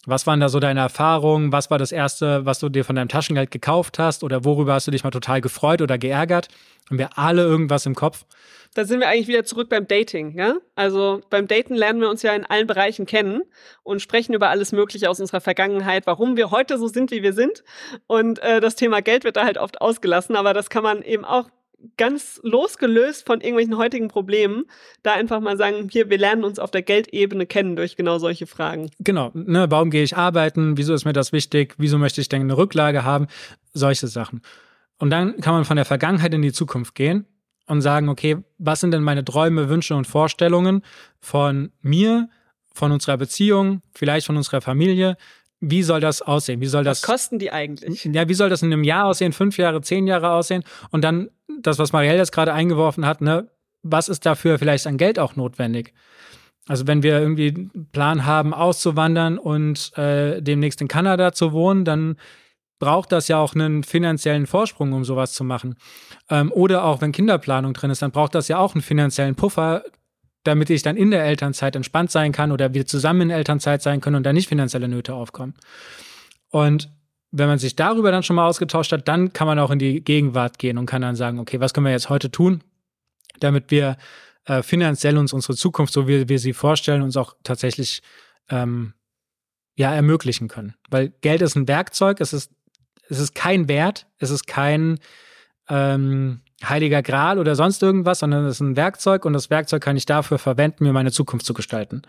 Was 0.07 0.25
waren 0.25 0.39
da 0.39 0.49
so 0.49 0.59
deine 0.59 0.79
Erfahrungen? 0.79 1.51
Was 1.51 1.69
war 1.69 1.77
das 1.77 1.91
erste, 1.91 2.43
was 2.45 2.59
du 2.59 2.69
dir 2.69 2.83
von 2.83 2.95
deinem 2.95 3.07
Taschengeld 3.07 3.51
gekauft 3.51 3.99
hast? 3.99 4.23
Oder 4.23 4.43
worüber 4.43 4.73
hast 4.73 4.87
du 4.87 4.91
dich 4.91 5.03
mal 5.03 5.11
total 5.11 5.41
gefreut 5.41 5.81
oder 5.81 5.99
geärgert? 5.99 6.47
Haben 6.89 6.97
wir 6.97 7.17
alle 7.17 7.43
irgendwas 7.43 7.85
im 7.85 7.93
Kopf? 7.93 8.25
Da 8.73 8.85
sind 8.85 9.01
wir 9.01 9.09
eigentlich 9.09 9.27
wieder 9.27 9.43
zurück 9.43 9.69
beim 9.69 9.85
Dating, 9.85 10.37
ja? 10.37 10.55
Also 10.75 11.21
beim 11.29 11.45
Daten 11.45 11.75
lernen 11.75 11.99
wir 11.99 12.09
uns 12.09 12.21
ja 12.23 12.33
in 12.33 12.45
allen 12.45 12.67
Bereichen 12.67 13.05
kennen 13.05 13.41
und 13.83 14.01
sprechen 14.01 14.33
über 14.33 14.49
alles 14.49 14.71
Mögliche 14.71 15.09
aus 15.09 15.19
unserer 15.19 15.41
Vergangenheit, 15.41 16.07
warum 16.07 16.37
wir 16.37 16.51
heute 16.51 16.77
so 16.77 16.87
sind, 16.87 17.11
wie 17.11 17.21
wir 17.21 17.33
sind. 17.33 17.63
Und 18.07 18.39
äh, 18.39 18.61
das 18.61 18.75
Thema 18.75 19.01
Geld 19.01 19.25
wird 19.25 19.35
da 19.35 19.43
halt 19.43 19.57
oft 19.57 19.81
ausgelassen, 19.81 20.37
aber 20.37 20.53
das 20.53 20.69
kann 20.69 20.83
man 20.83 21.01
eben 21.03 21.25
auch 21.25 21.49
ganz 21.97 22.39
losgelöst 22.43 23.25
von 23.25 23.41
irgendwelchen 23.41 23.77
heutigen 23.77 24.07
Problemen, 24.07 24.65
da 25.03 25.13
einfach 25.13 25.39
mal 25.39 25.57
sagen, 25.57 25.89
hier, 25.91 26.09
wir 26.09 26.17
lernen 26.17 26.43
uns 26.43 26.59
auf 26.59 26.71
der 26.71 26.81
Geldebene 26.81 27.45
kennen 27.45 27.75
durch 27.75 27.95
genau 27.95 28.17
solche 28.19 28.47
Fragen. 28.47 28.89
Genau, 28.99 29.31
ne, 29.33 29.69
warum 29.69 29.89
gehe 29.89 30.03
ich 30.03 30.17
arbeiten? 30.17 30.77
Wieso 30.77 30.93
ist 30.93 31.05
mir 31.05 31.13
das 31.13 31.31
wichtig? 31.31 31.75
Wieso 31.77 31.97
möchte 31.97 32.21
ich 32.21 32.29
denn 32.29 32.41
eine 32.41 32.57
Rücklage 32.57 33.03
haben? 33.03 33.27
Solche 33.73 34.07
Sachen. 34.07 34.41
Und 34.97 35.09
dann 35.09 35.37
kann 35.41 35.53
man 35.53 35.65
von 35.65 35.77
der 35.77 35.85
Vergangenheit 35.85 36.33
in 36.33 36.41
die 36.41 36.53
Zukunft 36.53 36.95
gehen 36.95 37.25
und 37.67 37.81
sagen, 37.81 38.09
okay, 38.09 38.37
was 38.57 38.81
sind 38.81 38.91
denn 38.91 39.03
meine 39.03 39.25
Träume, 39.25 39.69
Wünsche 39.69 39.95
und 39.95 40.05
Vorstellungen 40.05 40.83
von 41.19 41.71
mir, 41.81 42.29
von 42.73 42.91
unserer 42.91 43.17
Beziehung, 43.17 43.81
vielleicht 43.93 44.27
von 44.27 44.37
unserer 44.37 44.61
Familie, 44.61 45.17
wie 45.61 45.83
soll 45.83 46.01
das 46.01 46.21
aussehen? 46.21 46.59
Wie 46.59 46.65
soll 46.65 46.83
das? 46.83 47.01
Was 47.01 47.07
kosten 47.07 47.39
die 47.39 47.51
eigentlich? 47.51 48.03
Ja, 48.03 48.27
wie 48.27 48.33
soll 48.33 48.49
das 48.49 48.63
in 48.63 48.73
einem 48.73 48.83
Jahr 48.83 49.05
aussehen? 49.05 49.31
Fünf 49.31 49.57
Jahre, 49.57 49.81
zehn 49.81 50.07
Jahre 50.07 50.31
aussehen? 50.31 50.63
Und 50.89 51.03
dann 51.03 51.29
das, 51.61 51.77
was 51.77 51.93
Marielle 51.93 52.17
jetzt 52.17 52.31
gerade 52.31 52.53
eingeworfen 52.53 53.05
hat, 53.05 53.21
ne? 53.21 53.47
was 53.83 54.09
ist 54.09 54.25
dafür 54.25 54.59
vielleicht 54.59 54.87
an 54.87 54.97
Geld 54.97 55.19
auch 55.19 55.35
notwendig? 55.35 55.93
Also 56.67 56.87
wenn 56.87 57.03
wir 57.03 57.19
irgendwie 57.19 57.49
einen 57.49 57.89
Plan 57.91 58.25
haben, 58.25 58.53
auszuwandern 58.53 59.37
und 59.37 59.95
äh, 59.97 60.41
demnächst 60.41 60.81
in 60.81 60.87
Kanada 60.87 61.31
zu 61.31 61.51
wohnen, 61.51 61.85
dann 61.85 62.17
braucht 62.79 63.11
das 63.11 63.27
ja 63.27 63.37
auch 63.37 63.53
einen 63.53 63.83
finanziellen 63.83 64.47
Vorsprung, 64.47 64.93
um 64.93 65.03
sowas 65.03 65.33
zu 65.33 65.43
machen. 65.43 65.75
Ähm, 66.29 66.51
oder 66.51 66.83
auch 66.85 67.01
wenn 67.01 67.11
Kinderplanung 67.11 67.73
drin 67.73 67.91
ist, 67.91 68.01
dann 68.01 68.11
braucht 68.11 68.33
das 68.33 68.47
ja 68.47 68.57
auch 68.57 68.73
einen 68.73 68.81
finanziellen 68.81 69.35
Puffer, 69.35 69.83
damit 70.43 70.69
ich 70.69 70.81
dann 70.81 70.97
in 70.97 71.11
der 71.11 71.23
Elternzeit 71.23 71.75
entspannt 71.75 72.11
sein 72.11 72.31
kann 72.31 72.51
oder 72.51 72.73
wir 72.73 72.85
zusammen 72.85 73.21
in 73.21 73.29
Elternzeit 73.29 73.81
sein 73.81 74.01
können 74.01 74.17
und 74.17 74.23
da 74.23 74.33
nicht 74.33 74.49
finanzielle 74.49 74.87
Nöte 74.87 75.13
aufkommen. 75.13 75.53
Und 76.49 76.89
wenn 77.31 77.47
man 77.47 77.59
sich 77.59 77.75
darüber 77.75 78.11
dann 78.11 78.23
schon 78.23 78.35
mal 78.35 78.47
ausgetauscht 78.47 78.91
hat, 78.91 79.07
dann 79.07 79.33
kann 79.33 79.47
man 79.47 79.59
auch 79.59 79.71
in 79.71 79.79
die 79.79 80.03
Gegenwart 80.03 80.59
gehen 80.59 80.77
und 80.77 80.85
kann 80.85 81.01
dann 81.01 81.15
sagen, 81.15 81.39
okay, 81.39 81.59
was 81.59 81.73
können 81.73 81.85
wir 81.85 81.91
jetzt 81.91 82.09
heute 82.09 82.29
tun, 82.29 82.63
damit 83.39 83.71
wir 83.71 83.97
äh, 84.45 84.61
finanziell 84.63 85.17
uns 85.17 85.33
unsere 85.33 85.55
Zukunft, 85.55 85.93
so 85.93 86.07
wie 86.07 86.27
wir 86.27 86.39
sie 86.39 86.53
vorstellen, 86.53 87.01
uns 87.01 87.15
auch 87.15 87.35
tatsächlich 87.43 88.01
ähm, 88.49 88.93
ja 89.75 89.93
ermöglichen 89.93 90.47
können. 90.47 90.75
Weil 90.89 91.09
Geld 91.21 91.41
ist 91.41 91.55
ein 91.55 91.67
Werkzeug, 91.67 92.19
es 92.19 92.33
ist, 92.33 92.51
es 93.07 93.19
ist 93.19 93.33
kein 93.33 93.69
Wert, 93.69 94.07
es 94.17 94.29
ist 94.29 94.45
kein 94.45 94.99
ähm, 95.69 96.41
heiliger 96.69 97.01
Gral 97.01 97.39
oder 97.39 97.55
sonst 97.55 97.81
irgendwas, 97.81 98.19
sondern 98.19 98.45
es 98.45 98.55
ist 98.55 98.61
ein 98.61 98.75
Werkzeug 98.75 99.25
und 99.25 99.33
das 99.33 99.49
Werkzeug 99.49 99.81
kann 99.81 99.97
ich 99.97 100.05
dafür 100.05 100.37
verwenden, 100.37 100.83
mir 100.83 100.93
meine 100.93 101.11
Zukunft 101.11 101.45
zu 101.45 101.53
gestalten. 101.53 102.01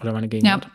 Oder 0.00 0.12
meine 0.12 0.28
Gegenwart. 0.28 0.64
Ja. 0.64 0.70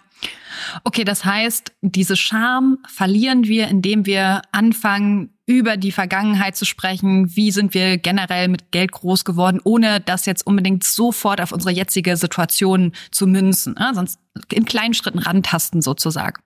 Okay, 0.83 1.03
das 1.03 1.25
heißt, 1.25 1.73
diese 1.81 2.15
Scham 2.15 2.79
verlieren 2.87 3.45
wir, 3.45 3.67
indem 3.67 4.05
wir 4.05 4.41
anfangen, 4.51 5.29
über 5.45 5.75
die 5.75 5.91
Vergangenheit 5.91 6.55
zu 6.55 6.65
sprechen. 6.65 7.35
Wie 7.35 7.51
sind 7.51 7.73
wir 7.73 7.97
generell 7.97 8.47
mit 8.47 8.71
Geld 8.71 8.91
groß 8.93 9.25
geworden, 9.25 9.59
ohne 9.63 9.99
das 9.99 10.25
jetzt 10.25 10.47
unbedingt 10.47 10.83
sofort 10.83 11.41
auf 11.41 11.51
unsere 11.51 11.73
jetzige 11.73 12.15
Situation 12.15 12.93
zu 13.11 13.27
münzen. 13.27 13.75
Ne? 13.77 13.91
Sonst 13.93 14.19
in 14.51 14.65
kleinen 14.65 14.93
Schritten 14.93 15.19
rantasten 15.19 15.81
sozusagen. 15.81 16.41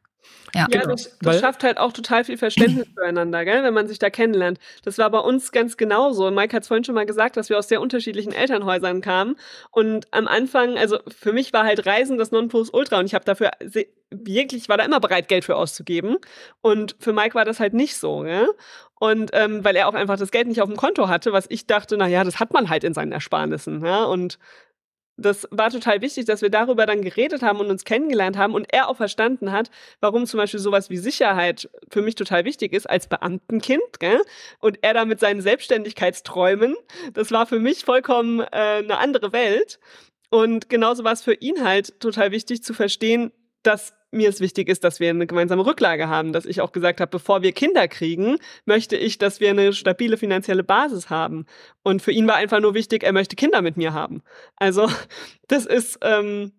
Ja, 0.56 0.68
ja 0.72 0.82
das, 0.82 1.18
das 1.22 1.40
schafft 1.40 1.64
halt 1.64 1.78
auch 1.78 1.92
total 1.92 2.24
viel 2.24 2.38
Verständnis 2.38 2.88
füreinander, 2.96 3.46
gell, 3.46 3.64
wenn 3.64 3.74
man 3.74 3.88
sich 3.88 4.00
da 4.00 4.10
kennenlernt. 4.10 4.60
Das 4.84 4.98
war 4.98 5.10
bei 5.10 5.20
uns 5.20 5.52
ganz 5.52 5.78
genauso. 5.78 6.28
Und 6.28 6.36
Mike 6.36 6.56
hat 6.56 6.64
es 6.64 6.68
vorhin 6.68 6.84
schon 6.84 6.96
mal 6.96 7.06
gesagt, 7.06 7.38
dass 7.38 7.50
wir 7.50 7.58
aus 7.58 7.68
sehr 7.68 7.82
unterschiedlichen 7.82 8.32
Elternhäusern 8.32 9.02
kamen. 9.02 9.36
Und 9.72 10.08
am 10.12 10.28
Anfang, 10.28 10.78
also 10.78 11.00
für 11.08 11.34
mich 11.34 11.54
war 11.54 11.64
halt 11.64 11.86
Reisen 11.86 12.18
das 12.18 12.32
Nonplusultra 12.32 13.00
und 13.00 13.06
ich 13.06 13.14
habe 13.14 13.26
dafür 13.26 13.52
wirklich, 14.10 14.70
war 14.70 14.78
da 14.78 14.86
immer 14.86 15.00
bereit, 15.00 15.28
Geld 15.28 15.46
für 15.46 15.56
auszugeben. 15.56 16.18
Und 16.62 16.96
für 17.00 17.14
Mike 17.14 17.36
war 17.36 17.46
das 17.46 17.60
halt 17.60 17.74
nicht 17.74 17.98
so, 17.98 18.20
gell? 18.20 18.48
Und 19.00 19.30
ähm, 19.34 19.64
weil 19.64 19.76
er 19.76 19.88
auch 19.88 19.94
einfach 19.94 20.18
das 20.18 20.32
Geld 20.32 20.48
nicht 20.48 20.62
auf 20.62 20.70
dem 20.70 20.78
Konto 20.78 21.08
hatte, 21.08 21.32
was 21.32 21.46
ich 21.50 21.68
dachte, 21.68 21.98
na 21.98 22.08
ja, 22.08 22.24
das 22.24 22.40
hat 22.40 22.52
man 22.52 22.70
halt 22.70 22.84
in 22.84 22.94
seinen 22.94 23.12
Ersparnissen. 23.12 23.86
Ja? 23.86 24.06
Und 24.06 24.40
das 25.18 25.48
war 25.52 25.72
total 25.72 26.02
wichtig, 26.02 26.26
dass 26.26 26.42
wir 26.42 26.50
darüber 26.50 26.86
dann 26.86 27.02
geredet 27.02 27.42
haben 27.42 27.60
und 27.60 27.70
uns 27.70 27.84
kennengelernt 27.84 28.38
haben 28.38 28.54
und 28.54 28.72
er 28.72 28.88
auch 28.88 28.98
verstanden 28.98 29.52
hat, 29.52 29.72
warum 30.00 30.26
zum 30.28 30.38
Beispiel 30.38 30.60
sowas 30.60 30.90
wie 30.90 30.98
Sicherheit 30.98 31.70
für 31.90 32.02
mich 32.02 32.16
total 32.16 32.46
wichtig 32.46 32.72
ist 32.74 32.88
als 32.88 33.08
Beamtenkind. 33.08 34.00
Gell? 34.00 34.22
Und 34.60 34.80
er 34.84 34.94
da 34.94 35.06
mit 35.06 35.20
seinen 35.20 35.42
Selbstständigkeitsträumen, 35.42 36.76
das 37.14 37.32
war 37.32 37.48
für 37.48 37.60
mich 37.60 37.84
vollkommen 37.84 38.42
äh, 38.42 38.46
eine 38.52 39.00
andere 39.00 39.34
Welt. 39.34 39.80
Und 40.30 40.70
genauso 40.70 41.04
war 41.04 41.14
es 41.14 41.24
für 41.24 41.34
ihn 41.34 41.64
halt 41.64 42.00
total 42.00 42.32
wichtig 42.32 42.62
zu 42.64 42.74
verstehen, 42.74 43.32
dass 43.64 43.94
mir 44.18 44.30
es 44.30 44.42
wichtig 44.42 44.68
ist, 44.68 44.84
dass 44.84 45.00
wir 45.00 45.10
eine 45.10 45.28
gemeinsame 45.28 45.66
Rücklage 45.66 46.10
haben, 46.10 46.34
dass 46.34 46.46
ich 46.46 46.62
auch 46.62 46.72
gesagt 46.72 47.00
habe, 47.00 47.10
bevor 47.10 47.42
wir 47.42 47.52
Kinder 47.52 47.88
kriegen, 47.88 48.38
möchte 48.66 48.98
ich, 48.98 49.18
dass 49.18 49.40
wir 49.40 49.50
eine 49.50 49.74
stabile 49.74 50.18
finanzielle 50.18 50.64
Basis 50.64 51.10
haben. 51.10 51.46
Und 51.84 52.02
für 52.02 52.12
ihn 52.12 52.28
war 52.28 52.36
einfach 52.36 52.60
nur 52.60 52.74
wichtig, 52.74 53.04
er 53.04 53.14
möchte 53.14 53.36
Kinder 53.36 53.62
mit 53.62 53.78
mir 53.78 53.94
haben. 53.94 54.22
Also 54.58 54.90
das 55.48 55.66
ist, 55.66 56.00
ähm, 56.02 56.52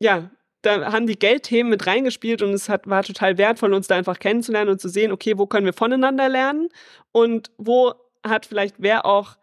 ja, 0.00 0.30
da 0.62 0.92
haben 0.92 1.06
die 1.06 1.18
Geldthemen 1.18 1.70
mit 1.70 1.86
reingespielt 1.86 2.40
und 2.42 2.52
es 2.52 2.68
hat, 2.68 2.88
war 2.88 3.02
total 3.02 3.36
wertvoll, 3.36 3.74
uns 3.74 3.88
da 3.88 3.96
einfach 3.96 4.18
kennenzulernen 4.18 4.70
und 4.70 4.80
zu 4.80 4.88
sehen, 4.88 5.12
okay, 5.12 5.36
wo 5.36 5.46
können 5.46 5.66
wir 5.66 5.72
voneinander 5.72 6.28
lernen 6.28 6.68
und 7.10 7.50
wo 7.58 7.94
hat 8.24 8.46
vielleicht 8.46 8.76
wer 8.78 9.04
auch 9.04 9.36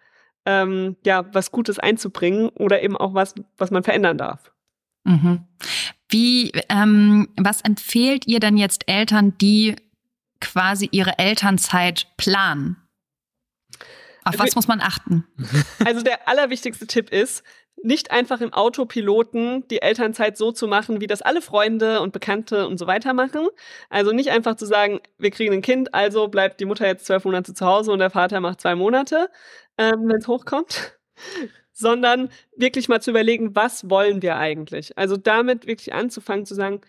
ähm, 0.46 0.96
ja 1.06 1.26
was 1.34 1.52
Gutes 1.52 1.78
einzubringen 1.78 2.50
oder 2.50 2.82
eben 2.82 2.96
auch 2.96 3.14
was, 3.14 3.36
was 3.58 3.72
man 3.72 3.84
verändern 3.84 4.18
darf. 4.18 4.54
Mhm. 5.04 5.46
Wie, 6.10 6.52
ähm, 6.70 7.30
was 7.38 7.62
empfehlt 7.62 8.28
ihr 8.28 8.40
denn 8.40 8.58
jetzt 8.58 8.88
Eltern, 8.88 9.38
die 9.38 9.76
quasi 10.42 10.90
ihre 10.92 11.20
Elternzeit 11.20 12.08
planen? 12.18 12.78
Auf 14.24 14.38
was 14.38 14.56
muss 14.56 14.68
man 14.68 14.82
achten? 14.82 15.26
Also 15.86 16.02
der 16.02 16.28
allerwichtigste 16.28 16.88
Tipp 16.88 17.10
ist, 17.10 17.44
nicht 17.82 18.12
einfach 18.12 18.42
im 18.42 18.52
Autopiloten 18.52 19.66
die 19.70 19.82
Elternzeit 19.82 20.38
so 20.38 20.52
zu 20.52 20.68
machen, 20.68 21.00
wie 21.00 21.08
das 21.08 21.22
alle 21.22 21.42
Freunde 21.42 22.02
und 22.02 22.12
Bekannte 22.12 22.68
und 22.68 22.78
so 22.78 22.88
weiter 22.88 23.14
machen. 23.14 23.48
Also 23.90 24.12
nicht 24.12 24.32
einfach 24.32 24.56
zu 24.56 24.66
sagen, 24.66 25.00
wir 25.18 25.32
kriegen 25.32 25.54
ein 25.54 25.62
Kind, 25.62 25.94
also 25.94 26.28
bleibt 26.28 26.60
die 26.60 26.66
Mutter 26.66 26.86
jetzt 26.88 27.06
zwölf 27.06 27.24
Monate 27.24 27.54
zu 27.54 27.66
Hause 27.66 27.92
und 27.92 28.00
der 28.00 28.10
Vater 28.10 28.42
macht 28.42 28.60
zwei 28.60 28.76
Monate, 28.76 29.30
ähm, 29.78 30.08
wenn 30.08 30.18
es 30.18 30.28
hochkommt 30.28 31.00
sondern 31.80 32.30
wirklich 32.56 32.90
mal 32.90 33.02
zu 33.02 33.12
überlegen, 33.12 33.56
was 33.56 33.90
wollen 33.90 34.22
wir 34.22 34.36
eigentlich? 34.36 34.98
Also 34.98 35.16
damit 35.16 35.66
wirklich 35.66 35.94
anzufangen 35.94 36.46
zu 36.46 36.54
sagen, 36.54 36.82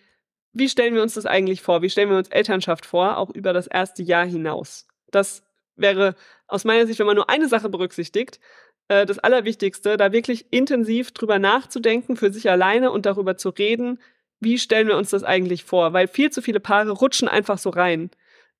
wie 0.52 0.68
stellen 0.68 0.94
wir 0.94 1.02
uns 1.02 1.14
das 1.14 1.26
eigentlich 1.26 1.62
vor? 1.62 1.80
Wie 1.80 1.90
stellen 1.90 2.10
wir 2.10 2.16
uns 2.16 2.28
Elternschaft 2.28 2.86
vor, 2.86 3.16
auch 3.16 3.30
über 3.30 3.52
das 3.52 3.68
erste 3.68 4.02
Jahr 4.02 4.26
hinaus? 4.26 4.88
Das 5.12 5.44
wäre 5.76 6.16
aus 6.48 6.64
meiner 6.64 6.88
Sicht, 6.88 6.98
wenn 6.98 7.06
man 7.06 7.14
nur 7.14 7.30
eine 7.30 7.46
Sache 7.46 7.68
berücksichtigt, 7.68 8.40
äh, 8.88 9.06
das 9.06 9.20
Allerwichtigste, 9.20 9.96
da 9.96 10.10
wirklich 10.10 10.46
intensiv 10.50 11.12
drüber 11.12 11.38
nachzudenken, 11.38 12.16
für 12.16 12.32
sich 12.32 12.50
alleine 12.50 12.90
und 12.90 13.06
darüber 13.06 13.36
zu 13.36 13.50
reden, 13.50 14.00
wie 14.40 14.58
stellen 14.58 14.88
wir 14.88 14.96
uns 14.96 15.10
das 15.10 15.22
eigentlich 15.22 15.62
vor? 15.62 15.92
Weil 15.92 16.08
viel 16.08 16.30
zu 16.30 16.42
viele 16.42 16.58
Paare 16.58 16.90
rutschen 16.90 17.28
einfach 17.28 17.58
so 17.58 17.70
rein 17.70 18.10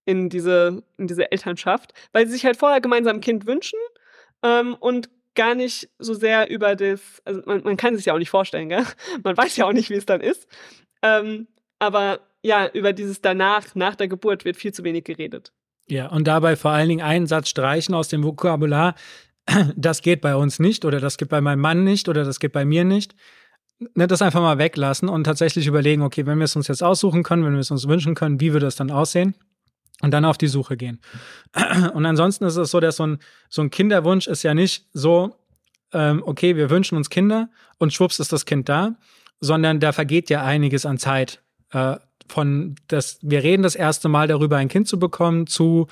in 0.04 0.28
diese, 0.28 0.84
in 0.96 1.08
diese 1.08 1.32
Elternschaft, 1.32 1.92
weil 2.12 2.26
sie 2.26 2.34
sich 2.34 2.44
halt 2.44 2.56
vorher 2.56 2.80
gemeinsam 2.80 3.16
ein 3.16 3.20
Kind 3.20 3.46
wünschen 3.46 3.78
ähm, 4.44 4.76
und 4.78 5.10
gar 5.40 5.55
nicht 5.55 5.88
so 5.98 6.12
sehr 6.12 6.50
über 6.50 6.76
das, 6.76 7.00
also 7.24 7.40
man, 7.46 7.62
man 7.62 7.79
kann 7.79 7.96
sich 7.96 8.05
ja 8.05 8.12
auch 8.12 8.18
nicht 8.18 8.29
vorstellen, 8.29 8.68
gell? 8.68 8.85
Man 9.24 9.38
weiß 9.38 9.57
ja 9.57 9.64
auch 9.64 9.72
nicht, 9.72 9.88
wie 9.88 9.94
es 9.94 10.05
dann 10.05 10.20
ist. 10.20 10.46
Ähm, 11.00 11.48
aber 11.79 12.20
ja, 12.42 12.68
über 12.68 12.92
dieses 12.92 13.22
danach, 13.22 13.74
nach 13.74 13.94
der 13.94 14.09
Geburt 14.09 14.44
wird 14.44 14.59
viel 14.59 14.74
zu 14.74 14.85
wenig 14.85 15.05
geredet. 15.05 15.55
Ja, 15.88 16.09
und 16.09 16.26
dabei 16.26 16.57
vor 16.57 16.72
allen 16.72 16.90
Dingen 16.90 17.00
einen 17.00 17.26
Satz 17.26 17.48
streichen 17.48 17.94
aus 17.94 18.09
dem 18.09 18.22
Vokabular. 18.22 18.94
Das 19.76 20.03
geht 20.03 20.20
bei 20.20 20.37
uns 20.37 20.59
nicht 20.59 20.85
oder 20.85 21.00
das 21.00 21.16
geht 21.16 21.31
bei 21.31 21.40
meinem 21.40 21.61
Mann 21.61 21.83
nicht 21.83 22.11
oder 22.11 22.22
das 22.22 22.38
geht 22.38 22.53
bei 22.53 22.66
mir 22.66 22.85
nicht. 22.85 23.16
Ne, 23.94 24.07
das 24.07 24.20
einfach 24.20 24.42
mal 24.42 24.59
weglassen 24.59 25.09
und 25.09 25.24
tatsächlich 25.24 25.66
überlegen, 25.66 26.03
okay, 26.03 26.26
wenn 26.26 26.37
wir 26.37 26.44
es 26.44 26.55
uns 26.55 26.68
jetzt 26.68 26.83
aussuchen 26.83 27.22
können, 27.22 27.44
wenn 27.46 27.55
wir 27.55 27.61
es 27.61 27.70
uns 27.70 27.88
wünschen 27.88 28.14
können, 28.14 28.38
wie 28.40 28.53
würde 28.53 28.66
das 28.66 28.76
dann 28.76 28.90
aussehen? 28.90 29.35
Und 30.02 30.12
dann 30.12 30.24
auf 30.24 30.38
die 30.38 30.46
Suche 30.46 30.76
gehen. 30.76 31.00
Und 31.94 32.06
ansonsten 32.06 32.44
ist 32.44 32.56
es 32.56 32.70
so, 32.70 32.80
dass 32.80 32.96
so 32.96 33.06
ein, 33.06 33.18
so 33.48 33.62
ein 33.62 33.70
Kinderwunsch 33.70 34.26
ist 34.26 34.42
ja 34.42 34.54
nicht 34.54 34.86
so, 34.92 35.36
ähm, 35.92 36.22
okay, 36.24 36.56
wir 36.56 36.70
wünschen 36.70 36.96
uns 36.96 37.10
Kinder 37.10 37.50
und 37.78 37.92
schwupps 37.92 38.18
ist 38.18 38.32
das 38.32 38.44
Kind 38.46 38.68
da, 38.68 38.94
sondern 39.40 39.80
da 39.80 39.92
vergeht 39.92 40.30
ja 40.30 40.42
einiges 40.42 40.86
an 40.86 40.98
Zeit. 40.98 41.42
Äh, 41.72 41.96
von 42.28 42.76
das, 42.86 43.18
wir 43.22 43.42
reden 43.42 43.62
das 43.62 43.74
erste 43.74 44.08
Mal 44.08 44.28
darüber, 44.28 44.56
ein 44.56 44.68
Kind 44.68 44.86
zu 44.86 44.98
bekommen, 44.98 45.46
zu 45.46 45.88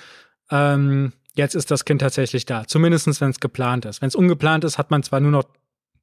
ähm, 0.51 1.12
jetzt 1.35 1.55
ist 1.55 1.71
das 1.71 1.85
Kind 1.85 2.01
tatsächlich 2.01 2.47
da. 2.47 2.66
Zumindest 2.66 3.21
wenn 3.21 3.31
es 3.31 3.40
geplant 3.40 3.85
ist. 3.85 4.01
Wenn 4.01 4.09
es 4.09 4.14
ungeplant 4.14 4.64
ist, 4.64 4.79
hat 4.79 4.90
man 4.90 5.03
zwar 5.03 5.21
nur 5.21 5.31
noch, 5.31 5.44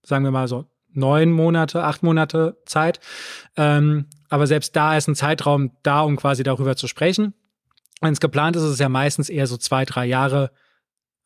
sagen 0.03 0.23
wir 0.25 0.31
mal 0.31 0.47
so, 0.47 0.65
neun 0.91 1.31
Monate, 1.31 1.83
acht 1.83 2.03
Monate 2.03 2.57
Zeit. 2.65 2.99
Ähm, 3.55 4.05
aber 4.29 4.47
selbst 4.47 4.75
da 4.75 4.97
ist 4.97 5.07
ein 5.07 5.15
Zeitraum 5.15 5.71
da, 5.83 6.01
um 6.01 6.15
quasi 6.15 6.43
darüber 6.43 6.75
zu 6.75 6.87
sprechen. 6.87 7.33
Wenn 8.01 8.13
es 8.13 8.19
geplant 8.19 8.55
ist, 8.55 8.63
ist 8.63 8.71
es 8.71 8.79
ja 8.79 8.89
meistens 8.89 9.29
eher 9.29 9.47
so 9.47 9.57
zwei, 9.57 9.85
drei 9.85 10.05
Jahre 10.05 10.51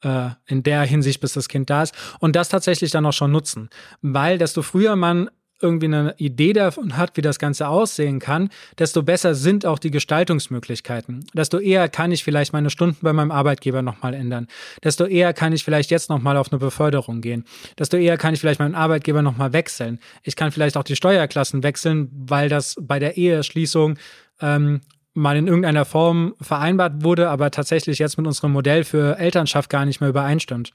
äh, 0.03 0.29
in 0.45 0.63
der 0.63 0.83
Hinsicht, 0.83 1.19
bis 1.21 1.33
das 1.33 1.49
Kind 1.49 1.69
da 1.69 1.83
ist. 1.83 1.95
Und 2.19 2.35
das 2.35 2.49
tatsächlich 2.49 2.91
dann 2.91 3.05
auch 3.05 3.13
schon 3.13 3.31
nutzen. 3.31 3.69
Weil 4.01 4.37
desto 4.37 4.61
früher 4.61 4.95
man 4.95 5.29
irgendwie 5.61 5.87
eine 5.87 6.15
Idee 6.17 6.53
davon 6.53 6.95
hat, 6.97 7.17
wie 7.17 7.21
das 7.21 7.37
Ganze 7.37 7.67
aussehen 7.67 8.19
kann, 8.19 8.49
desto 8.77 9.03
besser 9.03 9.35
sind 9.35 9.65
auch 9.65 9.79
die 9.79 9.91
Gestaltungsmöglichkeiten. 9.91 11.25
Desto 11.33 11.59
eher 11.59 11.89
kann 11.89 12.11
ich 12.11 12.23
vielleicht 12.23 12.53
meine 12.53 12.69
Stunden 12.69 12.97
bei 13.01 13.13
meinem 13.13 13.31
Arbeitgeber 13.31 13.81
nochmal 13.81 14.13
ändern. 14.13 14.47
Desto 14.83 15.05
eher 15.05 15.33
kann 15.33 15.53
ich 15.53 15.63
vielleicht 15.63 15.91
jetzt 15.91 16.09
nochmal 16.09 16.37
auf 16.37 16.51
eine 16.51 16.59
Beförderung 16.59 17.21
gehen. 17.21 17.45
Desto 17.77 17.97
eher 17.97 18.17
kann 18.17 18.33
ich 18.33 18.39
vielleicht 18.39 18.59
meinen 18.59 18.75
Arbeitgeber 18.75 19.21
nochmal 19.21 19.53
wechseln. 19.53 19.99
Ich 20.23 20.35
kann 20.35 20.51
vielleicht 20.51 20.77
auch 20.77 20.83
die 20.83 20.95
Steuerklassen 20.95 21.63
wechseln, 21.63 22.09
weil 22.13 22.49
das 22.49 22.75
bei 22.79 22.99
der 22.99 23.17
Eheschließung 23.17 23.97
ähm, 24.41 24.81
mal 25.19 25.37
in 25.37 25.47
irgendeiner 25.47 25.85
Form 25.85 26.33
vereinbart 26.41 27.03
wurde, 27.03 27.29
aber 27.29 27.51
tatsächlich 27.51 27.99
jetzt 27.99 28.17
mit 28.17 28.25
unserem 28.25 28.51
Modell 28.51 28.83
für 28.83 29.17
Elternschaft 29.17 29.69
gar 29.69 29.85
nicht 29.85 29.99
mehr 29.99 30.09
übereinstimmt. 30.09 30.71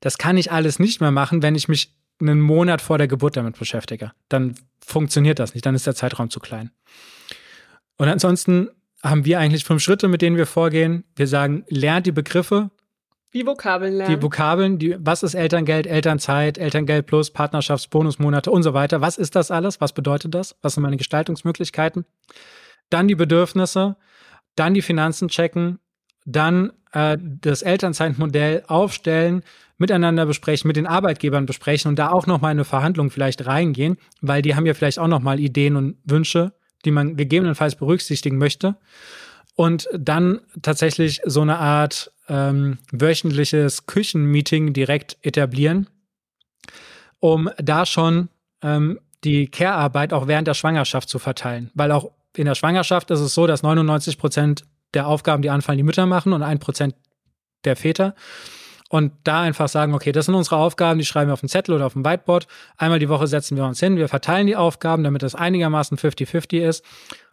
Das 0.00 0.18
kann 0.18 0.36
ich 0.36 0.52
alles 0.52 0.78
nicht 0.78 1.00
mehr 1.00 1.10
machen, 1.10 1.42
wenn 1.42 1.54
ich 1.54 1.68
mich 1.68 1.94
einen 2.20 2.40
Monat 2.40 2.82
vor 2.82 2.98
der 2.98 3.08
Geburt 3.08 3.36
damit 3.36 3.58
beschäftige. 3.58 4.12
Dann 4.28 4.54
funktioniert 4.84 5.38
das 5.38 5.54
nicht, 5.54 5.64
dann 5.64 5.74
ist 5.74 5.86
der 5.86 5.94
Zeitraum 5.94 6.30
zu 6.30 6.40
klein. 6.40 6.70
Und 7.96 8.08
ansonsten 8.08 8.68
haben 9.02 9.24
wir 9.24 9.38
eigentlich 9.38 9.64
fünf 9.64 9.82
Schritte, 9.82 10.08
mit 10.08 10.20
denen 10.20 10.36
wir 10.36 10.46
vorgehen. 10.46 11.04
Wir 11.16 11.26
sagen, 11.26 11.64
lernt 11.68 12.06
die 12.06 12.12
Begriffe, 12.12 12.70
Wie 13.30 13.46
Vokabeln 13.46 13.94
lernen. 13.94 14.14
Die 14.14 14.22
Vokabeln, 14.22 14.78
die, 14.78 14.96
was 14.98 15.22
ist 15.22 15.34
Elterngeld, 15.34 15.86
Elternzeit, 15.86 16.58
Elterngeld 16.58 17.06
plus, 17.06 17.30
Partnerschaftsbonusmonate 17.30 18.50
und 18.50 18.62
so 18.62 18.74
weiter. 18.74 19.00
Was 19.00 19.16
ist 19.16 19.36
das 19.36 19.50
alles? 19.50 19.80
Was 19.80 19.92
bedeutet 19.92 20.34
das? 20.34 20.56
Was 20.62 20.74
sind 20.74 20.82
meine 20.82 20.96
Gestaltungsmöglichkeiten? 20.96 22.04
Dann 22.90 23.08
die 23.08 23.14
Bedürfnisse, 23.14 23.96
dann 24.56 24.74
die 24.74 24.82
Finanzen 24.82 25.28
checken, 25.28 25.78
dann 26.26 26.72
äh, 26.92 27.16
das 27.20 27.62
Elternzeitmodell 27.62 28.64
aufstellen, 28.66 29.42
miteinander 29.78 30.26
besprechen, 30.26 30.68
mit 30.68 30.76
den 30.76 30.86
Arbeitgebern 30.86 31.46
besprechen 31.46 31.88
und 31.88 31.98
da 31.98 32.10
auch 32.10 32.26
noch 32.26 32.40
mal 32.40 32.48
eine 32.48 32.64
Verhandlung 32.64 33.10
vielleicht 33.10 33.46
reingehen, 33.46 33.96
weil 34.20 34.42
die 34.42 34.54
haben 34.54 34.66
ja 34.66 34.74
vielleicht 34.74 34.98
auch 34.98 35.08
noch 35.08 35.20
mal 35.20 35.40
Ideen 35.40 35.76
und 35.76 35.96
Wünsche, 36.04 36.52
die 36.84 36.90
man 36.90 37.16
gegebenenfalls 37.16 37.76
berücksichtigen 37.76 38.36
möchte. 38.36 38.76
Und 39.56 39.88
dann 39.96 40.40
tatsächlich 40.62 41.20
so 41.24 41.40
eine 41.40 41.58
Art 41.58 42.12
ähm, 42.28 42.78
wöchentliches 42.92 43.86
Küchenmeeting 43.86 44.72
direkt 44.72 45.16
etablieren, 45.22 45.88
um 47.18 47.50
da 47.56 47.86
schon 47.86 48.28
ähm, 48.62 49.00
die 49.24 49.48
Care-Arbeit 49.48 50.12
auch 50.12 50.28
während 50.28 50.46
der 50.46 50.54
Schwangerschaft 50.54 51.08
zu 51.08 51.18
verteilen. 51.18 51.70
Weil 51.74 51.92
auch 51.92 52.10
in 52.36 52.46
der 52.46 52.54
Schwangerschaft 52.54 53.10
ist 53.10 53.20
es 53.20 53.34
so, 53.34 53.46
dass 53.46 53.62
99 53.62 54.18
Prozent 54.18 54.64
der 54.94 55.06
Aufgaben, 55.06 55.42
die 55.42 55.50
anfallen, 55.50 55.78
die 55.78 55.84
Mütter 55.84 56.06
machen 56.06 56.32
und 56.32 56.42
ein 56.42 56.58
Prozent 56.58 56.94
der 57.64 57.76
Väter. 57.76 58.14
Und 58.88 59.12
da 59.22 59.42
einfach 59.42 59.68
sagen, 59.68 59.94
okay, 59.94 60.10
das 60.10 60.26
sind 60.26 60.34
unsere 60.34 60.56
Aufgaben, 60.56 60.98
die 60.98 61.04
schreiben 61.04 61.28
wir 61.28 61.34
auf 61.34 61.40
dem 61.40 61.48
Zettel 61.48 61.74
oder 61.74 61.86
auf 61.86 61.92
dem 61.92 62.04
Whiteboard. 62.04 62.48
Einmal 62.76 62.98
die 62.98 63.08
Woche 63.08 63.28
setzen 63.28 63.56
wir 63.56 63.64
uns 63.64 63.78
hin, 63.78 63.96
wir 63.96 64.08
verteilen 64.08 64.48
die 64.48 64.56
Aufgaben, 64.56 65.04
damit 65.04 65.22
das 65.22 65.36
einigermaßen 65.36 65.96
50-50 65.96 66.58
ist. 66.58 66.84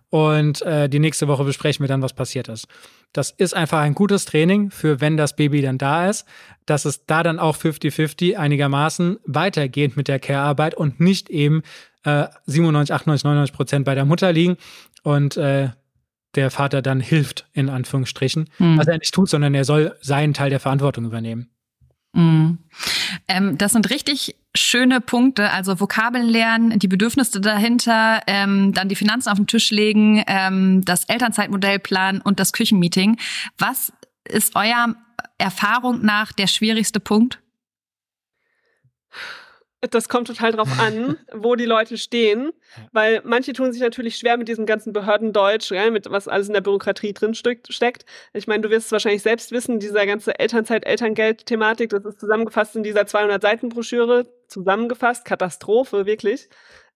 Und 0.10 0.62
äh, 0.62 0.88
die 0.88 1.00
nächste 1.00 1.28
Woche 1.28 1.44
besprechen 1.44 1.84
wir 1.84 1.88
dann, 1.88 2.02
was 2.02 2.14
passiert 2.14 2.48
ist. 2.48 2.68
Das 3.12 3.32
ist 3.32 3.56
einfach 3.56 3.80
ein 3.80 3.94
gutes 3.94 4.26
Training 4.26 4.72
für, 4.72 5.02
wenn 5.02 5.18
das 5.18 5.36
Baby 5.36 5.62
dann 5.62 5.78
da 5.78 6.10
ist, 6.10 6.26
dass 6.66 6.86
es 6.86 7.06
da 7.06 7.24
dann 7.24 7.40
auch 7.40 7.58
50-50 7.58 8.36
einigermaßen 8.36 9.18
weitergeht 9.26 9.98
mit 9.98 10.08
der 10.08 10.20
Care-Arbeit 10.20 10.76
und 10.76 11.00
nicht 11.00 11.30
eben 11.30 11.62
äh, 12.08 12.30
97, 12.46 12.94
98, 12.94 13.24
99 13.26 13.56
Prozent 13.56 13.86
bei 13.86 13.94
der 13.94 14.06
Mutter 14.06 14.32
liegen 14.32 14.58
und 15.04 15.36
äh, 15.36 15.70
der 16.36 16.52
Vater 16.52 16.82
dann 16.82 17.02
hilft, 17.02 17.48
in 17.54 17.70
Anführungsstrichen. 17.70 18.50
Mhm. 18.60 18.78
Was 18.78 18.88
er 18.88 18.98
nicht 18.98 19.14
tut, 19.14 19.30
sondern 19.30 19.54
er 19.54 19.66
soll 19.66 19.96
seinen 20.02 20.34
Teil 20.34 20.50
der 20.50 20.60
Verantwortung 20.60 21.06
übernehmen. 21.06 21.50
Mhm. 22.14 22.60
Ähm, 23.28 23.58
das 23.58 23.74
sind 23.74 23.90
richtig 23.90 24.36
schöne 24.56 25.02
Punkte, 25.02 25.52
also 25.52 25.80
Vokabeln 25.80 26.28
lernen, 26.28 26.80
die 26.80 26.88
Bedürfnisse 26.88 27.42
dahinter, 27.42 28.22
ähm, 28.28 28.74
dann 28.74 28.90
die 28.90 28.96
Finanzen 28.96 29.30
auf 29.30 29.38
den 29.38 29.48
Tisch 29.48 29.70
legen, 29.72 30.24
ähm, 30.28 30.84
das 30.86 31.04
Elternzeitmodell 31.06 31.80
planen 31.80 32.22
und 32.22 32.40
das 32.40 32.54
Küchenmeeting. 32.54 33.18
Was 33.58 33.92
ist 34.24 34.56
eurer 34.56 34.96
Erfahrung 35.38 36.04
nach 36.04 36.32
der 36.32 36.48
schwierigste 36.48 37.00
Punkt? 37.00 37.40
Das 39.82 40.10
kommt 40.10 40.28
total 40.28 40.54
drauf 40.54 40.70
an, 40.80 41.18
wo 41.34 41.56
die 41.56 41.66
Leute 41.66 41.98
stehen, 41.98 42.52
weil 42.94 43.22
manche 43.24 43.54
tun 43.54 43.72
sich 43.72 43.82
natürlich 43.82 44.18
schwer 44.18 44.38
mit 44.38 44.48
diesem 44.48 44.66
ganzen 44.66 44.92
Behördendeutsch, 44.92 45.72
ja, 45.72 45.92
mit 45.92 46.10
was 46.10 46.28
alles 46.28 46.48
in 46.48 46.54
der 46.54 46.62
Bürokratie 46.62 47.14
drin 47.14 47.36
steckt. 47.36 48.06
Ich 48.34 48.48
meine, 48.48 48.62
du 48.62 48.70
wirst 48.72 48.88
es 48.88 48.92
wahrscheinlich 48.92 49.22
selbst 49.22 49.52
wissen, 49.52 49.80
dieser 49.80 50.06
ganze 50.08 50.40
Elternzeit, 50.40 50.86
Elterngeld-Thematik, 50.86 51.92
das 51.92 52.06
ist 52.06 52.20
zusammengefasst 52.20 52.76
in 52.76 52.82
dieser 52.84 53.02
200-Seiten-Broschüre, 53.02 54.26
zusammengefasst, 54.48 55.26
Katastrophe, 55.26 56.08
wirklich. 56.08 56.50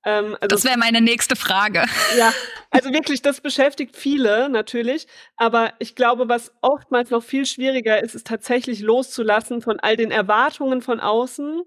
Ähm, 0.04 0.36
also 0.42 0.56
das 0.56 0.64
wäre 0.64 0.78
meine 0.78 1.02
nächste 1.02 1.36
Frage. 1.36 1.84
Ja, 2.18 2.34
also 2.72 2.92
wirklich, 2.92 3.22
das 3.22 3.42
beschäftigt 3.42 3.96
viele 3.96 4.50
natürlich. 4.50 5.08
Aber 5.38 5.74
ich 5.80 5.96
glaube, 5.96 6.28
was 6.30 6.52
oftmals 6.62 7.10
noch 7.10 7.24
viel 7.24 7.46
schwieriger 7.46 8.04
ist, 8.04 8.16
ist 8.16 8.28
tatsächlich 8.28 8.82
loszulassen 8.82 9.62
von 9.62 9.80
all 9.80 9.96
den 9.96 10.12
Erwartungen 10.12 10.82
von 10.82 11.00
außen 11.00 11.62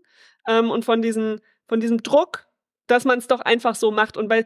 ähm, 0.49 0.71
und 0.71 0.85
von, 0.85 1.03
diesen, 1.03 1.41
von 1.67 1.81
diesem 1.81 2.03
Druck, 2.03 2.47
dass 2.87 3.05
man 3.05 3.19
es 3.19 3.27
doch 3.27 3.41
einfach 3.41 3.75
so 3.75 3.91
macht. 3.91 4.17
Und 4.17 4.31
weil, 4.31 4.45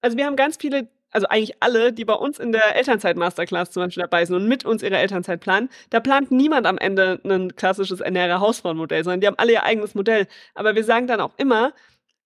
also 0.00 0.16
wir 0.16 0.26
haben 0.26 0.36
ganz 0.36 0.56
viele, 0.56 0.88
also 1.10 1.26
eigentlich 1.28 1.60
alle, 1.60 1.92
die 1.92 2.04
bei 2.04 2.14
uns 2.14 2.38
in 2.38 2.52
der 2.52 2.76
Elternzeit-Masterclass 2.76 3.70
zum 3.72 3.84
Beispiel 3.84 4.02
dabei 4.02 4.24
sind 4.24 4.36
und 4.36 4.48
mit 4.48 4.64
uns 4.64 4.82
ihre 4.82 4.98
Elternzeit 4.98 5.40
planen, 5.40 5.68
da 5.90 6.00
plant 6.00 6.30
niemand 6.30 6.66
am 6.66 6.78
Ende 6.78 7.20
ein 7.24 7.56
klassisches 7.56 8.00
Ernährer-Hausfrauenmodell, 8.00 9.04
sondern 9.04 9.20
die 9.20 9.26
haben 9.26 9.38
alle 9.38 9.52
ihr 9.52 9.64
eigenes 9.64 9.94
Modell. 9.94 10.26
Aber 10.54 10.74
wir 10.74 10.84
sagen 10.84 11.06
dann 11.06 11.20
auch 11.20 11.32
immer, 11.36 11.72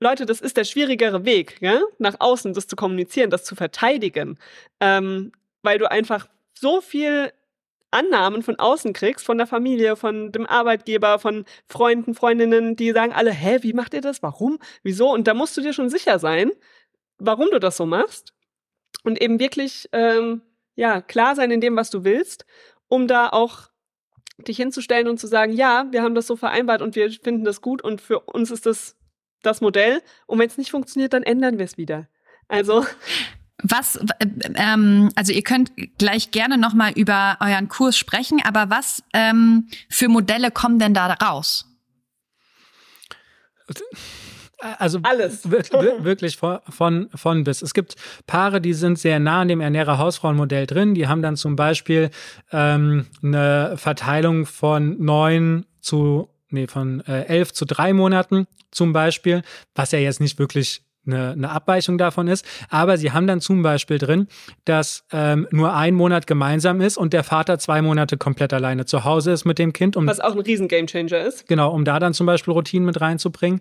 Leute, 0.01 0.27
das 0.27 0.41
ist 0.41 0.57
der 0.57 0.65
schwierigere 0.65 1.25
Weg, 1.25 1.57
ja? 1.61 1.81
nach 1.99 2.17
außen 2.19 2.53
das 2.53 2.67
zu 2.67 2.77
kommunizieren, 2.77 3.31
das 3.31 3.45
zu 3.45 3.55
verteidigen, 3.55 4.39
ähm, 4.81 5.33
weil 5.63 5.79
du 5.79 5.91
einfach 5.91 6.29
so 6.53 6.81
viel 6.81 7.33
Annahmen 7.95 8.43
von 8.43 8.59
außen 8.59 8.93
kriegst, 8.93 9.25
von 9.25 9.39
der 9.39 9.47
Familie, 9.47 9.97
von 9.97 10.33
dem 10.33 10.47
Arbeitgeber, 10.47 11.19
von 11.19 11.45
Freunden, 11.67 12.15
Freundinnen, 12.15 12.77
die 12.77 12.93
sagen 12.93 13.13
alle, 13.13 13.31
hä, 13.31 13.59
wie 13.63 13.73
macht 13.73 13.95
ihr 13.95 14.01
das? 14.01 14.23
Warum? 14.23 14.59
Wieso? 14.83 15.11
Und 15.11 15.27
da 15.27 15.35
musst 15.35 15.57
du 15.57 15.61
dir 15.61 15.73
schon 15.73 15.89
sicher 15.89 16.19
sein, 16.19 16.51
warum 17.19 17.49
du 17.51 17.59
das 17.59 17.77
so 17.77 17.87
machst. 17.87 18.35
Und 19.05 19.21
eben 19.21 19.39
wirklich, 19.39 19.89
ähm, 19.93 20.43
ja, 20.75 21.01
klar 21.01 21.37
sein 21.37 21.51
in 21.51 21.61
dem, 21.61 21.77
was 21.77 21.91
du 21.91 22.05
willst, 22.05 22.47
um 22.89 23.07
da 23.07 23.29
auch 23.29 23.71
dich 24.39 24.57
hinzustellen 24.57 25.09
und 25.09 25.19
zu 25.19 25.27
sagen, 25.27 25.53
ja, 25.53 25.87
wir 25.91 26.03
haben 26.03 26.15
das 26.15 26.27
so 26.27 26.37
vereinbart 26.37 26.83
und 26.83 26.97
wir 26.97 27.11
finden 27.11 27.45
das 27.45 27.61
gut 27.61 27.83
und 27.83 28.01
für 28.01 28.21
uns 28.21 28.51
ist 28.51 28.67
das 28.67 28.97
das 29.45 29.61
Modell. 29.61 30.03
Und 30.27 30.39
wenn 30.39 30.49
es 30.49 30.59
nicht 30.59 30.71
funktioniert, 30.71 31.13
dann 31.13 31.23
ändern 31.23 31.59
wir 31.59 31.65
es 31.65 31.77
wieder. 31.77 32.09
Also 32.49 32.85
was, 33.65 33.99
ähm, 34.57 35.11
also 35.17 35.33
ihr 35.33 35.43
könnt 35.43 35.73
gleich 35.99 36.31
gerne 36.31 36.59
nochmal 36.59 36.93
über 36.93 37.39
euren 37.41 37.69
Kurs 37.69 37.97
sprechen, 37.97 38.41
aber 38.45 38.69
was 38.69 39.03
ähm, 39.15 39.69
für 39.89 40.09
Modelle 40.09 40.51
kommen 40.51 40.79
denn 40.79 40.93
da 40.93 41.13
raus? 41.15 41.67
Also 44.79 45.01
alles. 45.03 45.51
wirklich 45.51 46.37
von, 46.37 46.59
von, 46.69 47.09
von 47.15 47.45
bis. 47.45 47.63
Es 47.63 47.75
gibt 47.75 47.97
Paare, 48.27 48.61
die 48.61 48.75
sind 48.75 48.99
sehr 48.99 49.19
nah 49.19 49.41
an 49.41 49.49
dem 49.49 49.61
Ernährer-Hausfrauenmodell 49.61 50.67
drin. 50.67 50.95
Die 50.95 51.09
haben 51.09 51.23
dann 51.23 51.37
zum 51.37 51.57
Beispiel 51.57 52.11
ähm, 52.53 53.07
eine 53.23 53.77
Verteilung 53.77 54.47
von 54.47 55.03
neun 55.03 55.67
zu, 55.81 56.29
nee, 56.51 56.67
von 56.67 57.01
äh, 57.07 57.25
elf 57.25 57.53
zu 57.53 57.65
drei 57.65 57.93
Monaten 57.93 58.47
zum 58.71 58.93
Beispiel, 58.93 59.43
was 59.75 59.93
ja 59.93 59.99
jetzt 59.99 60.21
nicht 60.21 60.39
wirklich 60.39 60.84
eine, 61.07 61.33
eine 61.33 61.51
Abweichung 61.51 61.99
davon 61.99 62.29
ist. 62.29 62.45
Aber 62.71 62.97
sie 62.97 63.13
haben 63.13 63.27
dann 63.27 63.41
zum 63.41 63.63
Beispiel 63.63 63.99
drin, 63.99 64.29
dass 64.65 65.05
ähm, 65.13 65.47
nur 65.51 65.75
ein 65.75 65.95
Monat 65.95 66.27
gemeinsam 66.27 66.81
ist 66.81 66.97
und 66.97 67.13
der 67.13 67.25
Vater 67.25 67.59
zwei 67.59 67.83
Monate 67.83 68.17
komplett 68.17 68.53
alleine 68.53 68.85
zu 68.87 69.05
Hause 69.05 69.33
ist 69.33 69.45
mit 69.45 69.59
dem 69.59 69.73
Kind. 69.73 69.97
Um, 69.97 70.07
Was 70.07 70.21
auch 70.21 70.33
ein 70.33 70.41
riesen 70.41 70.69
Gamechanger 70.69 71.21
ist. 71.25 71.47
Genau, 71.47 71.73
um 71.73 71.85
da 71.85 71.99
dann 71.99 72.15
zum 72.15 72.27
Beispiel 72.27 72.53
Routinen 72.53 72.87
mit 72.87 73.01
reinzubringen. 73.01 73.61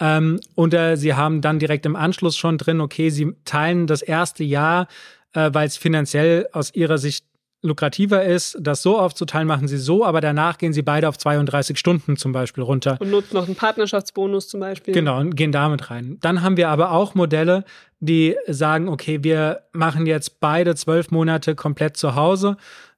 Ähm, 0.00 0.40
und 0.54 0.74
äh, 0.74 0.96
sie 0.96 1.14
haben 1.14 1.40
dann 1.40 1.58
direkt 1.58 1.86
im 1.86 1.96
Anschluss 1.96 2.36
schon 2.36 2.58
drin, 2.58 2.80
okay, 2.80 3.10
sie 3.10 3.32
teilen 3.44 3.86
das 3.86 4.02
erste 4.02 4.44
Jahr, 4.44 4.88
äh, 5.32 5.50
weil 5.52 5.66
es 5.66 5.76
finanziell 5.76 6.48
aus 6.52 6.74
ihrer 6.74 6.98
Sicht 6.98 7.24
lukrativer 7.64 8.24
ist, 8.24 8.56
das 8.60 8.82
so 8.82 8.98
aufzuteilen, 8.98 9.48
machen 9.48 9.66
sie 9.68 9.78
so, 9.78 10.04
aber 10.04 10.20
danach 10.20 10.58
gehen 10.58 10.72
sie 10.72 10.82
beide 10.82 11.08
auf 11.08 11.16
32 11.18 11.78
Stunden 11.78 12.16
zum 12.16 12.32
Beispiel 12.32 12.62
runter. 12.62 12.98
Und 13.00 13.10
nutzen 13.10 13.34
noch 13.34 13.46
einen 13.46 13.56
Partnerschaftsbonus 13.56 14.48
zum 14.48 14.60
Beispiel. 14.60 14.92
Genau, 14.92 15.18
und 15.18 15.34
gehen 15.34 15.50
damit 15.50 15.90
rein. 15.90 16.18
Dann 16.20 16.42
haben 16.42 16.56
wir 16.56 16.68
aber 16.68 16.92
auch 16.92 17.14
Modelle, 17.14 17.64
die 18.00 18.36
sagen, 18.46 18.88
okay, 18.88 19.24
wir 19.24 19.62
machen 19.72 20.06
jetzt 20.06 20.40
beide 20.40 20.74
zwölf 20.74 21.10
Monate 21.10 21.54
komplett 21.54 21.96
zu 21.96 22.14
Hause. 22.14 22.56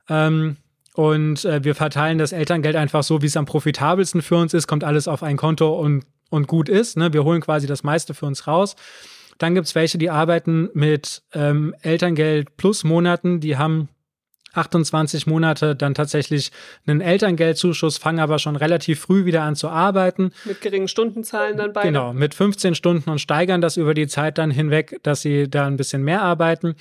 Ähm, 0.08 0.56
und 0.94 1.44
äh, 1.44 1.62
wir 1.62 1.74
verteilen 1.74 2.18
das 2.18 2.32
Elterngeld 2.32 2.74
einfach 2.74 3.04
so, 3.04 3.22
wie 3.22 3.26
es 3.26 3.36
am 3.36 3.46
profitabelsten 3.46 4.22
für 4.22 4.36
uns 4.36 4.52
ist, 4.52 4.66
kommt 4.66 4.82
alles 4.82 5.06
auf 5.06 5.22
ein 5.22 5.36
Konto 5.36 5.78
und, 5.78 6.04
und 6.30 6.48
gut 6.48 6.68
ist. 6.68 6.96
Ne? 6.96 7.12
Wir 7.12 7.22
holen 7.22 7.40
quasi 7.40 7.66
das 7.66 7.84
meiste 7.84 8.14
für 8.14 8.26
uns 8.26 8.46
raus. 8.46 8.74
Dann 9.38 9.54
gibt's 9.54 9.74
welche, 9.74 9.98
die 9.98 10.10
arbeiten 10.10 10.70
mit 10.72 11.22
ähm, 11.34 11.74
Elterngeld 11.82 12.56
plus 12.56 12.84
Monaten, 12.84 13.40
die 13.40 13.58
haben 13.58 13.90
28 14.56 15.26
Monate 15.26 15.76
dann 15.76 15.94
tatsächlich 15.94 16.50
einen 16.86 17.00
Elterngeldzuschuss, 17.00 17.98
fangen 17.98 18.20
aber 18.20 18.38
schon 18.38 18.56
relativ 18.56 19.00
früh 19.00 19.24
wieder 19.24 19.42
an 19.42 19.56
zu 19.56 19.68
arbeiten. 19.68 20.32
Mit 20.44 20.60
geringen 20.60 20.88
Stundenzahlen 20.88 21.56
dann 21.56 21.72
beide. 21.72 21.88
Genau, 21.88 22.12
mit 22.12 22.34
15 22.34 22.74
Stunden 22.74 23.10
und 23.10 23.20
steigern 23.20 23.60
das 23.60 23.76
über 23.76 23.94
die 23.94 24.06
Zeit 24.06 24.38
dann 24.38 24.50
hinweg, 24.50 25.00
dass 25.02 25.22
sie 25.22 25.48
da 25.48 25.66
ein 25.66 25.76
bisschen 25.76 26.02
mehr 26.02 26.22
arbeiten. 26.22 26.74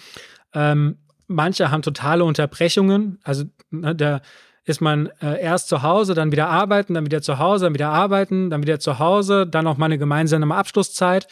Ähm, 0.54 0.98
manche 1.28 1.72
haben 1.72 1.82
totale 1.82 2.24
Unterbrechungen, 2.24 3.20
also 3.24 3.44
ne, 3.72 3.96
da 3.96 4.22
ist 4.66 4.82
man 4.82 5.12
äh, 5.22 5.40
erst 5.42 5.68
zu 5.68 5.84
Hause, 5.84 6.16
dann 6.16 6.32
wieder 6.32 6.50
arbeiten, 6.50 6.96
dann 6.96 7.06
wieder 7.06 7.22
zu 7.22 7.38
Hause, 7.38 7.66
dann 7.66 7.76
wieder 7.76 7.90
arbeiten, 7.90 8.50
dann 8.50 8.64
wieder 8.64 8.80
zu 8.80 8.98
Hause, 8.98 9.46
dann 9.46 9.64
noch 9.64 9.78
mal 9.78 9.86
eine 9.86 10.00
gemeinsame 10.00 10.56
Abschlusszeit. 10.56 11.28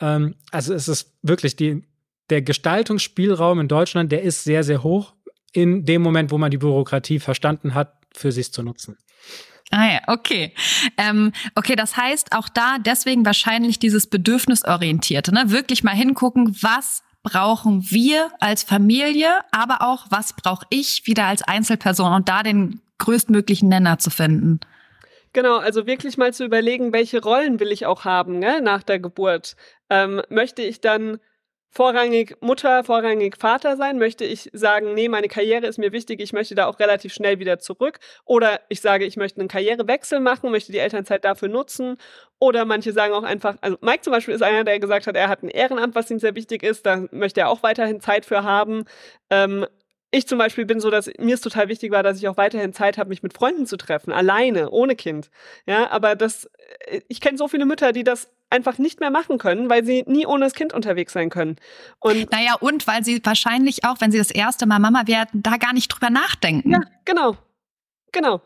Ähm, 0.00 0.36
also 0.52 0.72
es 0.72 0.86
ist 0.86 1.12
wirklich 1.22 1.56
die, 1.56 1.82
der 2.30 2.42
Gestaltungsspielraum 2.42 3.58
in 3.58 3.68
Deutschland, 3.68 4.12
der 4.12 4.22
ist 4.22 4.44
sehr, 4.44 4.62
sehr 4.62 4.84
hoch 4.84 5.15
in 5.56 5.84
dem 5.84 6.02
Moment, 6.02 6.30
wo 6.30 6.38
man 6.38 6.50
die 6.50 6.58
Bürokratie 6.58 7.18
verstanden 7.18 7.74
hat, 7.74 7.94
für 8.12 8.30
sich 8.30 8.52
zu 8.52 8.62
nutzen. 8.62 8.98
Ah 9.70 9.92
ja, 9.94 10.00
okay. 10.06 10.54
Ähm, 10.96 11.32
okay, 11.54 11.74
das 11.74 11.96
heißt 11.96 12.32
auch 12.32 12.48
da 12.48 12.76
deswegen 12.78 13.24
wahrscheinlich 13.24 13.78
dieses 13.78 14.06
Bedürfnisorientierte, 14.06 15.34
ne? 15.34 15.44
Wirklich 15.46 15.82
mal 15.82 15.94
hingucken, 15.94 16.56
was 16.60 17.02
brauchen 17.22 17.90
wir 17.90 18.30
als 18.38 18.62
Familie, 18.62 19.30
aber 19.50 19.82
auch, 19.82 20.06
was 20.10 20.34
brauche 20.34 20.66
ich 20.70 21.06
wieder 21.06 21.24
als 21.24 21.42
Einzelperson 21.42 22.12
und 22.12 22.28
da 22.28 22.44
den 22.44 22.80
größtmöglichen 22.98 23.68
Nenner 23.68 23.98
zu 23.98 24.10
finden. 24.10 24.60
Genau, 25.32 25.56
also 25.56 25.86
wirklich 25.86 26.16
mal 26.16 26.32
zu 26.32 26.44
überlegen, 26.44 26.92
welche 26.92 27.20
Rollen 27.20 27.58
will 27.58 27.72
ich 27.72 27.84
auch 27.86 28.04
haben 28.04 28.38
ne, 28.38 28.60
nach 28.62 28.82
der 28.82 29.00
Geburt. 29.00 29.56
Ähm, 29.90 30.22
möchte 30.28 30.62
ich 30.62 30.80
dann 30.80 31.18
vorrangig 31.70 32.36
Mutter, 32.40 32.84
vorrangig 32.84 33.36
Vater 33.36 33.76
sein? 33.76 33.98
Möchte 33.98 34.24
ich 34.24 34.50
sagen, 34.52 34.94
nee, 34.94 35.08
meine 35.08 35.28
Karriere 35.28 35.66
ist 35.66 35.78
mir 35.78 35.92
wichtig, 35.92 36.20
ich 36.20 36.32
möchte 36.32 36.54
da 36.54 36.66
auch 36.66 36.78
relativ 36.78 37.12
schnell 37.12 37.38
wieder 37.38 37.58
zurück? 37.58 37.98
Oder 38.24 38.60
ich 38.68 38.80
sage, 38.80 39.04
ich 39.04 39.16
möchte 39.16 39.40
einen 39.40 39.48
Karrierewechsel 39.48 40.20
machen, 40.20 40.50
möchte 40.50 40.72
die 40.72 40.78
Elternzeit 40.78 41.24
dafür 41.24 41.48
nutzen? 41.48 41.96
Oder 42.38 42.64
manche 42.64 42.92
sagen 42.92 43.14
auch 43.14 43.22
einfach, 43.22 43.56
also 43.60 43.76
Mike 43.80 44.02
zum 44.02 44.12
Beispiel 44.12 44.34
ist 44.34 44.42
einer, 44.42 44.64
der 44.64 44.78
gesagt 44.80 45.06
hat, 45.06 45.16
er 45.16 45.28
hat 45.28 45.42
ein 45.42 45.48
Ehrenamt, 45.48 45.94
was 45.94 46.10
ihm 46.10 46.18
sehr 46.18 46.34
wichtig 46.34 46.62
ist, 46.62 46.86
da 46.86 47.04
möchte 47.10 47.40
er 47.40 47.48
auch 47.48 47.62
weiterhin 47.62 48.00
Zeit 48.00 48.26
für 48.26 48.42
haben. 48.42 48.84
Ähm, 49.30 49.66
ich 50.10 50.26
zum 50.26 50.38
Beispiel 50.38 50.64
bin 50.64 50.80
so, 50.80 50.90
dass 50.90 51.10
mir 51.18 51.34
es 51.34 51.40
total 51.40 51.68
wichtig 51.68 51.90
war, 51.90 52.02
dass 52.02 52.18
ich 52.18 52.28
auch 52.28 52.36
weiterhin 52.36 52.72
Zeit 52.72 52.96
habe, 52.96 53.10
mich 53.10 53.22
mit 53.22 53.34
Freunden 53.34 53.66
zu 53.66 53.76
treffen, 53.76 54.12
alleine, 54.12 54.70
ohne 54.70 54.96
Kind. 54.96 55.30
Ja, 55.66 55.90
aber 55.90 56.14
das, 56.14 56.48
äh, 56.86 57.00
ich 57.08 57.20
kenne 57.20 57.36
so 57.38 57.48
viele 57.48 57.66
Mütter, 57.66 57.92
die 57.92 58.04
das 58.04 58.30
einfach 58.50 58.78
nicht 58.78 59.00
mehr 59.00 59.10
machen 59.10 59.38
können, 59.38 59.68
weil 59.68 59.84
sie 59.84 60.04
nie 60.06 60.26
ohne 60.26 60.44
das 60.44 60.54
Kind 60.54 60.72
unterwegs 60.72 61.12
sein 61.12 61.30
können. 61.30 61.56
Und 61.98 62.30
naja, 62.30 62.54
und 62.60 62.86
weil 62.86 63.04
sie 63.04 63.20
wahrscheinlich 63.24 63.84
auch, 63.84 64.00
wenn 64.00 64.12
sie 64.12 64.18
das 64.18 64.30
erste 64.30 64.66
Mal 64.66 64.78
Mama 64.78 65.06
werden, 65.06 65.42
da 65.42 65.56
gar 65.56 65.72
nicht 65.72 65.88
drüber 65.88 66.10
nachdenken. 66.10 66.72
Ja, 66.72 66.80
genau. 67.04 67.36
Genau. 68.12 68.40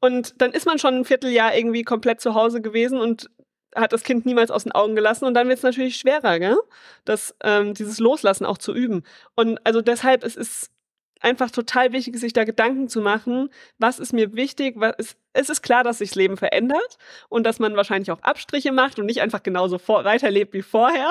Und 0.00 0.40
dann 0.42 0.52
ist 0.52 0.66
man 0.66 0.78
schon 0.78 0.94
ein 0.94 1.04
Vierteljahr 1.04 1.56
irgendwie 1.56 1.82
komplett 1.82 2.20
zu 2.20 2.34
Hause 2.34 2.60
gewesen 2.60 3.00
und 3.00 3.30
hat 3.74 3.92
das 3.92 4.02
Kind 4.02 4.26
niemals 4.26 4.50
aus 4.50 4.64
den 4.64 4.72
Augen 4.72 4.94
gelassen 4.94 5.26
und 5.26 5.34
dann 5.34 5.48
wird 5.48 5.58
es 5.58 5.62
natürlich 5.62 5.96
schwerer, 5.96 6.38
gell? 6.38 6.56
Das, 7.04 7.34
ähm, 7.42 7.74
dieses 7.74 7.98
Loslassen 7.98 8.46
auch 8.46 8.58
zu 8.58 8.74
üben. 8.74 9.04
Und 9.34 9.58
also 9.64 9.82
deshalb 9.82 10.24
es 10.24 10.36
ist 10.36 10.70
einfach 11.26 11.50
total 11.50 11.92
wichtig, 11.92 12.16
sich 12.18 12.32
da 12.32 12.44
Gedanken 12.44 12.88
zu 12.88 13.00
machen, 13.00 13.50
was 13.78 13.98
ist 13.98 14.12
mir 14.12 14.34
wichtig, 14.34 14.74
was 14.76 14.94
ist, 14.96 15.18
es 15.32 15.50
ist 15.50 15.62
klar, 15.62 15.82
dass 15.82 15.98
sich 15.98 16.10
das 16.10 16.14
Leben 16.14 16.36
verändert 16.36 16.98
und 17.28 17.44
dass 17.44 17.58
man 17.58 17.76
wahrscheinlich 17.76 18.12
auch 18.12 18.22
Abstriche 18.22 18.70
macht 18.70 18.98
und 18.98 19.06
nicht 19.06 19.20
einfach 19.20 19.42
genauso 19.42 19.78
vor, 19.78 20.04
weiterlebt 20.04 20.54
wie 20.54 20.62
vorher. 20.62 21.10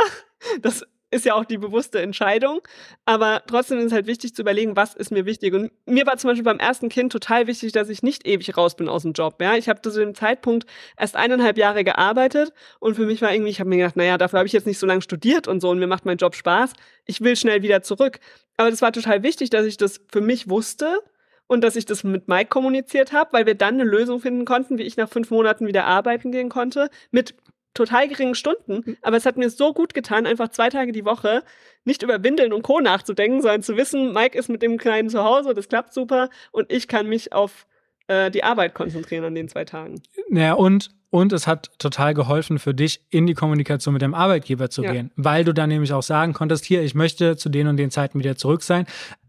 Das 0.61 0.85
ist 1.15 1.25
ja 1.25 1.33
auch 1.33 1.45
die 1.45 1.57
bewusste 1.57 2.01
Entscheidung. 2.01 2.61
Aber 3.05 3.41
trotzdem 3.47 3.79
ist 3.79 3.85
es 3.85 3.91
halt 3.91 4.07
wichtig 4.07 4.35
zu 4.35 4.41
überlegen, 4.41 4.75
was 4.75 4.93
ist 4.93 5.11
mir 5.11 5.25
wichtig. 5.25 5.53
Und 5.53 5.71
mir 5.85 6.05
war 6.05 6.17
zum 6.17 6.29
Beispiel 6.29 6.43
beim 6.43 6.59
ersten 6.59 6.89
Kind 6.89 7.11
total 7.11 7.47
wichtig, 7.47 7.71
dass 7.71 7.89
ich 7.89 8.03
nicht 8.03 8.27
ewig 8.27 8.55
raus 8.57 8.75
bin 8.75 8.89
aus 8.89 9.03
dem 9.03 9.13
Job. 9.13 9.41
Ja, 9.41 9.55
ich 9.55 9.69
habe 9.69 9.81
zu 9.81 9.91
dem 9.91 10.13
Zeitpunkt 10.13 10.67
erst 10.97 11.15
eineinhalb 11.15 11.57
Jahre 11.57 11.83
gearbeitet 11.83 12.51
und 12.79 12.95
für 12.95 13.05
mich 13.05 13.21
war 13.21 13.33
irgendwie, 13.33 13.51
ich 13.51 13.59
habe 13.59 13.69
mir 13.69 13.77
gedacht, 13.77 13.95
naja, 13.95 14.17
dafür 14.17 14.39
habe 14.39 14.47
ich 14.47 14.53
jetzt 14.53 14.67
nicht 14.67 14.79
so 14.79 14.85
lange 14.85 15.01
studiert 15.01 15.47
und 15.47 15.61
so 15.61 15.69
und 15.69 15.79
mir 15.79 15.87
macht 15.87 16.05
mein 16.05 16.17
Job 16.17 16.35
Spaß. 16.35 16.73
Ich 17.05 17.21
will 17.21 17.35
schnell 17.35 17.61
wieder 17.61 17.81
zurück. 17.81 18.19
Aber 18.57 18.69
das 18.69 18.81
war 18.81 18.91
total 18.91 19.23
wichtig, 19.23 19.49
dass 19.49 19.65
ich 19.65 19.77
das 19.77 20.01
für 20.11 20.21
mich 20.21 20.49
wusste 20.49 20.99
und 21.47 21.63
dass 21.63 21.75
ich 21.75 21.85
das 21.85 22.03
mit 22.03 22.27
Mike 22.27 22.49
kommuniziert 22.49 23.11
habe, 23.11 23.33
weil 23.33 23.45
wir 23.45 23.55
dann 23.55 23.75
eine 23.75 23.83
Lösung 23.83 24.19
finden 24.19 24.45
konnten, 24.45 24.77
wie 24.77 24.83
ich 24.83 24.97
nach 24.97 25.09
fünf 25.09 25.29
Monaten 25.29 25.67
wieder 25.67 25.85
arbeiten 25.85 26.31
gehen 26.31 26.49
konnte, 26.49 26.89
mit 27.11 27.35
total 27.75 28.07
geringen 28.07 28.33
Stunden, 28.33 28.83
hm. 28.83 28.97
aber 29.03 29.17
es 29.17 29.25
hat 29.27 29.37
mir 29.37 29.49
so 29.51 29.73
gut 29.73 29.93
getan, 29.93 30.25
einfach 30.25 30.49
zwei 30.49 30.69
Tage 30.69 30.91
die 30.91 31.05
Woche 31.05 31.43
nicht 31.83 32.01
über 32.01 32.23
Windeln 32.23 32.51
und 32.51 32.63
Co. 32.63 32.79
nachzudenken, 32.79 33.41
sondern 33.41 33.61
zu 33.61 33.77
wissen, 33.77 34.11
Mike 34.13 34.37
ist 34.37 34.49
mit 34.49 34.63
dem 34.63 34.77
Kleinen 34.77 35.09
zu 35.09 35.23
Hause, 35.23 35.53
das 35.53 35.69
klappt 35.69 35.93
super 35.93 36.29
und 36.51 36.71
ich 36.71 36.87
kann 36.87 37.07
mich 37.07 37.31
auf 37.31 37.67
äh, 38.07 38.31
die 38.31 38.43
Arbeit 38.43 38.73
konzentrieren 38.73 39.25
an 39.25 39.35
den 39.35 39.47
zwei 39.47 39.65
Tagen. 39.65 40.01
Naja, 40.29 40.53
und 40.53 40.89
und 41.11 41.31
es 41.31 41.47
hat 41.47 41.71
total 41.79 42.13
geholfen 42.13 42.59
für 42.59 42.73
dich, 42.73 42.99
in 43.09 43.25
die 43.25 43.35
Kommunikation 43.35 43.93
mit 43.93 44.01
dem 44.01 44.13
Arbeitgeber 44.13 44.69
zu 44.69 44.83
ja. 44.83 44.91
gehen, 44.91 45.11
weil 45.15 45.45
du 45.45 45.53
dann 45.53 45.69
nämlich 45.69 45.93
auch 45.93 46.03
sagen 46.03 46.33
konntest, 46.33 46.65
hier, 46.65 46.83
ich 46.83 46.93
möchte 46.93 47.37
zu 47.37 47.47
den 47.47 47.67
und 47.67 47.77
den 47.77 47.89
Zeiten 47.89 48.19
wieder 48.19 48.35
zurück 48.35 48.63
sein, 48.63 48.85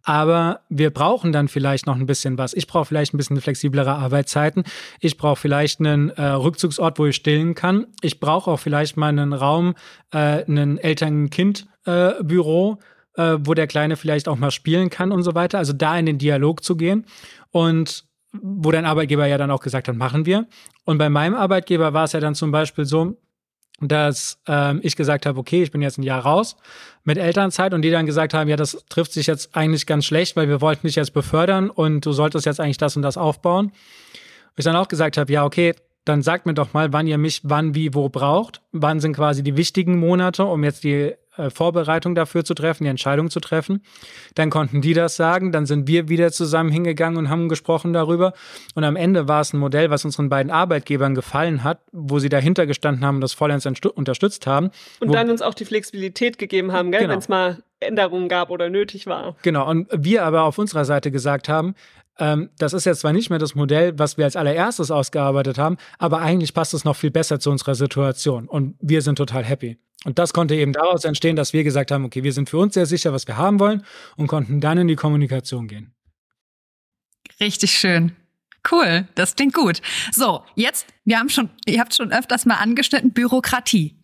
aber 0.07 0.61
wir 0.69 0.91
brauchen 0.91 1.33
dann 1.33 1.49
vielleicht 1.49 1.87
noch 1.87 1.97
ein 1.97 2.07
bisschen 2.07 2.39
was. 2.39 2.55
Ich 2.55 2.69
brauche 2.69 2.85
vielleicht 2.85 3.13
ein 3.13 3.17
bisschen 3.17 3.41
flexiblere 3.41 3.93
Arbeitszeiten. 3.93 4.63
Ich 5.01 5.17
brauche 5.17 5.35
vielleicht 5.35 5.81
einen 5.81 6.11
äh, 6.11 6.23
Rückzugsort, 6.23 7.01
wo 7.01 7.07
ich 7.07 7.17
stillen 7.17 7.57
kann. 7.57 7.89
Ich 8.03 8.21
brauche 8.21 8.53
auch 8.53 8.61
vielleicht 8.61 8.97
mal 8.97 9.09
einen 9.09 9.33
Raum, 9.33 9.75
äh, 10.13 10.45
einen 10.45 10.79
Eltern-Kind-Büro, 10.79 12.79
äh, 13.17 13.35
äh, 13.35 13.39
wo 13.41 13.55
der 13.55 13.67
Kleine 13.67 13.97
vielleicht 13.97 14.29
auch 14.29 14.37
mal 14.37 14.53
spielen 14.53 14.91
kann 14.91 15.11
und 15.11 15.25
so 15.25 15.35
weiter. 15.35 15.59
Also 15.59 15.73
da 15.73 15.99
in 15.99 16.07
den 16.07 16.19
Dialog 16.19 16.63
zu 16.63 16.77
gehen. 16.77 17.05
Und 17.51 18.05
wo 18.33 18.71
dein 18.71 18.85
Arbeitgeber 18.85 19.27
ja 19.27 19.39
dann 19.39 19.51
auch 19.51 19.61
gesagt 19.61 19.89
hat, 19.89 19.97
machen 19.97 20.25
wir. 20.25 20.47
Und 20.85 20.99
bei 20.99 21.09
meinem 21.09 21.35
Arbeitgeber 21.35 21.95
war 21.95 22.05
es 22.05 22.13
ja 22.13 22.21
dann 22.21 22.37
zum 22.37 22.53
Beispiel 22.53 22.85
so, 22.85 23.19
dass 23.81 24.39
ähm, 24.47 24.81
ich 24.83 24.97
gesagt 24.97 25.27
habe, 25.27 25.39
okay, 25.39 25.63
ich 25.63 25.71
bin 25.71 25.83
jetzt 25.83 25.99
ein 25.99 26.03
Jahr 26.03 26.23
raus 26.23 26.57
mit 27.05 27.19
Elternzeit 27.19 27.75
und 27.75 27.83
die 27.83 27.91
dann 27.91 28.07
gesagt 28.07 28.33
haben, 28.35 28.49
ja, 28.49 28.57
das 28.57 28.85
trifft 28.89 29.13
sich 29.13 29.27
jetzt 29.27 29.55
eigentlich 29.55 29.87
ganz 29.87 30.07
schlecht, 30.07 30.37
weil 30.37 30.49
wir 30.49 30.61
wollten 30.61 30.87
dich 30.87 30.97
jetzt 30.97 31.13
befördern 31.13 31.69
und 31.69 32.07
du 32.07 32.13
solltest 32.13 32.47
jetzt 32.47 32.61
eigentlich 32.61 32.79
das 32.79 32.97
und 32.97 33.03
das 33.03 33.17
aufbauen. 33.17 33.73
Ich 34.57 34.65
dann 34.65 34.77
auch 34.77 34.89
gesagt 34.89 35.19
habe, 35.19 35.31
ja, 35.31 35.45
okay, 35.45 35.75
dann 36.07 36.23
sagt 36.23 36.47
mir 36.47 36.55
doch 36.55 36.73
mal, 36.73 36.93
wann 36.93 37.07
ihr 37.07 37.19
mich 37.19 37.41
wann, 37.43 37.75
wie, 37.75 37.93
wo 37.93 38.09
braucht. 38.09 38.63
Wann 38.73 39.01
sind 39.01 39.15
quasi 39.15 39.43
die 39.43 39.57
wichtigen 39.57 39.99
Monate, 39.99 40.45
um 40.45 40.65
jetzt 40.65 40.85
die 40.85 41.15
Vorbereitung 41.51 42.15
dafür 42.15 42.45
zu 42.45 42.55
treffen, 42.55 42.85
die 42.85 42.91
Entscheidung 42.91 43.31
zu 43.31 43.41
treffen. 43.41 43.83
Dann 44.35 44.51
konnten 44.51 44.81
die 44.81 44.95
das 44.95 45.17
sagen, 45.17 45.53
dann 45.53 45.67
sind 45.67 45.89
wir 45.89 46.09
wieder 46.09 46.33
zusammen 46.33 46.71
hingegangen 46.71 47.19
und 47.19 47.31
haben 47.31 47.49
gesprochen 47.49 47.93
darüber. 47.93 48.33
Und 48.75 48.85
am 48.85 48.97
Ende 48.97 49.29
war 49.29 49.41
es 49.41 49.53
ein 49.53 49.59
Modell, 49.59 49.91
was 49.91 50.05
unseren 50.05 50.29
beiden 50.29 50.51
Arbeitgebern 50.51 51.15
gefallen 51.15 51.65
hat, 51.65 51.81
wo 51.93 52.19
sie 52.19 52.29
dahinter 52.29 52.67
gestanden 52.67 53.05
haben 53.05 53.17
und 53.17 53.21
das 53.21 53.33
vollends 53.33 53.67
unterstützt 53.67 54.47
haben. 54.47 54.71
Und 55.01 55.15
dann 55.15 55.31
uns 55.31 55.43
auch 55.43 55.55
die 55.55 55.65
Flexibilität 55.65 56.39
gegeben 56.39 56.73
haben, 56.73 56.91
genau. 56.91 57.09
wenn 57.09 57.19
es 57.19 57.29
mal 57.29 57.63
Änderungen 57.81 58.29
gab 58.29 58.51
oder 58.51 58.71
nötig 58.71 59.07
war. 59.07 59.37
Genau, 59.43 59.69
und 59.69 59.89
wir 59.93 60.25
aber 60.25 60.45
auf 60.45 60.59
unserer 60.59 60.85
Seite 60.85 61.11
gesagt 61.11 61.49
haben, 61.49 61.75
ähm, 62.19 62.51
das 62.59 62.73
ist 62.73 62.87
jetzt 62.87 63.01
zwar 63.01 63.13
nicht 63.13 63.31
mehr 63.31 63.39
das 63.39 63.55
Modell, 63.55 63.99
was 63.99 64.17
wir 64.17 64.25
als 64.25 64.37
allererstes 64.37 64.91
ausgearbeitet 64.91 65.59
haben, 65.59 65.77
aber 65.99 66.21
eigentlich 66.21 66.55
passt 66.55 66.75
es 66.75 66.85
noch 66.85 66.97
viel 66.97 67.11
besser 67.11 67.41
zu 67.41 67.51
unserer 67.51 67.75
Situation 67.75 68.49
und 68.49 68.77
wir 68.81 69.03
sind 69.03 69.17
total 69.17 69.45
happy. 69.45 69.79
Und 70.05 70.19
das 70.19 70.33
konnte 70.33 70.55
eben 70.55 70.73
daraus 70.73 71.05
entstehen, 71.05 71.37
dass 71.37 71.53
wir 71.53 71.65
gesagt 71.65 71.91
haben, 71.91 72.05
okay, 72.05 72.23
wir 72.23 72.33
sind 72.33 72.49
für 72.49 72.59
uns 72.59 72.75
sehr 72.75 72.87
sicher, 72.87 73.13
was 73.13 73.27
wir 73.27 73.37
haben 73.37 73.59
wollen 73.59 73.85
und 74.17 74.29
konnten 74.29 74.61
dann 74.61 74.79
in 74.79 74.89
die 74.89 74.97
Kommunikation 74.97 75.67
gehen. 75.67 75.95
Richtig 77.41 77.73
schön. 77.73 78.15
Cool, 78.71 79.07
das 79.15 79.37
klingt 79.37 79.55
gut. 79.55 79.81
So, 80.13 80.43
jetzt, 80.55 80.87
wir 81.05 81.19
haben 81.19 81.29
schon, 81.29 81.51
ihr 81.67 81.81
habt 81.81 81.95
schon 81.95 82.13
öfters 82.13 82.47
mal 82.47 82.57
angeschnitten, 82.57 83.13
Bürokratie. 83.13 83.97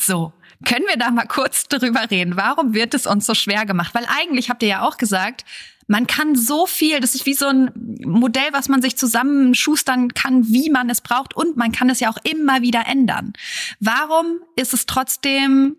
So, 0.00 0.32
können 0.66 0.86
wir 0.88 0.96
da 0.96 1.10
mal 1.10 1.26
kurz 1.26 1.68
drüber 1.68 2.10
reden? 2.10 2.36
Warum 2.36 2.74
wird 2.74 2.94
es 2.94 3.06
uns 3.06 3.26
so 3.26 3.34
schwer 3.34 3.66
gemacht? 3.66 3.94
Weil 3.94 4.06
eigentlich 4.08 4.50
habt 4.50 4.62
ihr 4.62 4.68
ja 4.68 4.88
auch 4.88 4.96
gesagt, 4.96 5.44
man 5.90 6.06
kann 6.06 6.36
so 6.36 6.66
viel, 6.66 7.00
das 7.00 7.16
ist 7.16 7.26
wie 7.26 7.34
so 7.34 7.48
ein 7.48 7.72
Modell, 8.04 8.52
was 8.52 8.68
man 8.68 8.80
sich 8.80 8.96
zusammenschustern 8.96 10.14
kann, 10.14 10.46
wie 10.46 10.70
man 10.70 10.88
es 10.88 11.00
braucht 11.00 11.34
und 11.34 11.56
man 11.56 11.72
kann 11.72 11.90
es 11.90 11.98
ja 11.98 12.08
auch 12.08 12.18
immer 12.22 12.62
wieder 12.62 12.84
ändern. 12.86 13.32
Warum 13.80 14.38
ist 14.54 14.72
es 14.72 14.86
trotzdem 14.86 15.78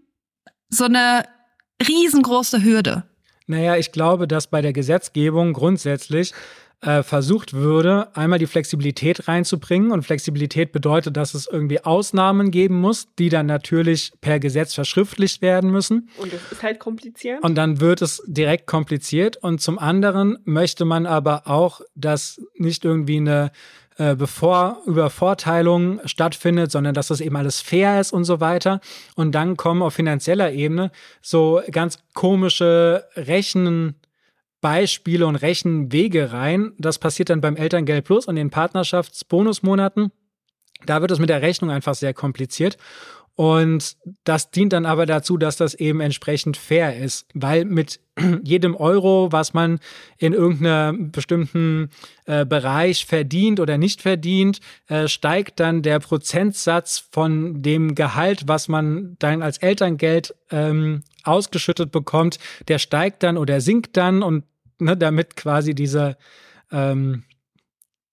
so 0.67 0.83
eine 0.83 1.23
riesengroße 1.87 2.61
Hürde? 2.61 3.03
Naja, 3.47 3.77
ich 3.77 3.93
glaube, 3.93 4.27
dass 4.27 4.47
bei 4.47 4.61
der 4.61 4.73
Gesetzgebung 4.73 5.53
grundsätzlich 5.53 6.33
äh, 6.81 7.03
versucht 7.03 7.53
würde, 7.53 8.15
einmal 8.15 8.39
die 8.39 8.47
Flexibilität 8.47 9.27
reinzubringen. 9.27 9.91
Und 9.91 10.03
Flexibilität 10.03 10.71
bedeutet, 10.71 11.15
dass 11.15 11.33
es 11.33 11.47
irgendwie 11.47 11.83
Ausnahmen 11.83 12.51
geben 12.51 12.81
muss, 12.81 13.07
die 13.19 13.29
dann 13.29 13.45
natürlich 13.45 14.11
per 14.21 14.39
Gesetz 14.39 14.73
verschriftlicht 14.73 15.41
werden 15.41 15.71
müssen. 15.71 16.09
Und 16.17 16.33
das 16.33 16.41
ist 16.51 16.63
halt 16.63 16.79
kompliziert. 16.79 17.43
Und 17.43 17.55
dann 17.55 17.79
wird 17.79 18.01
es 18.01 18.23
direkt 18.25 18.65
kompliziert. 18.67 19.37
Und 19.37 19.61
zum 19.61 19.77
anderen 19.77 20.39
möchte 20.43 20.85
man 20.85 21.05
aber 21.05 21.47
auch, 21.47 21.81
dass 21.95 22.41
nicht 22.55 22.83
irgendwie 22.83 23.17
eine 23.17 23.51
äh, 23.97 24.15
bevor 24.15 24.81
Übervorteilung 24.87 25.99
stattfindet, 26.05 26.71
sondern 26.71 26.95
dass 26.95 27.09
das 27.09 27.21
eben 27.21 27.35
alles 27.35 27.61
fair 27.61 27.99
ist 27.99 28.11
und 28.11 28.23
so 28.23 28.39
weiter. 28.39 28.81
Und 29.15 29.35
dann 29.35 29.57
kommen 29.57 29.83
auf 29.83 29.93
finanzieller 29.93 30.51
Ebene 30.51 30.91
so 31.21 31.61
ganz 31.69 31.99
komische 32.15 33.05
Rechen 33.15 33.95
Beispiele 34.61 35.27
und 35.27 35.35
Rechenwege 35.35 36.31
rein. 36.31 36.73
Das 36.77 36.99
passiert 36.99 37.29
dann 37.29 37.41
beim 37.41 37.55
Elterngeld 37.55 38.05
Plus 38.05 38.27
und 38.27 38.35
den 38.35 38.49
Partnerschaftsbonusmonaten. 38.49 40.11
Da 40.85 41.01
wird 41.01 41.11
es 41.11 41.19
mit 41.19 41.29
der 41.29 41.41
Rechnung 41.41 41.69
einfach 41.69 41.95
sehr 41.95 42.13
kompliziert. 42.13 42.77
Und 43.35 43.95
das 44.23 44.51
dient 44.51 44.73
dann 44.73 44.85
aber 44.85 45.05
dazu, 45.05 45.37
dass 45.37 45.55
das 45.55 45.73
eben 45.73 46.01
entsprechend 46.01 46.57
fair 46.57 46.97
ist, 46.97 47.27
weil 47.33 47.65
mit 47.65 47.99
jedem 48.43 48.75
Euro, 48.75 49.31
was 49.31 49.53
man 49.53 49.79
in 50.17 50.33
irgendeinem 50.33 51.11
bestimmten 51.11 51.89
äh, 52.25 52.45
Bereich 52.45 53.05
verdient 53.05 53.59
oder 53.59 53.77
nicht 53.77 54.01
verdient, 54.01 54.59
äh, 54.89 55.07
steigt 55.07 55.59
dann 55.59 55.81
der 55.81 55.99
Prozentsatz 55.99 57.07
von 57.11 57.61
dem 57.61 57.95
Gehalt, 57.95 58.43
was 58.47 58.67
man 58.67 59.15
dann 59.17 59.41
als 59.41 59.57
Elterngeld 59.59 60.35
ähm, 60.51 61.03
ausgeschüttet 61.23 61.91
bekommt, 61.91 62.37
der 62.67 62.79
steigt 62.79 63.23
dann 63.23 63.37
oder 63.37 63.61
sinkt 63.61 63.95
dann 63.95 64.23
und 64.23 64.43
ne, 64.81 64.97
damit 64.97 65.35
quasi 65.35 65.73
diese, 65.73 66.17
ähm, 66.71 67.23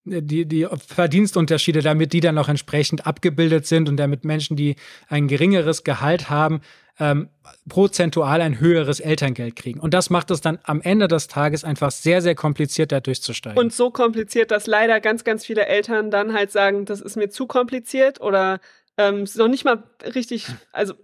die, 0.05 0.47
die 0.47 0.67
Verdienstunterschiede, 0.87 1.83
damit 1.83 2.13
die 2.13 2.21
dann 2.21 2.39
auch 2.39 2.49
entsprechend 2.49 3.07
abgebildet 3.07 3.67
sind 3.67 3.89
und 3.89 3.97
damit 3.97 4.25
Menschen, 4.25 4.57
die 4.57 4.77
ein 5.09 5.29
geringeres 5.29 5.85
Gehalt 5.85 6.31
haben, 6.31 6.61
ähm, 7.01 7.29
prozentual 7.69 8.41
ein 8.41 8.59
höheres 8.59 9.01
Elterngeld 9.01 9.57
kriegen. 9.57 9.81
Und 9.81 9.95
das 9.95 10.11
macht 10.11 10.31
es 10.31 10.41
dann 10.41 10.59
am 10.65 10.81
Ende 10.81 11.09
des 11.09 11.29
Tages 11.29 11.65
einfach 11.65 11.91
sehr, 11.91 12.23
sehr 12.23 12.35
kompliziert, 12.35 12.91
da 12.91 13.01
durchzusteigen. 13.01 13.59
Und 13.59 13.73
so 13.73 13.91
kompliziert, 13.91 14.51
dass 14.51 14.67
leider 14.67 15.01
ganz, 15.01 15.25
ganz 15.25 15.47
viele 15.47 15.67
Eltern 15.67 16.11
dann 16.11 16.33
halt 16.33 16.51
sagen, 16.51 16.85
das 16.87 17.01
ist 17.01 17.17
mir 17.17 17.29
zu 17.29 17.47
kompliziert 17.47 18.21
oder 18.21 18.61
ähm, 18.97 19.27
noch 19.37 19.49
nicht 19.49 19.65
mal 19.65 19.85
richtig, 20.15 20.47
also 20.73 20.95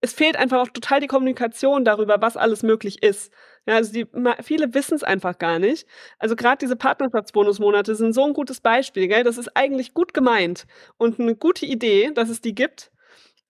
es 0.00 0.12
fehlt 0.12 0.36
einfach 0.36 0.60
auch 0.60 0.68
total 0.68 1.00
die 1.00 1.08
Kommunikation 1.08 1.84
darüber, 1.84 2.20
was 2.20 2.36
alles 2.36 2.62
möglich 2.62 3.02
ist. 3.02 3.32
Ja, 3.66 3.76
also 3.76 3.92
die, 3.92 4.06
viele 4.42 4.74
wissen 4.74 4.94
es 4.94 5.04
einfach 5.04 5.38
gar 5.38 5.58
nicht. 5.58 5.86
Also 6.18 6.34
gerade 6.36 6.58
diese 6.58 6.76
Partnerschaftsbonusmonate 6.76 7.94
sind 7.94 8.14
so 8.14 8.24
ein 8.24 8.32
gutes 8.32 8.60
Beispiel, 8.60 9.06
gell? 9.08 9.22
Das 9.24 9.38
ist 9.38 9.56
eigentlich 9.56 9.94
gut 9.94 10.14
gemeint 10.14 10.66
und 10.96 11.20
eine 11.20 11.36
gute 11.36 11.66
Idee, 11.66 12.10
dass 12.14 12.30
es 12.30 12.40
die 12.40 12.54
gibt. 12.54 12.90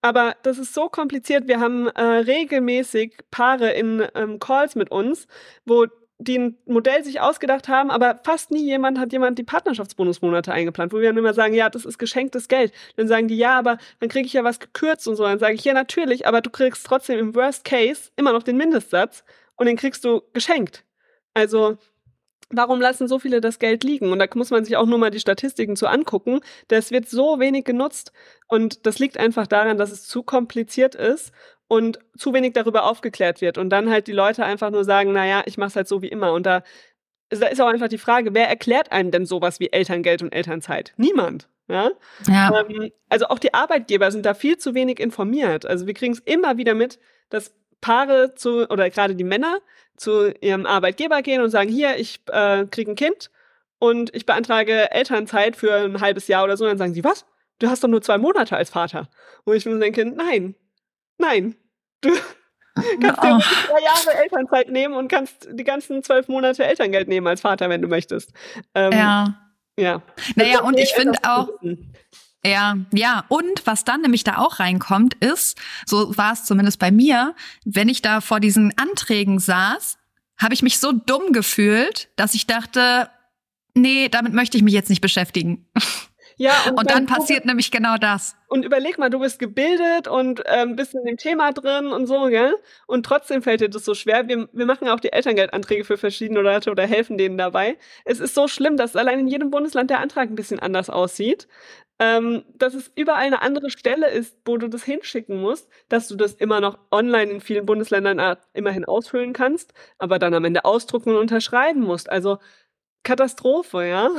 Aber 0.03 0.35
das 0.43 0.59
ist 0.59 0.75
so 0.75 0.89
kompliziert. 0.89 1.47
Wir 1.47 1.61
haben 1.61 1.89
äh, 1.89 2.03
regelmäßig 2.03 3.17
Paare 3.31 3.71
in 3.73 4.07
ähm, 4.15 4.39
Calls 4.39 4.75
mit 4.75 4.91
uns, 4.91 5.27
wo 5.67 5.87
die 6.21 6.39
ein 6.39 6.59
Modell 6.67 7.03
sich 7.03 7.21
ausgedacht 7.21 7.69
haben, 7.69 7.91
aber 7.91 8.21
fast 8.25 8.51
nie 8.51 8.65
jemand 8.65 8.99
hat 8.99 9.13
jemand 9.13 9.39
die 9.39 9.43
Partnerschaftsbonusmonate 9.43 10.53
eingeplant, 10.53 10.93
wo 10.93 10.99
wir 10.99 11.09
dann 11.09 11.17
immer 11.17 11.33
sagen, 11.33 11.55
ja, 11.55 11.71
das 11.71 11.87
ist 11.87 11.99
geschenktes 11.99 12.49
Geld. 12.49 12.73
Dann 12.97 13.09
sagen 13.09 13.29
die, 13.29 13.39
ja, 13.39 13.59
aber 13.59 13.79
dann 14.01 14.11
kriege 14.11 14.27
ich 14.27 14.35
ja 14.35 14.45
was 14.45 14.61
gekürzt 14.61 15.09
und 15.09 15.17
so. 15.17 15.23
Dann 15.25 15.39
sage 15.39 15.55
ich, 15.55 15.65
ja, 15.65 15.73
natürlich, 15.73 16.27
aber 16.27 16.43
du 16.43 16.51
kriegst 16.51 16.85
trotzdem 16.87 17.19
im 17.19 17.35
Worst 17.35 17.65
Case 17.65 18.11
immer 18.17 18.33
noch 18.33 18.43
den 18.43 18.59
Mindestsatz 18.59 19.25
und 19.61 19.67
den 19.67 19.77
kriegst 19.77 20.07
du 20.07 20.23
geschenkt. 20.33 20.85
Also 21.35 21.77
warum 22.49 22.81
lassen 22.81 23.09
so 23.09 23.19
viele 23.19 23.43
das 23.43 23.59
Geld 23.59 23.85
liegen? 23.85 24.11
Und 24.11 24.19
da 24.19 24.27
muss 24.35 24.51
man 24.51 24.65
sich 24.65 24.79
auch 24.79 24.87
nur 24.87 24.97
mal 24.97 25.11
die 25.11 25.21
Statistiken 25.21 25.77
zu 25.77 25.87
angucken. 25.87 26.41
Das 26.69 26.91
wird 26.91 27.11
so 27.11 27.39
wenig 27.41 27.67
genutzt 27.67 28.11
und 28.49 28.87
das 28.87 28.99
liegt 28.99 29.19
einfach 29.19 29.47
daran, 29.47 29.77
dass 29.77 29.93
es 29.93 30.07
zu 30.07 30.23
kompliziert 30.23 30.95
ist 30.95 31.33
und 31.69 31.99
zu 32.17 32.33
wenig 32.33 32.55
darüber 32.55 32.85
aufgeklärt 32.85 33.43
wird 33.43 33.59
und 33.59 33.69
dann 33.69 33.91
halt 33.91 34.07
die 34.07 34.13
Leute 34.13 34.47
einfach 34.47 34.71
nur 34.71 34.83
sagen, 34.83 35.13
naja, 35.13 35.43
ich 35.45 35.59
mache 35.59 35.69
es 35.69 35.77
halt 35.77 35.89
so 35.89 36.01
wie 36.01 36.09
immer 36.09 36.33
und 36.33 36.47
da, 36.47 36.63
da 37.29 37.47
ist 37.47 37.61
auch 37.61 37.69
einfach 37.69 37.89
die 37.89 37.99
Frage, 37.99 38.33
wer 38.33 38.49
erklärt 38.49 38.91
einem 38.93 39.11
denn 39.11 39.27
sowas 39.27 39.61
wie 39.61 39.71
Elterngeld 39.71 40.23
und 40.23 40.33
Elternzeit? 40.33 40.95
Niemand. 40.97 41.51
Ja? 41.69 41.91
ja. 42.27 42.61
Ähm, 42.63 42.93
also 43.11 43.27
auch 43.27 43.39
die 43.39 43.53
Arbeitgeber 43.53 44.11
sind 44.11 44.25
da 44.25 44.33
viel 44.33 44.57
zu 44.57 44.75
wenig 44.75 45.01
informiert. 45.01 45.67
Also 45.67 45.87
wir 45.87 45.93
kriegen 45.93 46.15
es 46.15 46.21
immer 46.21 46.57
wieder 46.57 46.75
mit, 46.75 46.99
dass 47.29 47.55
Paare 47.81 48.35
zu, 48.35 48.69
oder 48.71 48.91
gerade 48.91 49.15
die 49.15 49.25
Männer 49.25 49.59
zu 49.97 50.33
ihrem 50.41 50.67
Arbeitgeber 50.67 51.23
gehen 51.23 51.43
und 51.43 51.51
sagen, 51.51 51.71
hier, 51.71 51.97
ich 51.97 52.21
äh, 52.29 52.67
kriege 52.67 52.93
ein 52.93 52.97
Kind 52.97 53.31
und 53.79 54.15
ich 54.15 54.27
beantrage 54.27 54.91
Elternzeit 54.91 55.57
für 55.57 55.75
ein 55.75 56.01
halbes 56.01 56.29
Jahr 56.29 56.45
oder 56.45 56.57
so. 56.57 56.65
Und 56.65 56.71
dann 56.71 56.79
sagen 56.79 56.95
sie, 56.95 57.05
was? 57.05 57.27
Du 57.59 57.69
hast 57.69 57.85
doch 57.85 57.89
nur 57.89 58.03
zwei 58.03 58.19
Monate 58.19 58.57
als 58.57 58.71
Vater. 58.71 59.09
Und 59.45 59.57
ich 59.57 59.65
denke, 59.65 60.07
nein, 60.07 60.55
nein. 61.19 61.57
Du 62.01 62.11
kannst 63.01 63.23
dir 63.23 63.37
oh. 63.37 63.69
drei 63.69 63.83
Jahre 63.83 64.23
Elternzeit 64.23 64.71
nehmen 64.71 64.95
und 64.95 65.09
kannst 65.09 65.49
die 65.51 65.65
ganzen 65.65 66.03
zwölf 66.03 66.29
Monate 66.29 66.65
Elterngeld 66.65 67.09
nehmen 67.09 67.27
als 67.27 67.43
Vater, 67.43 67.69
wenn 67.69 67.83
du 67.83 67.89
möchtest. 67.89 68.33
Ähm, 68.75 68.93
ja. 68.93 69.51
Ja. 69.77 70.03
Naja, 70.37 70.61
und 70.63 70.79
ich 70.79 70.93
finde 70.93 71.19
auch, 71.23 71.49
ja, 72.45 72.77
ja. 72.93 73.25
Und 73.29 73.67
was 73.67 73.85
dann 73.85 74.01
nämlich 74.01 74.25
da 74.25 74.39
auch 74.39 74.61
reinkommt, 74.61 75.15
ist, 75.15 75.59
so 75.87 76.17
war 76.17 76.33
es 76.33 76.45
zumindest 76.45 76.79
bei 76.79 76.91
mir, 76.91 77.35
wenn 77.65 77.89
ich 77.89 78.03
da 78.03 78.21
vor 78.21 78.41
diesen 78.41 78.77
Anträgen 78.79 79.39
saß, 79.39 79.99
habe 80.39 80.55
ich 80.55 80.63
mich 80.63 80.79
so 80.79 80.93
dumm 80.93 81.33
gefühlt, 81.33 82.09
dass 82.17 82.35
ich 82.35 82.47
dachte, 82.47 83.11
nee, 83.75 84.09
damit 84.09 84.33
möchte 84.33 84.57
ich 84.57 84.63
mich 84.63 84.73
jetzt 84.73 84.89
nicht 84.89 85.03
beschäftigen. 85.03 85.67
Ja, 86.39 86.53
und, 86.67 86.71
und 86.79 86.91
dann, 86.91 87.07
dann 87.07 87.19
passiert 87.19 87.45
nämlich 87.45 87.71
genau 87.71 87.97
das. 87.99 88.37
Und 88.49 88.65
überleg 88.65 88.99
mal, 88.99 89.11
du 89.11 89.21
bist 89.21 89.39
gebildet 89.39 90.09
und 90.09 90.43
ähm, 90.47 90.77
bist 90.77 90.95
in 90.95 91.05
dem 91.05 91.19
Thema 91.19 91.53
drin 91.53 91.89
und 91.89 92.07
so, 92.07 92.27
gell? 92.27 92.55
Und 92.87 93.05
trotzdem 93.05 93.43
fällt 93.43 93.61
dir 93.61 93.69
das 93.69 93.85
so 93.85 93.95
schwer. 93.95 94.29
Wir, 94.29 94.49
wir 94.53 94.67
machen 94.67 94.89
auch 94.89 95.01
die 95.01 95.13
Elterngeldanträge 95.13 95.85
für 95.85 95.99
verschiedene 95.99 96.41
Leute 96.41 96.71
oder 96.71 96.87
helfen 96.87 97.19
denen 97.19 97.37
dabei. 97.37 97.77
Es 98.07 98.19
ist 98.19 98.35
so 98.35 98.49
schlimm, 98.49 98.79
dass 98.79 98.97
allein 98.97 99.21
in 99.21 99.29
jedem 99.29 99.51
Bundesland 99.51 99.91
der 99.91 100.01
Antrag 100.01 100.31
ein 100.31 100.35
bisschen 100.35 100.59
anders 100.59 100.89
aussieht. 100.89 101.47
Ähm, 102.03 102.45
dass 102.55 102.73
es 102.73 102.91
überall 102.97 103.27
eine 103.27 103.43
andere 103.43 103.69
Stelle 103.69 104.11
ist, 104.11 104.35
wo 104.47 104.57
du 104.57 104.69
das 104.69 104.85
hinschicken 104.85 105.39
musst, 105.39 105.69
dass 105.91 106.09
du 106.09 106.17
das 106.17 106.33
immer 106.33 106.61
noch 106.63 106.79
online 106.91 107.31
in 107.31 107.41
vielen 107.43 107.67
Bundesländern 107.67 108.19
äh, 108.19 108.37
immerhin 108.55 108.87
ausfüllen 108.87 109.35
kannst, 109.35 109.75
aber 109.99 110.19
dann 110.19 110.33
am 110.33 110.47
Ende 110.47 110.65
ausdrucken 110.65 111.11
und 111.11 111.17
unterschreiben 111.19 111.83
musst. 111.83 112.09
Also 112.11 112.39
Katastrophe, 113.03 113.87
ja. 113.87 114.11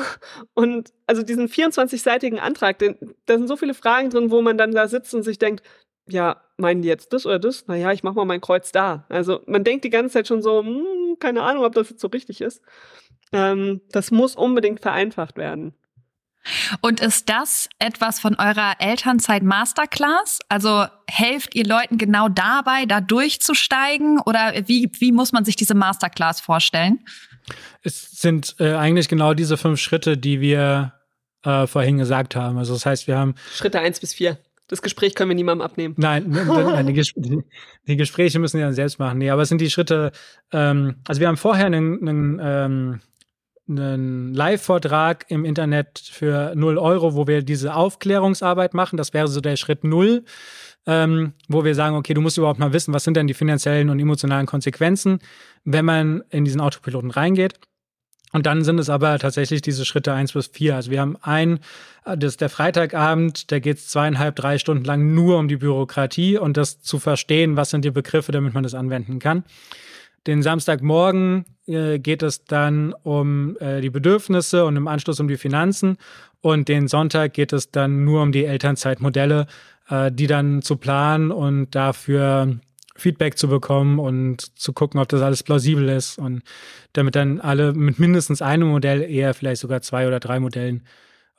Und 0.53 0.91
also 1.07 1.23
diesen 1.23 1.47
24-seitigen 1.47 2.39
Antrag, 2.39 2.79
den, 2.79 2.97
da 3.25 3.37
sind 3.37 3.47
so 3.47 3.57
viele 3.57 3.73
Fragen 3.73 4.09
drin, 4.11 4.31
wo 4.31 4.41
man 4.41 4.57
dann 4.57 4.71
da 4.73 4.87
sitzt 4.87 5.13
und 5.15 5.23
sich 5.23 5.39
denkt, 5.39 5.63
ja, 6.07 6.41
meinen 6.57 6.81
die 6.81 6.87
jetzt 6.87 7.13
das 7.13 7.25
oder 7.25 7.39
das? 7.39 7.67
Naja, 7.67 7.91
ich 7.91 8.03
mach 8.03 8.13
mal 8.13 8.25
mein 8.25 8.41
Kreuz 8.41 8.71
da. 8.71 9.05
Also 9.09 9.41
man 9.47 9.63
denkt 9.63 9.85
die 9.85 9.89
ganze 9.89 10.13
Zeit 10.13 10.27
schon 10.27 10.41
so, 10.41 10.59
hm, 10.63 11.17
keine 11.19 11.43
Ahnung, 11.43 11.63
ob 11.63 11.73
das 11.73 11.89
jetzt 11.89 12.01
so 12.01 12.07
richtig 12.07 12.41
ist. 12.41 12.61
Ähm, 13.33 13.81
das 13.91 14.11
muss 14.11 14.35
unbedingt 14.35 14.81
vereinfacht 14.81 15.37
werden. 15.37 15.75
Und 16.81 16.99
ist 16.99 17.29
das 17.29 17.69
etwas 17.79 18.19
von 18.19 18.35
eurer 18.35 18.73
Elternzeit 18.79 19.43
Masterclass? 19.43 20.39
Also 20.49 20.85
helft 21.07 21.55
ihr 21.55 21.65
Leuten 21.65 21.97
genau 21.97 22.29
dabei, 22.29 22.85
da 22.85 23.01
durchzusteigen? 23.01 24.19
Oder 24.19 24.53
wie, 24.67 24.91
wie 24.99 25.11
muss 25.11 25.31
man 25.31 25.45
sich 25.45 25.55
diese 25.55 25.75
Masterclass 25.75 26.41
vorstellen? 26.41 26.99
Es 27.83 28.11
sind 28.11 28.55
äh, 28.59 28.73
eigentlich 28.73 29.07
genau 29.07 29.33
diese 29.33 29.57
fünf 29.57 29.79
Schritte, 29.79 30.17
die 30.17 30.41
wir 30.41 30.93
äh, 31.43 31.67
vorhin 31.67 31.97
gesagt 31.97 32.35
haben. 32.35 32.57
Also 32.57 32.73
das 32.73 32.85
heißt, 32.85 33.07
wir 33.07 33.17
haben 33.17 33.35
Schritte 33.53 33.79
eins 33.79 33.99
bis 33.99 34.13
vier. 34.13 34.37
Das 34.67 34.81
Gespräch 34.81 35.15
können 35.15 35.29
wir 35.29 35.35
niemandem 35.35 35.65
abnehmen. 35.65 35.95
Nein, 35.97 36.25
nein 36.29 36.87
die, 36.87 36.93
Ges 36.93 37.11
die, 37.13 37.97
Gespräche 37.97 38.39
müssen 38.39 38.57
wir 38.57 38.65
dann 38.65 38.73
selbst 38.73 38.99
machen. 38.99 39.17
Nee, 39.17 39.29
aber 39.29 39.41
es 39.41 39.49
sind 39.49 39.59
die 39.59 39.69
Schritte, 39.69 40.13
ähm, 40.53 40.95
also 41.05 41.19
wir 41.19 41.27
haben 41.27 41.35
vorher 41.35 41.65
einen, 41.65 42.07
einen, 42.07 42.39
ähm, 42.41 43.01
einen 43.71 44.33
Live-Vortrag 44.33 45.25
im 45.29 45.45
Internet 45.45 45.99
für 45.99 46.53
0 46.55 46.77
Euro, 46.77 47.15
wo 47.15 47.27
wir 47.27 47.41
diese 47.41 47.75
Aufklärungsarbeit 47.75 48.73
machen. 48.73 48.97
Das 48.97 49.13
wäre 49.13 49.27
so 49.27 49.41
der 49.41 49.55
Schritt 49.55 49.83
null 49.83 50.23
ähm, 50.87 51.33
wo 51.47 51.63
wir 51.63 51.75
sagen, 51.75 51.95
okay, 51.95 52.13
du 52.13 52.21
musst 52.21 52.37
überhaupt 52.37 52.59
mal 52.59 52.73
wissen, 52.73 52.93
was 52.93 53.03
sind 53.03 53.15
denn 53.15 53.27
die 53.27 53.33
finanziellen 53.33 53.89
und 53.89 53.99
emotionalen 53.99 54.47
Konsequenzen, 54.47 55.19
wenn 55.63 55.85
man 55.85 56.23
in 56.29 56.45
diesen 56.45 56.61
Autopiloten 56.61 57.11
reingeht. 57.11 57.59
Und 58.33 58.45
dann 58.45 58.63
sind 58.63 58.79
es 58.79 58.89
aber 58.89 59.19
tatsächlich 59.19 59.61
diese 59.61 59.83
Schritte 59.85 60.13
eins 60.13 60.31
bis 60.31 60.47
vier. 60.47 60.75
Also 60.75 60.89
wir 60.89 61.01
haben 61.01 61.17
ein, 61.21 61.59
das 62.05 62.33
ist 62.33 62.41
der 62.41 62.49
Freitagabend, 62.49 63.51
da 63.51 63.59
geht 63.59 63.77
es 63.77 63.89
zweieinhalb, 63.89 64.37
drei 64.37 64.57
Stunden 64.57 64.85
lang 64.85 65.13
nur 65.13 65.37
um 65.37 65.49
die 65.49 65.57
Bürokratie 65.57 66.37
und 66.37 66.55
das 66.55 66.81
zu 66.81 66.97
verstehen, 66.97 67.57
was 67.57 67.71
sind 67.71 67.83
die 67.83 67.91
Begriffe, 67.91 68.31
damit 68.31 68.53
man 68.53 68.63
das 68.63 68.73
anwenden 68.73 69.19
kann. 69.19 69.43
Den 70.27 70.43
Samstagmorgen 70.43 71.45
äh, 71.65 71.99
geht 71.99 72.21
es 72.21 72.45
dann 72.45 72.93
um 73.03 73.57
äh, 73.59 73.81
die 73.81 73.89
Bedürfnisse 73.89 74.65
und 74.65 74.75
im 74.75 74.87
Anschluss 74.87 75.19
um 75.19 75.27
die 75.27 75.37
Finanzen. 75.37 75.97
Und 76.41 76.67
den 76.67 76.87
Sonntag 76.87 77.33
geht 77.33 77.53
es 77.53 77.71
dann 77.71 78.03
nur 78.03 78.21
um 78.21 78.31
die 78.31 78.45
Elternzeitmodelle, 78.45 79.47
äh, 79.89 80.11
die 80.11 80.27
dann 80.27 80.61
zu 80.61 80.77
planen 80.77 81.31
und 81.31 81.73
dafür 81.75 82.59
Feedback 82.95 83.37
zu 83.37 83.47
bekommen 83.47 83.99
und 83.99 84.57
zu 84.59 84.73
gucken, 84.73 84.99
ob 84.99 85.09
das 85.09 85.21
alles 85.21 85.43
plausibel 85.43 85.89
ist 85.89 86.17
und 86.17 86.43
damit 86.93 87.15
dann 87.15 87.39
alle 87.39 87.73
mit 87.73 87.99
mindestens 87.99 88.41
einem 88.41 88.69
Modell, 88.69 89.01
eher 89.01 89.33
vielleicht 89.33 89.61
sogar 89.61 89.81
zwei 89.81 90.07
oder 90.07 90.19
drei 90.19 90.39
Modellen 90.39 90.83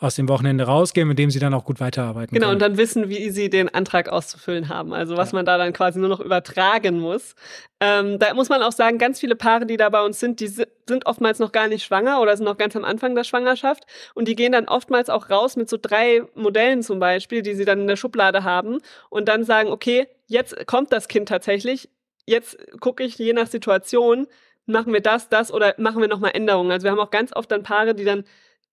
aus 0.03 0.17
dem 0.17 0.29
Wochenende 0.29 0.65
rausgehen, 0.65 1.07
mit 1.07 1.19
dem 1.19 1.31
sie 1.31 1.39
dann 1.39 1.55
auch 1.55 1.65
gut 1.65 1.81
weiterarbeiten 1.81 2.35
genau, 2.35 2.49
können. 2.49 2.57
und 2.57 2.63
dann 2.63 2.77
wissen, 2.77 3.09
wie 3.09 3.31
sie 3.31 3.51
den 3.51 3.69
Antrag 3.69 4.09
auszufüllen 4.09 4.69
haben. 4.69 4.93
Also 4.93 5.17
was 5.17 5.33
ja. 5.33 5.37
man 5.37 5.47
da 5.47 5.59
dann 5.59 5.73
quasi 5.73 5.99
nur 5.99 6.09
noch 6.09 6.21
übertragen 6.21 6.99
muss. 6.99 7.35
Ähm, 7.81 8.19
da 8.19 8.35
muss 8.35 8.49
man 8.49 8.63
auch 8.63 8.73
sagen, 8.73 8.99
ganz 8.99 9.21
viele 9.21 9.37
Paare, 9.37 9.67
die 9.67 9.77
da 9.77 9.89
bei 9.89 10.05
uns 10.05 10.21
sind, 10.21 10.41
die 10.41 10.49
sind 10.49 11.07
oftmals 11.07 11.39
noch 11.39 11.53
gar 11.53 11.69
nicht 11.69 11.85
schwanger 11.85 12.21
oder 12.21 12.37
sind 12.37 12.45
noch 12.45 12.59
ganz 12.59 12.75
am 12.77 12.85
Anfang 12.85 13.15
der 13.15 13.25
Schwangerschaft. 13.25 13.85
Und 14.15 14.29
die 14.29 14.35
gehen 14.35 14.53
dann 14.53 14.69
oftmals 14.69 15.09
auch 15.09 15.31
raus 15.31 15.57
mit 15.57 15.69
so 15.69 15.79
drei 15.81 16.23
Modellen 16.35 16.83
zum 16.83 16.99
Beispiel, 16.99 17.43
die 17.43 17.55
sie 17.55 17.65
dann 17.65 17.81
in 17.81 17.87
der 17.87 17.97
Schublade 17.97 18.45
haben 18.45 18.79
und 19.11 19.29
dann 19.29 19.45
sagen, 19.45 19.71
okay, 19.71 20.09
jetzt 20.27 20.67
kommt 20.67 20.93
das 20.93 21.09
Kind 21.09 21.29
tatsächlich. 21.29 21.89
Jetzt 22.27 22.57
gucke 22.81 23.03
ich 23.03 23.19
je 23.19 23.33
nach 23.33 23.47
Situation, 23.47 24.27
machen 24.67 24.93
wir 24.93 25.01
das, 25.01 25.29
das 25.29 25.53
oder 25.53 25.75
machen 25.79 26.01
wir 26.01 26.09
nochmal 26.09 26.33
Änderungen. 26.35 26.71
Also 26.71 26.85
wir 26.85 26.91
haben 26.91 27.01
auch 27.01 27.11
ganz 27.11 27.35
oft 27.35 27.51
dann 27.51 27.63
Paare, 27.63 27.95
die 27.95 28.05
dann 28.05 28.25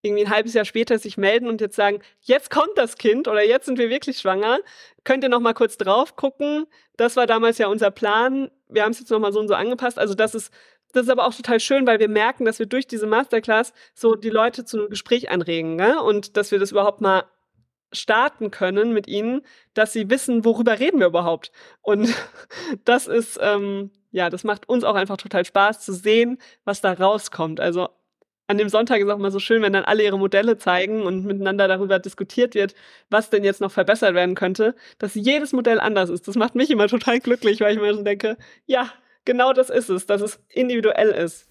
irgendwie 0.02 0.26
ein 0.26 0.30
halbes 0.30 0.54
Jahr 0.54 0.66
später 0.66 0.98
sich 0.98 1.18
melden 1.18 1.48
und 1.48 1.62
jetzt 1.62 1.76
sagen, 1.76 2.00
jetzt 2.22 2.50
kommt 2.50 2.78
das 2.78 2.98
Kind 2.98 3.28
oder 3.28 3.44
jetzt 3.44 3.66
sind 3.66 3.78
wir 3.78 3.90
wirklich 3.90 4.20
schwanger, 4.20 4.60
könnt 5.04 5.24
ihr 5.24 5.30
noch 5.30 5.40
mal 5.40 5.54
kurz 5.54 5.78
drauf 5.78 6.16
gucken. 6.16 6.66
Das 6.98 7.16
war 7.16 7.28
damals 7.28 7.58
ja 7.58 7.68
unser 7.68 7.92
Plan. 7.92 8.50
Wir 8.70 8.84
haben 8.84 8.92
es 8.92 9.00
jetzt 9.00 9.12
noch 9.12 9.20
mal 9.20 9.34
so 9.34 9.40
und 9.40 9.48
so 9.48 9.56
angepasst. 9.56 10.00
Also 10.00 10.14
das 10.14 10.36
ist 10.36 10.54
das 10.92 11.04
ist 11.04 11.10
aber 11.10 11.28
auch 11.28 11.34
total 11.34 11.60
schön, 11.60 11.86
weil 11.86 12.00
wir 12.00 12.10
merken, 12.10 12.46
dass 12.46 12.58
wir 12.58 12.66
durch 12.66 12.88
diese 12.88 13.06
Masterclass 13.06 13.74
so 13.94 14.16
die 14.16 14.32
Leute 14.32 14.66
zu 14.66 14.80
einem 14.80 14.90
Gespräch 14.90 15.30
anregen 15.30 15.76
ne? 15.76 16.02
und 16.02 16.36
dass 16.36 16.52
wir 16.52 16.60
das 16.60 16.72
überhaupt 16.72 17.00
mal 17.00 17.26
starten 17.92 18.52
können 18.52 18.94
mit 18.94 19.08
ihnen, 19.08 19.42
dass 19.74 19.94
sie 19.94 20.10
wissen, 20.10 20.46
worüber 20.46 20.80
reden 20.80 21.00
wir 21.00 21.08
überhaupt. 21.08 21.52
Und 21.82 22.14
das 22.86 23.08
ist, 23.08 23.40
ähm, 23.42 23.92
ja, 24.12 24.30
das 24.30 24.44
macht 24.44 24.68
uns 24.68 24.84
auch 24.84 24.96
einfach 24.96 25.18
total 25.18 25.46
Spaß 25.46 25.82
zu 25.86 25.94
sehen, 25.94 26.40
was 26.66 26.82
da 26.82 26.94
rauskommt. 26.94 27.60
Also 27.60 27.90
an 28.50 28.58
dem 28.58 28.70
Sonntag 28.70 29.00
ist 29.00 29.10
auch 29.10 29.18
immer 29.18 29.32
so 29.32 29.40
schön, 29.40 29.62
wenn 29.62 29.74
dann 29.74 29.86
alle 29.86 30.04
ihre 30.04 30.18
Modelle 30.18 30.58
zeigen 30.58 31.04
und 31.04 31.24
miteinander 31.26 31.68
darüber 31.68 32.00
diskutiert 32.00 32.56
wird, 32.56 32.74
was 33.10 33.30
denn 33.30 33.44
jetzt 33.44 33.62
noch 33.62 33.72
verbessert 33.72 34.16
werden 34.16 34.36
könnte, 34.36 34.76
dass 34.98 35.16
jedes 35.16 35.54
Modell 35.54 35.80
anders 35.80 36.10
ist. 36.10 36.28
Das 36.28 36.36
macht 36.36 36.56
mich 36.56 36.72
immer 36.72 36.88
total 36.88 37.20
glücklich, 37.20 37.62
weil 37.62 37.76
ich 37.76 37.82
mir 37.82 37.94
so 37.94 38.04
denke, 38.04 38.38
ja, 38.66 38.92
genau 39.26 39.54
das 39.54 39.70
ist 39.70 39.90
es, 39.90 40.08
dass 40.08 40.22
es 40.22 40.40
individuell 40.50 41.10
ist. 41.10 41.49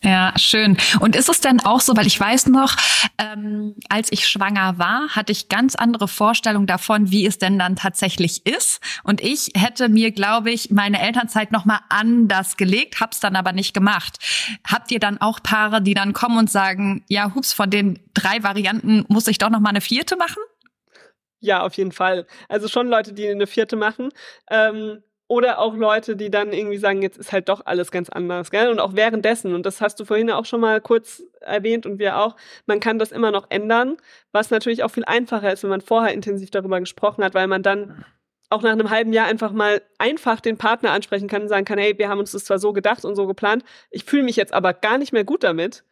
Ja, 0.00 0.32
schön. 0.36 0.76
Und 1.00 1.16
ist 1.16 1.28
es 1.28 1.40
denn 1.40 1.58
auch 1.58 1.80
so, 1.80 1.96
weil 1.96 2.06
ich 2.06 2.18
weiß 2.20 2.46
noch, 2.46 2.76
ähm, 3.18 3.74
als 3.88 4.12
ich 4.12 4.28
schwanger 4.28 4.78
war, 4.78 5.08
hatte 5.08 5.32
ich 5.32 5.48
ganz 5.48 5.74
andere 5.74 6.06
Vorstellungen 6.06 6.68
davon, 6.68 7.10
wie 7.10 7.26
es 7.26 7.38
denn 7.38 7.58
dann 7.58 7.74
tatsächlich 7.74 8.46
ist. 8.46 8.80
Und 9.02 9.20
ich 9.20 9.50
hätte 9.56 9.88
mir, 9.88 10.12
glaube 10.12 10.52
ich, 10.52 10.70
meine 10.70 11.00
Elternzeit 11.02 11.50
nochmal 11.50 11.80
anders 11.88 12.56
gelegt, 12.56 13.00
hab's 13.00 13.18
dann 13.18 13.34
aber 13.34 13.52
nicht 13.52 13.74
gemacht. 13.74 14.18
Habt 14.64 14.92
ihr 14.92 15.00
dann 15.00 15.20
auch 15.20 15.42
Paare, 15.42 15.82
die 15.82 15.94
dann 15.94 16.12
kommen 16.12 16.38
und 16.38 16.50
sagen, 16.50 17.04
ja, 17.08 17.34
hups, 17.34 17.52
von 17.52 17.68
den 17.68 17.98
drei 18.14 18.44
Varianten 18.44 19.04
muss 19.08 19.26
ich 19.26 19.38
doch 19.38 19.50
nochmal 19.50 19.70
eine 19.70 19.80
vierte 19.80 20.16
machen? 20.16 20.42
Ja, 21.40 21.62
auf 21.62 21.74
jeden 21.74 21.92
Fall. 21.92 22.26
Also 22.48 22.68
schon 22.68 22.88
Leute, 22.88 23.12
die 23.12 23.28
eine 23.28 23.48
vierte 23.48 23.74
machen. 23.76 24.10
Ähm, 24.50 25.02
oder 25.28 25.58
auch 25.58 25.76
Leute, 25.76 26.16
die 26.16 26.30
dann 26.30 26.52
irgendwie 26.52 26.78
sagen, 26.78 27.02
jetzt 27.02 27.18
ist 27.18 27.32
halt 27.32 27.50
doch 27.50 27.66
alles 27.66 27.90
ganz 27.90 28.08
anders, 28.08 28.50
gell? 28.50 28.70
Und 28.70 28.80
auch 28.80 28.96
währenddessen, 28.96 29.54
und 29.54 29.66
das 29.66 29.82
hast 29.82 30.00
du 30.00 30.06
vorhin 30.06 30.30
auch 30.30 30.46
schon 30.46 30.60
mal 30.60 30.80
kurz 30.80 31.22
erwähnt 31.40 31.84
und 31.84 31.98
wir 31.98 32.18
auch, 32.18 32.34
man 32.66 32.80
kann 32.80 32.98
das 32.98 33.12
immer 33.12 33.30
noch 33.30 33.46
ändern, 33.50 33.98
was 34.32 34.50
natürlich 34.50 34.82
auch 34.82 34.90
viel 34.90 35.04
einfacher 35.04 35.52
ist, 35.52 35.62
wenn 35.62 35.70
man 35.70 35.82
vorher 35.82 36.14
intensiv 36.14 36.50
darüber 36.50 36.80
gesprochen 36.80 37.22
hat, 37.22 37.34
weil 37.34 37.46
man 37.46 37.62
dann 37.62 38.04
auch 38.50 38.62
nach 38.62 38.72
einem 38.72 38.88
halben 38.88 39.12
Jahr 39.12 39.26
einfach 39.26 39.52
mal 39.52 39.82
einfach 39.98 40.40
den 40.40 40.56
Partner 40.56 40.92
ansprechen 40.92 41.28
kann 41.28 41.42
und 41.42 41.48
sagen 41.48 41.66
kann, 41.66 41.78
hey, 41.78 41.98
wir 41.98 42.08
haben 42.08 42.18
uns 42.18 42.32
das 42.32 42.46
zwar 42.46 42.58
so 42.58 42.72
gedacht 42.72 43.04
und 43.04 43.14
so 43.14 43.26
geplant, 43.26 43.64
ich 43.90 44.04
fühle 44.04 44.22
mich 44.22 44.36
jetzt 44.36 44.54
aber 44.54 44.72
gar 44.72 44.96
nicht 44.96 45.12
mehr 45.12 45.24
gut 45.24 45.44
damit. 45.44 45.84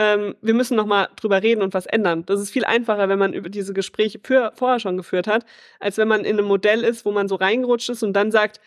Ähm, 0.00 0.36
wir 0.40 0.54
müssen 0.54 0.76
noch 0.76 0.86
mal 0.86 1.08
drüber 1.16 1.42
reden 1.42 1.60
und 1.60 1.74
was 1.74 1.86
ändern. 1.86 2.24
Das 2.24 2.40
ist 2.40 2.50
viel 2.50 2.64
einfacher, 2.64 3.08
wenn 3.08 3.18
man 3.18 3.32
über 3.32 3.48
diese 3.48 3.74
Gespräche 3.74 4.20
für, 4.22 4.52
vorher 4.54 4.78
schon 4.78 4.96
geführt 4.96 5.26
hat, 5.26 5.44
als 5.80 5.98
wenn 5.98 6.06
man 6.06 6.20
in 6.24 6.38
einem 6.38 6.46
Modell 6.46 6.84
ist, 6.84 7.04
wo 7.04 7.10
man 7.10 7.28
so 7.28 7.34
reingerutscht 7.34 7.90
ist 7.90 8.04
und 8.04 8.12
dann 8.12 8.30
sagt, 8.30 8.60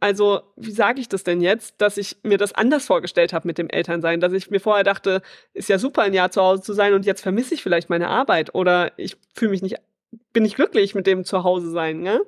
also, 0.00 0.42
wie 0.56 0.70
sage 0.70 1.00
ich 1.00 1.08
das 1.08 1.24
denn 1.24 1.40
jetzt, 1.40 1.76
dass 1.78 1.96
ich 1.96 2.18
mir 2.22 2.36
das 2.36 2.52
anders 2.52 2.84
vorgestellt 2.84 3.32
habe 3.32 3.46
mit 3.48 3.56
dem 3.56 3.70
Elternsein, 3.70 4.20
dass 4.20 4.34
ich 4.34 4.50
mir 4.50 4.60
vorher 4.60 4.84
dachte, 4.84 5.22
ist 5.54 5.70
ja 5.70 5.78
super, 5.78 6.02
ein 6.02 6.12
Jahr 6.12 6.30
zu 6.30 6.42
Hause 6.42 6.62
zu 6.62 6.74
sein 6.74 6.92
und 6.92 7.06
jetzt 7.06 7.22
vermisse 7.22 7.54
ich 7.54 7.62
vielleicht 7.62 7.88
meine 7.88 8.08
Arbeit 8.08 8.54
oder 8.54 8.92
ich 8.98 9.16
fühle 9.34 9.52
mich 9.52 9.62
nicht, 9.62 9.76
bin 10.34 10.42
nicht 10.42 10.56
glücklich 10.56 10.94
mit 10.94 11.06
dem 11.06 11.24
Zuhause 11.24 11.70
sein, 11.70 12.00
ne? 12.00 12.20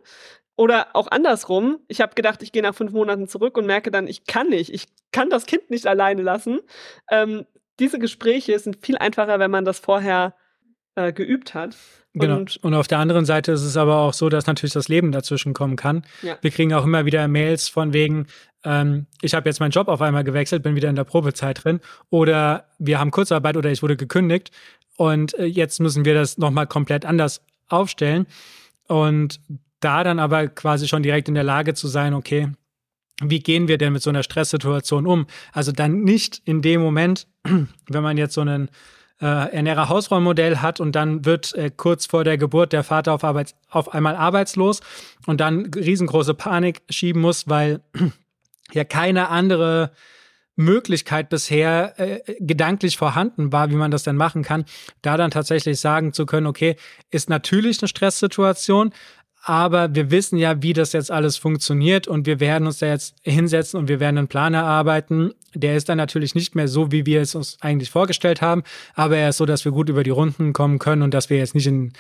Oder 0.56 0.88
auch 0.94 1.08
andersrum, 1.08 1.78
ich 1.86 2.00
habe 2.00 2.14
gedacht, 2.14 2.42
ich 2.42 2.50
gehe 2.50 2.62
nach 2.62 2.74
fünf 2.74 2.92
Monaten 2.92 3.28
zurück 3.28 3.56
und 3.58 3.66
merke 3.66 3.90
dann, 3.90 4.08
ich 4.08 4.24
kann 4.24 4.48
nicht, 4.48 4.72
ich 4.72 4.86
kann 5.12 5.30
das 5.30 5.46
Kind 5.46 5.70
nicht 5.70 5.86
alleine 5.86 6.22
lassen. 6.22 6.60
Ähm, 7.10 7.46
diese 7.78 7.98
Gespräche 7.98 8.58
sind 8.58 8.84
viel 8.84 8.98
einfacher, 8.98 9.38
wenn 9.38 9.50
man 9.50 9.64
das 9.64 9.78
vorher 9.78 10.34
äh, 10.98 11.12
geübt 11.12 11.54
hat. 11.54 11.76
Genau. 12.14 12.38
Und, 12.38 12.56
und, 12.58 12.74
auf 12.74 12.88
der 12.88 12.98
anderen 12.98 13.24
Seite 13.24 13.52
ist 13.52 13.62
es 13.62 13.76
aber 13.76 13.98
auch 13.98 14.12
so, 14.12 14.28
dass 14.28 14.46
natürlich 14.46 14.72
das 14.72 14.88
Leben 14.88 15.12
dazwischen 15.12 15.54
kommen 15.54 15.76
kann. 15.76 16.04
Ja. 16.22 16.36
Wir 16.40 16.50
kriegen 16.50 16.74
auch 16.74 16.84
immer 16.84 17.04
wieder 17.04 17.28
Mails 17.28 17.68
von 17.68 17.92
wegen, 17.92 18.26
ähm, 18.64 19.06
ich 19.22 19.34
habe 19.34 19.48
jetzt 19.48 19.60
meinen 19.60 19.70
Job 19.70 19.88
auf 19.88 20.00
einmal 20.00 20.24
gewechselt, 20.24 20.62
bin 20.62 20.74
wieder 20.74 20.88
in 20.88 20.96
der 20.96 21.04
Probezeit 21.04 21.62
drin 21.62 21.80
oder 22.10 22.66
wir 22.78 22.98
haben 22.98 23.12
Kurzarbeit 23.12 23.56
oder 23.56 23.70
ich 23.70 23.82
wurde 23.82 23.96
gekündigt 23.96 24.50
und 24.96 25.38
äh, 25.38 25.44
jetzt 25.44 25.78
müssen 25.80 26.04
wir 26.04 26.14
das 26.14 26.38
nochmal 26.38 26.66
komplett 26.66 27.04
anders 27.04 27.42
aufstellen. 27.68 28.26
Und 28.88 29.40
da 29.80 30.02
dann 30.02 30.18
aber 30.18 30.48
quasi 30.48 30.88
schon 30.88 31.04
direkt 31.04 31.28
in 31.28 31.34
der 31.34 31.44
Lage 31.44 31.74
zu 31.74 31.86
sein, 31.86 32.14
okay, 32.14 32.48
wie 33.22 33.40
gehen 33.40 33.68
wir 33.68 33.78
denn 33.78 33.92
mit 33.92 34.02
so 34.02 34.10
einer 34.10 34.22
Stresssituation 34.22 35.06
um? 35.06 35.26
Also 35.52 35.72
dann 35.72 36.02
nicht 36.02 36.40
in 36.44 36.62
dem 36.62 36.80
Moment, 36.80 37.28
wenn 37.44 38.02
man 38.02 38.16
jetzt 38.16 38.34
so 38.34 38.40
einen 38.40 38.70
äh, 39.20 39.26
Ernährer 39.26 39.88
Hausrollmodell 39.88 40.58
hat 40.58 40.80
und 40.80 40.92
dann 40.92 41.24
wird 41.24 41.54
äh, 41.54 41.70
kurz 41.76 42.06
vor 42.06 42.24
der 42.24 42.38
Geburt 42.38 42.72
der 42.72 42.84
Vater 42.84 43.12
auf, 43.12 43.24
Arbeits 43.24 43.54
auf 43.68 43.92
einmal 43.92 44.16
arbeitslos 44.16 44.80
und 45.26 45.40
dann 45.40 45.66
riesengroße 45.74 46.34
Panik 46.34 46.82
schieben 46.88 47.22
muss, 47.22 47.48
weil 47.48 47.80
ja 48.72 48.84
keine 48.84 49.28
andere 49.28 49.92
Möglichkeit 50.58 51.28
bisher 51.30 51.94
äh, 51.98 52.20
gedanklich 52.40 52.96
vorhanden 52.96 53.52
war, 53.52 53.70
wie 53.70 53.76
man 53.76 53.90
das 53.90 54.02
denn 54.02 54.16
machen 54.16 54.42
kann, 54.42 54.64
da 55.02 55.16
dann 55.16 55.30
tatsächlich 55.30 55.78
sagen 55.80 56.12
zu 56.12 56.26
können, 56.26 56.46
okay, 56.46 56.76
ist 57.10 57.30
natürlich 57.30 57.80
eine 57.80 57.88
Stresssituation, 57.88 58.92
aber 59.42 59.94
wir 59.94 60.10
wissen 60.10 60.36
ja, 60.36 60.60
wie 60.62 60.72
das 60.72 60.92
jetzt 60.92 61.10
alles 61.10 61.36
funktioniert 61.36 62.08
und 62.08 62.26
wir 62.26 62.40
werden 62.40 62.66
uns 62.66 62.78
da 62.78 62.86
jetzt 62.86 63.14
hinsetzen 63.22 63.78
und 63.78 63.88
wir 63.88 64.00
werden 64.00 64.18
einen 64.18 64.28
Plan 64.28 64.52
erarbeiten. 64.52 65.32
Der 65.54 65.76
ist 65.76 65.88
dann 65.88 65.98
natürlich 65.98 66.34
nicht 66.34 66.54
mehr 66.54 66.68
so, 66.68 66.92
wie 66.92 67.06
wir 67.06 67.20
es 67.20 67.34
uns 67.34 67.56
eigentlich 67.60 67.90
vorgestellt 67.90 68.42
haben, 68.42 68.62
aber 68.94 69.16
er 69.16 69.30
ist 69.30 69.38
so, 69.38 69.46
dass 69.46 69.64
wir 69.64 69.72
gut 69.72 69.88
über 69.88 70.04
die 70.04 70.10
Runden 70.10 70.52
kommen 70.52 70.78
können 70.78 71.02
und 71.02 71.14
dass 71.14 71.30
wir 71.30 71.38
jetzt 71.38 71.54
nicht 71.54 71.66
in, 71.66 71.92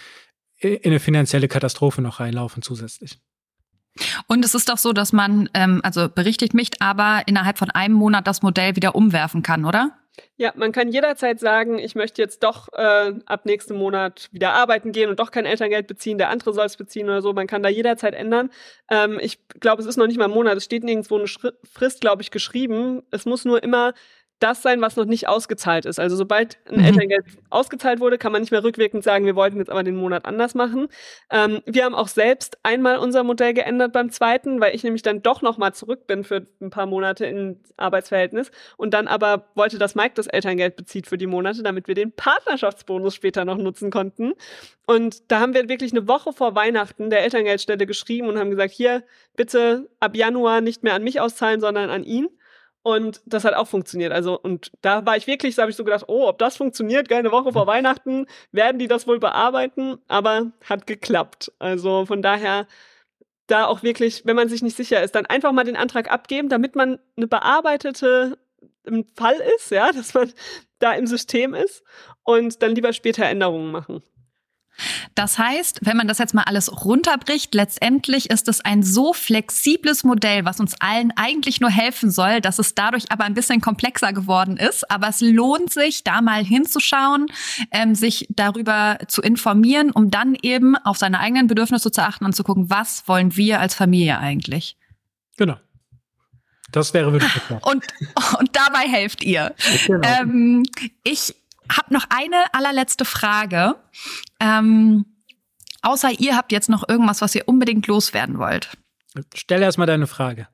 in 0.58 0.78
eine 0.84 1.00
finanzielle 1.00 1.48
Katastrophe 1.48 2.02
noch 2.02 2.20
reinlaufen 2.20 2.62
zusätzlich. 2.62 3.18
Und 4.26 4.44
es 4.44 4.54
ist 4.54 4.68
doch 4.68 4.78
so, 4.78 4.92
dass 4.92 5.12
man, 5.12 5.48
ähm, 5.54 5.80
also 5.82 6.08
berichtigt 6.08 6.54
mich, 6.54 6.70
aber 6.80 7.22
innerhalb 7.26 7.58
von 7.58 7.70
einem 7.70 7.94
Monat 7.94 8.26
das 8.26 8.42
Modell 8.42 8.76
wieder 8.76 8.94
umwerfen 8.94 9.42
kann, 9.42 9.64
oder? 9.64 9.92
Ja, 10.36 10.52
man 10.56 10.72
kann 10.72 10.88
jederzeit 10.88 11.40
sagen, 11.40 11.78
ich 11.78 11.94
möchte 11.94 12.22
jetzt 12.22 12.42
doch 12.42 12.68
äh, 12.72 13.12
ab 13.26 13.44
nächsten 13.44 13.76
Monat 13.76 14.28
wieder 14.32 14.52
arbeiten 14.52 14.92
gehen 14.92 15.10
und 15.10 15.18
doch 15.18 15.30
kein 15.30 15.46
Elterngeld 15.46 15.86
beziehen, 15.86 16.18
der 16.18 16.30
andere 16.30 16.52
soll 16.52 16.66
es 16.66 16.76
beziehen 16.76 17.06
oder 17.06 17.22
so. 17.22 17.32
Man 17.32 17.46
kann 17.46 17.62
da 17.62 17.68
jederzeit 17.68 18.14
ändern. 18.14 18.50
Ähm, 18.90 19.18
ich 19.20 19.38
glaube, 19.60 19.82
es 19.82 19.88
ist 19.88 19.96
noch 19.96 20.06
nicht 20.06 20.18
mal 20.18 20.26
ein 20.26 20.30
Monat, 20.30 20.56
es 20.56 20.64
steht 20.64 20.84
nirgendwo 20.84 21.18
eine 21.18 21.26
Frist, 21.28 22.00
glaube 22.00 22.22
ich, 22.22 22.30
geschrieben. 22.30 23.02
Es 23.10 23.26
muss 23.26 23.44
nur 23.44 23.62
immer 23.62 23.94
das 24.38 24.62
sein, 24.62 24.80
was 24.80 24.96
noch 24.96 25.04
nicht 25.04 25.28
ausgezahlt 25.28 25.84
ist. 25.84 25.98
Also 25.98 26.16
sobald 26.16 26.58
ein 26.66 26.78
mhm. 26.78 26.84
Elterngeld 26.84 27.24
ausgezahlt 27.50 28.00
wurde, 28.00 28.18
kann 28.18 28.32
man 28.32 28.40
nicht 28.40 28.50
mehr 28.50 28.62
rückwirkend 28.62 29.02
sagen, 29.02 29.24
wir 29.24 29.36
wollten 29.36 29.58
jetzt 29.58 29.70
aber 29.70 29.82
den 29.82 29.96
Monat 29.96 30.24
anders 30.24 30.54
machen. 30.54 30.88
Ähm, 31.30 31.60
wir 31.66 31.84
haben 31.84 31.94
auch 31.94 32.08
selbst 32.08 32.58
einmal 32.62 32.98
unser 32.98 33.24
Modell 33.24 33.54
geändert 33.54 33.92
beim 33.92 34.10
zweiten, 34.10 34.60
weil 34.60 34.74
ich 34.74 34.84
nämlich 34.84 35.02
dann 35.02 35.22
doch 35.22 35.42
noch 35.42 35.58
mal 35.58 35.72
zurück 35.72 36.06
bin 36.06 36.24
für 36.24 36.46
ein 36.60 36.70
paar 36.70 36.86
Monate 36.86 37.26
in 37.26 37.60
Arbeitsverhältnis 37.76 38.50
und 38.76 38.94
dann 38.94 39.08
aber 39.08 39.48
wollte, 39.54 39.78
dass 39.78 39.94
Mike 39.94 40.12
das 40.14 40.26
Elterngeld 40.26 40.76
bezieht 40.76 41.06
für 41.06 41.18
die 41.18 41.26
Monate, 41.26 41.62
damit 41.62 41.88
wir 41.88 41.94
den 41.94 42.12
Partnerschaftsbonus 42.12 43.14
später 43.14 43.44
noch 43.44 43.58
nutzen 43.58 43.90
konnten. 43.90 44.34
Und 44.86 45.30
da 45.30 45.40
haben 45.40 45.52
wir 45.52 45.68
wirklich 45.68 45.92
eine 45.92 46.08
Woche 46.08 46.32
vor 46.32 46.54
Weihnachten 46.54 47.10
der 47.10 47.22
Elterngeldstelle 47.22 47.86
geschrieben 47.86 48.28
und 48.28 48.38
haben 48.38 48.50
gesagt, 48.50 48.72
hier 48.72 49.02
bitte 49.36 49.88
ab 50.00 50.16
Januar 50.16 50.60
nicht 50.60 50.82
mehr 50.82 50.94
an 50.94 51.04
mich 51.04 51.20
auszahlen, 51.20 51.60
sondern 51.60 51.90
an 51.90 52.04
ihn. 52.04 52.28
Und 52.82 53.20
das 53.26 53.44
hat 53.44 53.54
auch 53.54 53.68
funktioniert. 53.68 54.12
Also, 54.12 54.38
und 54.38 54.70
da 54.80 55.04
war 55.04 55.16
ich 55.16 55.26
wirklich, 55.26 55.56
da 55.56 55.62
habe 55.62 55.70
ich 55.70 55.76
so 55.76 55.84
gedacht, 55.84 56.04
oh, 56.08 56.26
ob 56.28 56.38
das 56.38 56.56
funktioniert, 56.56 57.08
geil, 57.08 57.18
eine 57.18 57.32
Woche 57.32 57.52
vor 57.52 57.66
Weihnachten, 57.66 58.26
werden 58.52 58.78
die 58.78 58.88
das 58.88 59.06
wohl 59.06 59.18
bearbeiten, 59.18 59.98
aber 60.08 60.52
hat 60.64 60.86
geklappt. 60.86 61.52
Also 61.58 62.06
von 62.06 62.22
daher, 62.22 62.66
da 63.46 63.66
auch 63.66 63.82
wirklich, 63.82 64.24
wenn 64.24 64.36
man 64.36 64.48
sich 64.48 64.62
nicht 64.62 64.76
sicher 64.76 65.02
ist, 65.02 65.14
dann 65.14 65.26
einfach 65.26 65.52
mal 65.52 65.64
den 65.64 65.76
Antrag 65.76 66.10
abgeben, 66.10 66.48
damit 66.48 66.76
man 66.76 66.98
eine 67.16 67.26
bearbeitete 67.26 68.38
im 68.84 69.04
Fall 69.14 69.36
ist, 69.56 69.70
ja, 69.70 69.92
dass 69.92 70.14
man 70.14 70.32
da 70.78 70.92
im 70.92 71.06
System 71.06 71.54
ist 71.54 71.82
und 72.22 72.62
dann 72.62 72.74
lieber 72.74 72.92
später 72.92 73.24
Änderungen 73.24 73.70
machen. 73.70 74.02
Das 75.14 75.38
heißt, 75.38 75.80
wenn 75.82 75.96
man 75.96 76.08
das 76.08 76.18
jetzt 76.18 76.34
mal 76.34 76.44
alles 76.44 76.84
runterbricht, 76.84 77.54
letztendlich 77.54 78.30
ist 78.30 78.48
es 78.48 78.60
ein 78.60 78.82
so 78.82 79.12
flexibles 79.12 80.04
Modell, 80.04 80.44
was 80.44 80.60
uns 80.60 80.74
allen 80.80 81.12
eigentlich 81.16 81.60
nur 81.60 81.70
helfen 81.70 82.10
soll, 82.10 82.40
dass 82.40 82.58
es 82.58 82.74
dadurch 82.74 83.10
aber 83.10 83.24
ein 83.24 83.34
bisschen 83.34 83.60
komplexer 83.60 84.12
geworden 84.12 84.56
ist. 84.56 84.90
Aber 84.90 85.08
es 85.08 85.20
lohnt 85.20 85.72
sich, 85.72 86.04
da 86.04 86.20
mal 86.20 86.44
hinzuschauen, 86.44 87.26
ähm, 87.70 87.94
sich 87.94 88.26
darüber 88.30 88.98
zu 89.08 89.22
informieren, 89.22 89.90
um 89.90 90.10
dann 90.10 90.36
eben 90.42 90.76
auf 90.76 90.96
seine 90.96 91.20
eigenen 91.20 91.46
Bedürfnisse 91.46 91.90
zu 91.90 92.02
achten 92.02 92.24
und 92.24 92.34
zu 92.34 92.44
gucken, 92.44 92.70
was 92.70 93.06
wollen 93.06 93.36
wir 93.36 93.60
als 93.60 93.74
Familie 93.74 94.18
eigentlich. 94.18 94.76
Genau. 95.36 95.56
Das 96.70 96.92
wäre 96.92 97.12
wirklich. 97.12 97.32
Und, 97.62 97.84
und 98.38 98.50
dabei 98.54 98.86
helft 98.88 99.24
ihr. 99.24 99.54
Genau. 99.86 100.06
Ähm, 100.06 100.64
ich 101.02 101.34
habe 101.70 101.92
noch 101.92 102.06
eine 102.10 102.52
allerletzte 102.52 103.04
Frage. 103.04 103.76
Ähm, 104.40 105.04
außer 105.82 106.10
ihr 106.10 106.36
habt 106.36 106.52
jetzt 106.52 106.68
noch 106.68 106.88
irgendwas, 106.88 107.20
was 107.20 107.34
ihr 107.34 107.46
unbedingt 107.46 107.86
loswerden 107.86 108.38
wollt. 108.38 108.70
Stell 109.34 109.62
erst 109.62 109.78
mal 109.78 109.86
deine 109.86 110.06
Frage. 110.06 110.48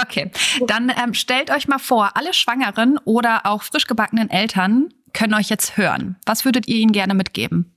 Okay, 0.00 0.32
dann 0.66 0.90
ähm, 0.90 1.14
stellt 1.14 1.50
euch 1.50 1.68
mal 1.68 1.78
vor, 1.78 2.16
alle 2.16 2.34
Schwangeren 2.34 2.98
oder 3.04 3.46
auch 3.46 3.62
frisch 3.62 3.86
gebackenen 3.86 4.28
Eltern 4.28 4.92
können 5.12 5.34
euch 5.34 5.48
jetzt 5.48 5.76
hören. 5.76 6.16
Was 6.26 6.44
würdet 6.44 6.66
ihr 6.66 6.76
ihnen 6.76 6.90
gerne 6.90 7.14
mitgeben? 7.14 7.76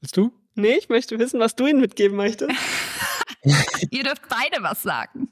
Willst 0.00 0.16
du? 0.16 0.32
Nee, 0.54 0.76
ich 0.78 0.88
möchte 0.88 1.18
wissen, 1.18 1.38
was 1.38 1.54
du 1.54 1.66
ihnen 1.66 1.80
mitgeben 1.80 2.16
möchtest. 2.16 2.50
ihr 3.90 4.04
dürft 4.04 4.22
beide 4.28 4.62
was 4.62 4.82
sagen. 4.82 5.28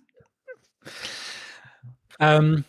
Ähm, 2.19 2.65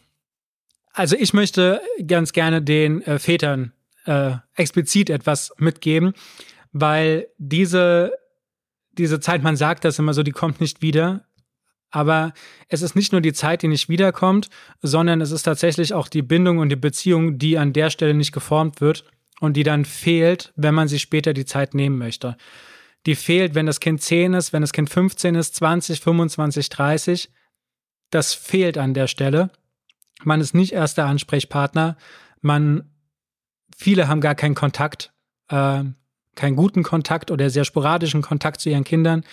also 0.97 1.15
ich 1.15 1.33
möchte 1.33 1.79
ganz 2.07 2.33
gerne 2.33 2.59
den 2.61 3.03
äh, 3.03 3.19
Vätern 3.19 3.71
äh, 4.05 4.31
explizit 4.55 5.11
etwas 5.11 5.53
mitgeben, 5.57 6.13
weil 6.71 7.27
diese, 7.37 8.13
diese 8.93 9.19
Zeit, 9.19 9.43
man 9.43 9.55
sagt 9.55 9.85
das 9.85 9.99
immer 9.99 10.15
so, 10.15 10.23
die 10.23 10.31
kommt 10.31 10.59
nicht 10.59 10.81
wieder. 10.81 11.23
Aber 11.91 12.33
es 12.67 12.81
ist 12.81 12.95
nicht 12.95 13.11
nur 13.11 13.21
die 13.21 13.31
Zeit, 13.31 13.61
die 13.61 13.67
nicht 13.67 13.89
wiederkommt, 13.89 14.49
sondern 14.81 15.21
es 15.21 15.31
ist 15.31 15.43
tatsächlich 15.43 15.93
auch 15.93 16.07
die 16.07 16.23
Bindung 16.23 16.57
und 16.57 16.69
die 16.69 16.75
Beziehung, 16.75 17.37
die 17.37 17.59
an 17.59 17.73
der 17.73 17.91
Stelle 17.91 18.15
nicht 18.15 18.31
geformt 18.31 18.81
wird 18.81 19.05
und 19.39 19.53
die 19.55 19.63
dann 19.63 19.85
fehlt, 19.85 20.51
wenn 20.55 20.73
man 20.73 20.87
sich 20.87 21.03
später 21.03 21.33
die 21.33 21.45
Zeit 21.45 21.75
nehmen 21.75 21.97
möchte. 21.97 22.37
Die 23.05 23.15
fehlt, 23.15 23.53
wenn 23.53 23.67
das 23.67 23.79
Kind 23.79 24.01
10 24.01 24.33
ist, 24.33 24.51
wenn 24.51 24.61
das 24.61 24.73
Kind 24.73 24.89
15 24.89 25.35
ist, 25.35 25.55
20, 25.55 26.01
25, 26.01 26.69
30. 26.69 27.29
Das 28.09 28.33
fehlt 28.33 28.79
an 28.79 28.95
der 28.95 29.07
Stelle. 29.07 29.51
Man 30.23 30.41
ist 30.41 30.53
nicht 30.53 30.73
erster 30.73 31.05
Ansprechpartner. 31.05 31.97
Man, 32.41 32.89
viele 33.75 34.07
haben 34.07 34.21
gar 34.21 34.35
keinen 34.35 34.55
Kontakt, 34.55 35.13
äh, 35.49 35.83
keinen 36.35 36.55
guten 36.55 36.83
Kontakt 36.83 37.31
oder 37.31 37.49
sehr 37.49 37.65
sporadischen 37.65 38.21
Kontakt 38.21 38.61
zu 38.61 38.69
ihren 38.69 38.83
Kindern. 38.83 39.23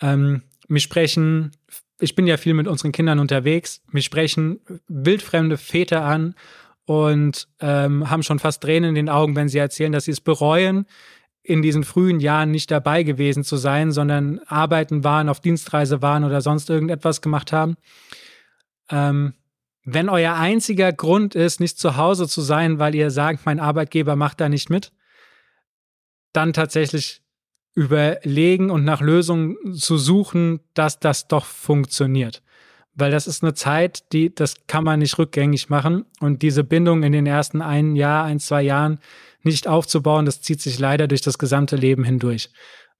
Ähm, 0.00 0.42
mich 0.68 0.82
sprechen, 0.82 1.52
ich 2.00 2.14
bin 2.14 2.26
ja 2.26 2.36
viel 2.36 2.54
mit 2.54 2.66
unseren 2.66 2.92
Kindern 2.92 3.18
unterwegs, 3.18 3.82
mich 3.90 4.04
sprechen 4.04 4.60
wildfremde 4.88 5.56
Väter 5.56 6.04
an 6.04 6.34
und 6.84 7.48
ähm, 7.60 8.10
haben 8.10 8.22
schon 8.22 8.38
fast 8.38 8.62
Tränen 8.62 8.90
in 8.90 8.94
den 8.94 9.08
Augen, 9.08 9.36
wenn 9.36 9.48
sie 9.48 9.58
erzählen, 9.58 9.92
dass 9.92 10.06
sie 10.06 10.10
es 10.10 10.20
bereuen, 10.20 10.86
in 11.42 11.62
diesen 11.62 11.84
frühen 11.84 12.20
Jahren 12.20 12.50
nicht 12.50 12.70
dabei 12.70 13.02
gewesen 13.02 13.44
zu 13.44 13.56
sein, 13.56 13.90
sondern 13.92 14.40
arbeiten 14.46 15.04
waren, 15.04 15.28
auf 15.28 15.40
Dienstreise 15.40 16.02
waren 16.02 16.24
oder 16.24 16.40
sonst 16.40 16.70
irgendetwas 16.70 17.20
gemacht 17.20 17.52
haben. 17.52 17.76
Ähm, 18.90 19.34
wenn 19.84 20.08
euer 20.08 20.34
einziger 20.34 20.92
Grund 20.92 21.34
ist, 21.34 21.60
nicht 21.60 21.78
zu 21.78 21.96
Hause 21.96 22.28
zu 22.28 22.40
sein, 22.40 22.78
weil 22.78 22.94
ihr 22.94 23.10
sagt, 23.10 23.46
mein 23.46 23.60
Arbeitgeber 23.60 24.16
macht 24.16 24.40
da 24.40 24.48
nicht 24.48 24.70
mit, 24.70 24.92
dann 26.32 26.52
tatsächlich 26.52 27.22
überlegen 27.74 28.70
und 28.70 28.84
nach 28.84 29.00
Lösungen 29.00 29.56
zu 29.74 29.96
suchen, 29.96 30.60
dass 30.74 31.00
das 31.00 31.26
doch 31.26 31.46
funktioniert. 31.46 32.42
Weil 32.94 33.10
das 33.10 33.26
ist 33.26 33.42
eine 33.42 33.54
Zeit, 33.54 34.12
die, 34.12 34.34
das 34.34 34.66
kann 34.66 34.84
man 34.84 34.98
nicht 34.98 35.18
rückgängig 35.18 35.70
machen. 35.70 36.04
Und 36.20 36.42
diese 36.42 36.62
Bindung 36.62 37.02
in 37.02 37.12
den 37.12 37.26
ersten 37.26 37.62
ein 37.62 37.96
Jahr, 37.96 38.24
ein, 38.24 38.38
zwei 38.38 38.62
Jahren 38.62 38.98
nicht 39.42 39.66
aufzubauen, 39.66 40.26
das 40.26 40.42
zieht 40.42 40.60
sich 40.60 40.78
leider 40.78 41.08
durch 41.08 41.22
das 41.22 41.38
gesamte 41.38 41.76
Leben 41.76 42.04
hindurch. 42.04 42.50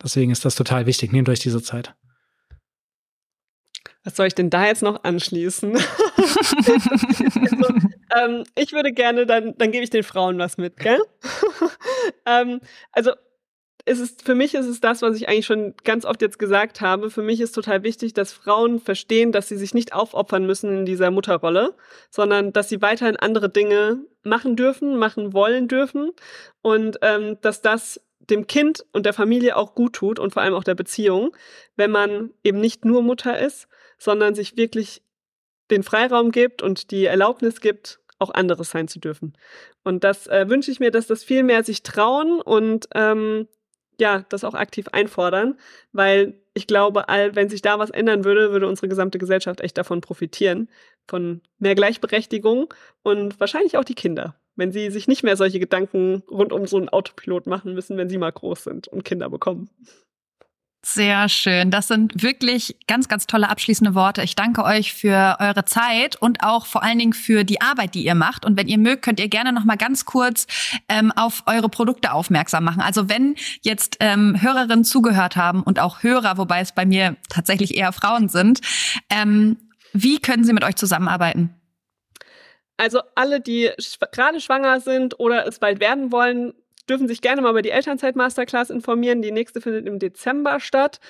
Deswegen 0.02 0.32
ist 0.32 0.46
das 0.46 0.54
total 0.54 0.86
wichtig. 0.86 1.12
Nehmt 1.12 1.28
euch 1.28 1.40
diese 1.40 1.62
Zeit. 1.62 1.94
Was 4.04 4.16
soll 4.16 4.26
ich 4.26 4.34
denn 4.34 4.50
da 4.50 4.66
jetzt 4.66 4.82
noch 4.82 5.04
anschließen? 5.04 5.76
also, 6.16 7.74
ähm, 8.16 8.44
ich 8.56 8.72
würde 8.72 8.92
gerne, 8.92 9.26
dann, 9.26 9.54
dann 9.56 9.70
gebe 9.70 9.84
ich 9.84 9.90
den 9.90 10.02
Frauen 10.02 10.38
was 10.38 10.58
mit, 10.58 10.76
gell? 10.76 11.00
ähm, 12.26 12.60
also 12.90 13.12
es 13.84 13.98
ist, 13.98 14.22
für 14.22 14.34
mich 14.34 14.54
ist 14.54 14.66
es 14.66 14.80
das, 14.80 15.02
was 15.02 15.16
ich 15.16 15.28
eigentlich 15.28 15.46
schon 15.46 15.74
ganz 15.82 16.04
oft 16.04 16.22
jetzt 16.22 16.38
gesagt 16.38 16.80
habe. 16.80 17.10
Für 17.10 17.22
mich 17.22 17.40
ist 17.40 17.52
total 17.52 17.82
wichtig, 17.82 18.14
dass 18.14 18.32
Frauen 18.32 18.78
verstehen, 18.78 19.32
dass 19.32 19.48
sie 19.48 19.56
sich 19.56 19.74
nicht 19.74 19.92
aufopfern 19.92 20.46
müssen 20.46 20.78
in 20.78 20.86
dieser 20.86 21.10
Mutterrolle, 21.10 21.74
sondern 22.10 22.52
dass 22.52 22.68
sie 22.68 22.80
weiterhin 22.80 23.16
andere 23.16 23.48
Dinge 23.48 24.04
machen 24.22 24.54
dürfen, 24.56 24.96
machen 24.96 25.32
wollen 25.32 25.66
dürfen 25.66 26.12
und 26.60 26.98
ähm, 27.02 27.38
dass 27.40 27.60
das 27.60 28.00
dem 28.20 28.46
Kind 28.46 28.84
und 28.92 29.04
der 29.04 29.12
Familie 29.12 29.56
auch 29.56 29.74
gut 29.74 29.94
tut 29.94 30.20
und 30.20 30.32
vor 30.32 30.42
allem 30.42 30.54
auch 30.54 30.64
der 30.64 30.76
Beziehung, 30.76 31.36
wenn 31.74 31.90
man 31.90 32.30
eben 32.44 32.60
nicht 32.60 32.84
nur 32.84 33.02
Mutter 33.02 33.38
ist, 33.38 33.66
sondern 34.02 34.34
sich 34.34 34.56
wirklich 34.56 35.02
den 35.70 35.82
Freiraum 35.82 36.32
gibt 36.32 36.60
und 36.60 36.90
die 36.90 37.06
Erlaubnis 37.06 37.60
gibt, 37.60 38.00
auch 38.18 38.30
anderes 38.30 38.70
sein 38.70 38.88
zu 38.88 38.98
dürfen. 38.98 39.34
Und 39.84 40.04
das 40.04 40.26
äh, 40.26 40.48
wünsche 40.48 40.70
ich 40.70 40.80
mir, 40.80 40.90
dass 40.90 41.06
das 41.06 41.24
viel 41.24 41.42
mehr 41.42 41.64
sich 41.64 41.82
trauen 41.82 42.40
und 42.40 42.88
ähm, 42.94 43.48
ja, 44.00 44.24
das 44.28 44.44
auch 44.44 44.54
aktiv 44.54 44.88
einfordern, 44.88 45.58
weil 45.92 46.40
ich 46.54 46.66
glaube, 46.66 47.08
all, 47.08 47.34
wenn 47.36 47.48
sich 47.48 47.62
da 47.62 47.78
was 47.78 47.90
ändern 47.90 48.24
würde, 48.24 48.52
würde 48.52 48.66
unsere 48.66 48.88
gesamte 48.88 49.18
Gesellschaft 49.18 49.60
echt 49.60 49.78
davon 49.78 50.00
profitieren, 50.00 50.68
von 51.08 51.40
mehr 51.58 51.74
Gleichberechtigung 51.74 52.72
und 53.02 53.38
wahrscheinlich 53.38 53.76
auch 53.76 53.84
die 53.84 53.94
Kinder, 53.94 54.36
wenn 54.56 54.72
sie 54.72 54.90
sich 54.90 55.08
nicht 55.08 55.22
mehr 55.22 55.36
solche 55.36 55.60
Gedanken 55.60 56.22
rund 56.30 56.52
um 56.52 56.66
so 56.66 56.76
einen 56.76 56.88
Autopilot 56.88 57.46
machen 57.46 57.74
müssen, 57.74 57.96
wenn 57.96 58.08
sie 58.08 58.18
mal 58.18 58.32
groß 58.32 58.64
sind 58.64 58.88
und 58.88 59.04
Kinder 59.04 59.30
bekommen. 59.30 59.70
Sehr 60.84 61.28
schön. 61.28 61.70
Das 61.70 61.86
sind 61.86 62.24
wirklich 62.24 62.76
ganz, 62.88 63.06
ganz 63.06 63.28
tolle 63.28 63.48
abschließende 63.48 63.94
Worte. 63.94 64.22
Ich 64.22 64.34
danke 64.34 64.64
euch 64.64 64.92
für 64.92 65.36
eure 65.38 65.64
Zeit 65.64 66.16
und 66.16 66.42
auch 66.42 66.66
vor 66.66 66.82
allen 66.82 66.98
Dingen 66.98 67.12
für 67.12 67.44
die 67.44 67.60
Arbeit, 67.60 67.94
die 67.94 68.04
ihr 68.04 68.16
macht. 68.16 68.44
Und 68.44 68.58
wenn 68.58 68.66
ihr 68.66 68.78
mögt, 68.78 69.02
könnt 69.02 69.20
ihr 69.20 69.28
gerne 69.28 69.52
noch 69.52 69.64
mal 69.64 69.76
ganz 69.76 70.04
kurz 70.06 70.48
ähm, 70.88 71.12
auf 71.12 71.44
eure 71.46 71.68
Produkte 71.68 72.12
aufmerksam 72.12 72.64
machen. 72.64 72.82
Also 72.82 73.08
wenn 73.08 73.36
jetzt 73.60 73.98
ähm, 74.00 74.42
Hörerinnen 74.42 74.84
zugehört 74.84 75.36
haben 75.36 75.62
und 75.62 75.78
auch 75.78 76.02
Hörer, 76.02 76.36
wobei 76.36 76.60
es 76.60 76.72
bei 76.72 76.84
mir 76.84 77.16
tatsächlich 77.28 77.76
eher 77.76 77.92
Frauen 77.92 78.28
sind, 78.28 78.60
ähm, 79.08 79.58
wie 79.92 80.18
können 80.18 80.42
sie 80.42 80.52
mit 80.52 80.64
euch 80.64 80.74
zusammenarbeiten? 80.74 81.54
Also 82.76 83.02
alle, 83.14 83.40
die 83.40 83.70
sch 83.78 83.98
gerade 84.10 84.40
schwanger 84.40 84.80
sind 84.80 85.20
oder 85.20 85.46
es 85.46 85.60
bald 85.60 85.78
werden 85.78 86.10
wollen, 86.10 86.54
dürfen 86.88 87.08
sich 87.08 87.20
gerne 87.20 87.42
mal 87.42 87.50
über 87.50 87.62
die 87.62 87.70
Elternzeit-Masterclass 87.70 88.70
informieren. 88.70 89.22
Die 89.22 89.32
nächste 89.32 89.60
findet 89.60 89.86
im 89.86 89.98
Dezember 89.98 90.60
statt. 90.60 91.00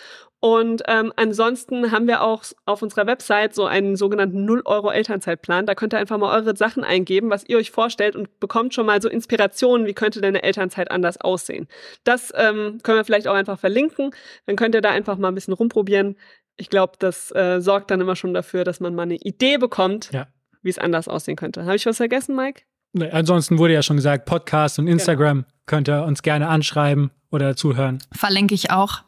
Und 0.40 0.82
ähm, 0.88 1.12
ansonsten 1.14 1.92
haben 1.92 2.08
wir 2.08 2.20
auch 2.22 2.42
auf 2.66 2.82
unserer 2.82 3.06
Website 3.06 3.54
so 3.54 3.64
einen 3.64 3.94
sogenannten 3.94 4.44
0-Euro-Elternzeitplan. 4.44 5.66
Da 5.66 5.76
könnt 5.76 5.94
ihr 5.94 5.98
einfach 5.98 6.18
mal 6.18 6.36
eure 6.36 6.56
Sachen 6.56 6.82
eingeben, 6.82 7.30
was 7.30 7.48
ihr 7.48 7.58
euch 7.58 7.70
vorstellt 7.70 8.16
und 8.16 8.40
bekommt 8.40 8.74
schon 8.74 8.86
mal 8.86 9.00
so 9.00 9.08
Inspirationen, 9.08 9.86
wie 9.86 9.94
könnte 9.94 10.20
deine 10.20 10.42
Elternzeit 10.42 10.90
anders 10.90 11.20
aussehen. 11.20 11.68
Das 12.02 12.32
ähm, 12.34 12.80
können 12.82 12.98
wir 12.98 13.04
vielleicht 13.04 13.28
auch 13.28 13.34
einfach 13.34 13.58
verlinken. 13.58 14.10
Dann 14.46 14.56
könnt 14.56 14.74
ihr 14.74 14.80
da 14.80 14.90
einfach 14.90 15.16
mal 15.16 15.28
ein 15.28 15.34
bisschen 15.36 15.54
rumprobieren. 15.54 16.16
Ich 16.56 16.68
glaube, 16.68 16.94
das 16.98 17.32
äh, 17.36 17.60
sorgt 17.60 17.92
dann 17.92 18.00
immer 18.00 18.16
schon 18.16 18.34
dafür, 18.34 18.64
dass 18.64 18.80
man 18.80 18.96
mal 18.96 19.02
eine 19.02 19.16
Idee 19.16 19.58
bekommt, 19.58 20.10
ja. 20.12 20.26
wie 20.62 20.70
es 20.70 20.78
anders 20.78 21.06
aussehen 21.06 21.36
könnte. 21.36 21.64
Habe 21.66 21.76
ich 21.76 21.86
was 21.86 21.98
vergessen, 21.98 22.34
Mike? 22.34 22.62
Ansonsten 22.94 23.58
wurde 23.58 23.74
ja 23.74 23.82
schon 23.82 23.96
gesagt, 23.96 24.26
Podcast 24.26 24.78
und 24.78 24.86
Instagram 24.86 25.42
genau. 25.42 25.54
könnt 25.66 25.88
ihr 25.88 26.04
uns 26.04 26.22
gerne 26.22 26.48
anschreiben 26.48 27.10
oder 27.30 27.56
zuhören. 27.56 27.98
Verlinke 28.12 28.54
ich 28.54 28.70
auch. 28.70 29.02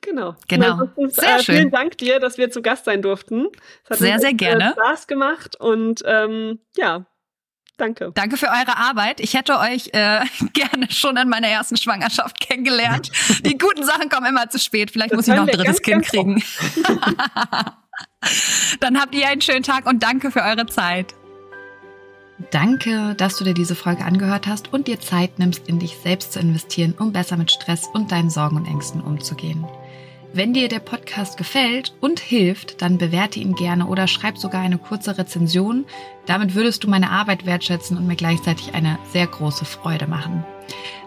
Genau. 0.00 0.36
Genau. 0.48 0.88
Sehr 1.08 1.36
äh, 1.36 1.42
schön. 1.42 1.56
Vielen 1.56 1.70
Dank 1.70 1.98
dir, 1.98 2.20
dass 2.20 2.38
wir 2.38 2.50
zu 2.50 2.62
Gast 2.62 2.84
sein 2.84 3.02
durften. 3.02 3.48
Es 3.84 3.90
hat 3.90 3.98
sehr, 3.98 4.18
sehr 4.18 4.32
gerne. 4.32 4.74
Spaß 4.78 5.06
gemacht 5.06 5.60
und 5.60 6.02
ähm, 6.06 6.60
ja, 6.76 7.04
Danke. 7.80 8.12
Danke 8.14 8.36
für 8.36 8.48
eure 8.48 8.76
Arbeit. 8.76 9.20
Ich 9.20 9.32
hätte 9.32 9.58
euch 9.58 9.88
äh, 9.94 10.20
gerne 10.52 10.90
schon 10.90 11.16
in 11.16 11.30
meiner 11.30 11.48
ersten 11.48 11.78
Schwangerschaft 11.78 12.38
kennengelernt. 12.38 13.10
Die 13.46 13.56
guten 13.56 13.84
Sachen 13.84 14.10
kommen 14.10 14.26
immer 14.26 14.50
zu 14.50 14.58
spät. 14.58 14.90
Vielleicht 14.90 15.12
das 15.12 15.16
muss 15.16 15.28
ich 15.28 15.34
noch 15.34 15.46
ein 15.46 15.56
drittes 15.56 15.80
Kind 15.80 16.04
kriegen. 16.04 16.40
Dann 18.80 19.00
habt 19.00 19.14
ihr 19.14 19.26
einen 19.28 19.40
schönen 19.40 19.62
Tag 19.62 19.86
und 19.86 20.02
danke 20.02 20.30
für 20.30 20.42
eure 20.42 20.66
Zeit. 20.66 21.14
Danke, 22.50 23.14
dass 23.16 23.36
du 23.36 23.44
dir 23.44 23.54
diese 23.54 23.74
Folge 23.74 24.04
angehört 24.04 24.46
hast 24.46 24.72
und 24.72 24.88
dir 24.88 24.98
Zeit 24.98 25.38
nimmst, 25.38 25.68
in 25.68 25.78
dich 25.78 25.98
selbst 25.98 26.32
zu 26.32 26.40
investieren, 26.40 26.94
um 26.98 27.12
besser 27.12 27.36
mit 27.36 27.50
Stress 27.50 27.86
und 27.92 28.12
deinen 28.12 28.30
Sorgen 28.30 28.56
und 28.56 28.66
Ängsten 28.66 29.02
umzugehen. 29.02 29.66
Wenn 30.32 30.54
dir 30.54 30.68
der 30.68 30.78
Podcast 30.78 31.36
gefällt 31.36 31.92
und 32.00 32.20
hilft, 32.20 32.80
dann 32.82 32.98
bewerte 32.98 33.40
ihn 33.40 33.56
gerne 33.56 33.86
oder 33.86 34.06
schreib 34.06 34.38
sogar 34.38 34.62
eine 34.62 34.78
kurze 34.78 35.18
Rezension. 35.18 35.84
Damit 36.24 36.54
würdest 36.54 36.84
du 36.84 36.88
meine 36.88 37.10
Arbeit 37.10 37.46
wertschätzen 37.46 37.98
und 37.98 38.06
mir 38.06 38.16
gleichzeitig 38.16 38.72
eine 38.74 38.98
sehr 39.12 39.26
große 39.26 39.64
Freude 39.64 40.06
machen. 40.06 40.44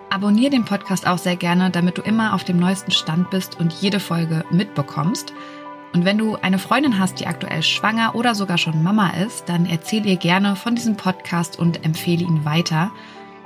Abonnier 0.10 0.50
den 0.52 0.66
Podcast 0.66 1.08
auch 1.08 1.18
sehr 1.18 1.38
gerne, 1.38 1.72
damit 1.72 1.98
du 1.98 2.02
immer 2.02 2.36
auf 2.36 2.44
dem 2.44 2.58
neuesten 2.58 2.92
Stand 2.92 3.32
bist 3.32 3.60
und 3.60 3.74
jede 3.74 4.00
Folge 4.00 4.44
mitbekommst. 4.52 5.34
Und 5.94 6.06
wenn 6.06 6.18
du 6.18 6.36
eine 6.36 6.58
Freundin 6.58 6.98
hast, 6.98 7.20
die 7.20 7.28
aktuell 7.28 7.62
schwanger 7.62 8.16
oder 8.16 8.34
sogar 8.34 8.58
schon 8.58 8.82
Mama 8.82 9.12
ist, 9.12 9.48
dann 9.48 9.68
erzähl 9.68 10.06
ihr 10.06 10.18
gerne 10.18 10.56
von 10.56 10.74
diesem 10.74 10.98
Podcast 10.98 11.60
und 11.60 11.86
empfehle 11.86 12.24
ihn 12.24 12.46
weiter. 12.46 12.92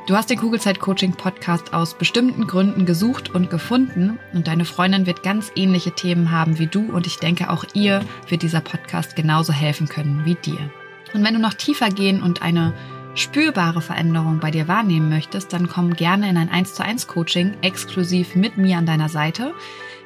Du 0.07 0.15
hast 0.15 0.29
den 0.29 0.37
Kugelzeit 0.37 0.79
Coaching 0.79 1.11
Podcast 1.11 1.73
aus 1.73 1.93
bestimmten 1.93 2.47
Gründen 2.47 2.85
gesucht 2.85 3.35
und 3.35 3.49
gefunden 3.49 4.17
und 4.33 4.47
deine 4.47 4.63
Freundin 4.63 5.05
wird 5.05 5.21
ganz 5.21 5.51
ähnliche 5.57 5.91
Themen 5.91 6.31
haben 6.31 6.59
wie 6.59 6.67
du 6.67 6.89
und 6.89 7.05
ich 7.05 7.17
denke 7.17 7.49
auch 7.49 7.65
ihr 7.73 8.01
wird 8.29 8.41
dieser 8.41 8.61
Podcast 8.61 9.17
genauso 9.17 9.51
helfen 9.51 9.89
können 9.89 10.21
wie 10.23 10.35
dir. 10.35 10.71
Und 11.13 11.25
wenn 11.25 11.33
du 11.33 11.41
noch 11.41 11.53
tiefer 11.53 11.89
gehen 11.89 12.23
und 12.23 12.41
eine 12.41 12.73
spürbare 13.15 13.81
Veränderung 13.81 14.39
bei 14.39 14.51
dir 14.51 14.69
wahrnehmen 14.69 15.09
möchtest, 15.09 15.51
dann 15.51 15.67
komm 15.67 15.93
gerne 15.93 16.29
in 16.29 16.37
ein 16.37 16.49
1 16.49 16.75
zu 16.75 16.83
1 16.83 17.07
Coaching 17.07 17.57
exklusiv 17.61 18.35
mit 18.35 18.57
mir 18.57 18.77
an 18.77 18.85
deiner 18.85 19.09
Seite. 19.09 19.53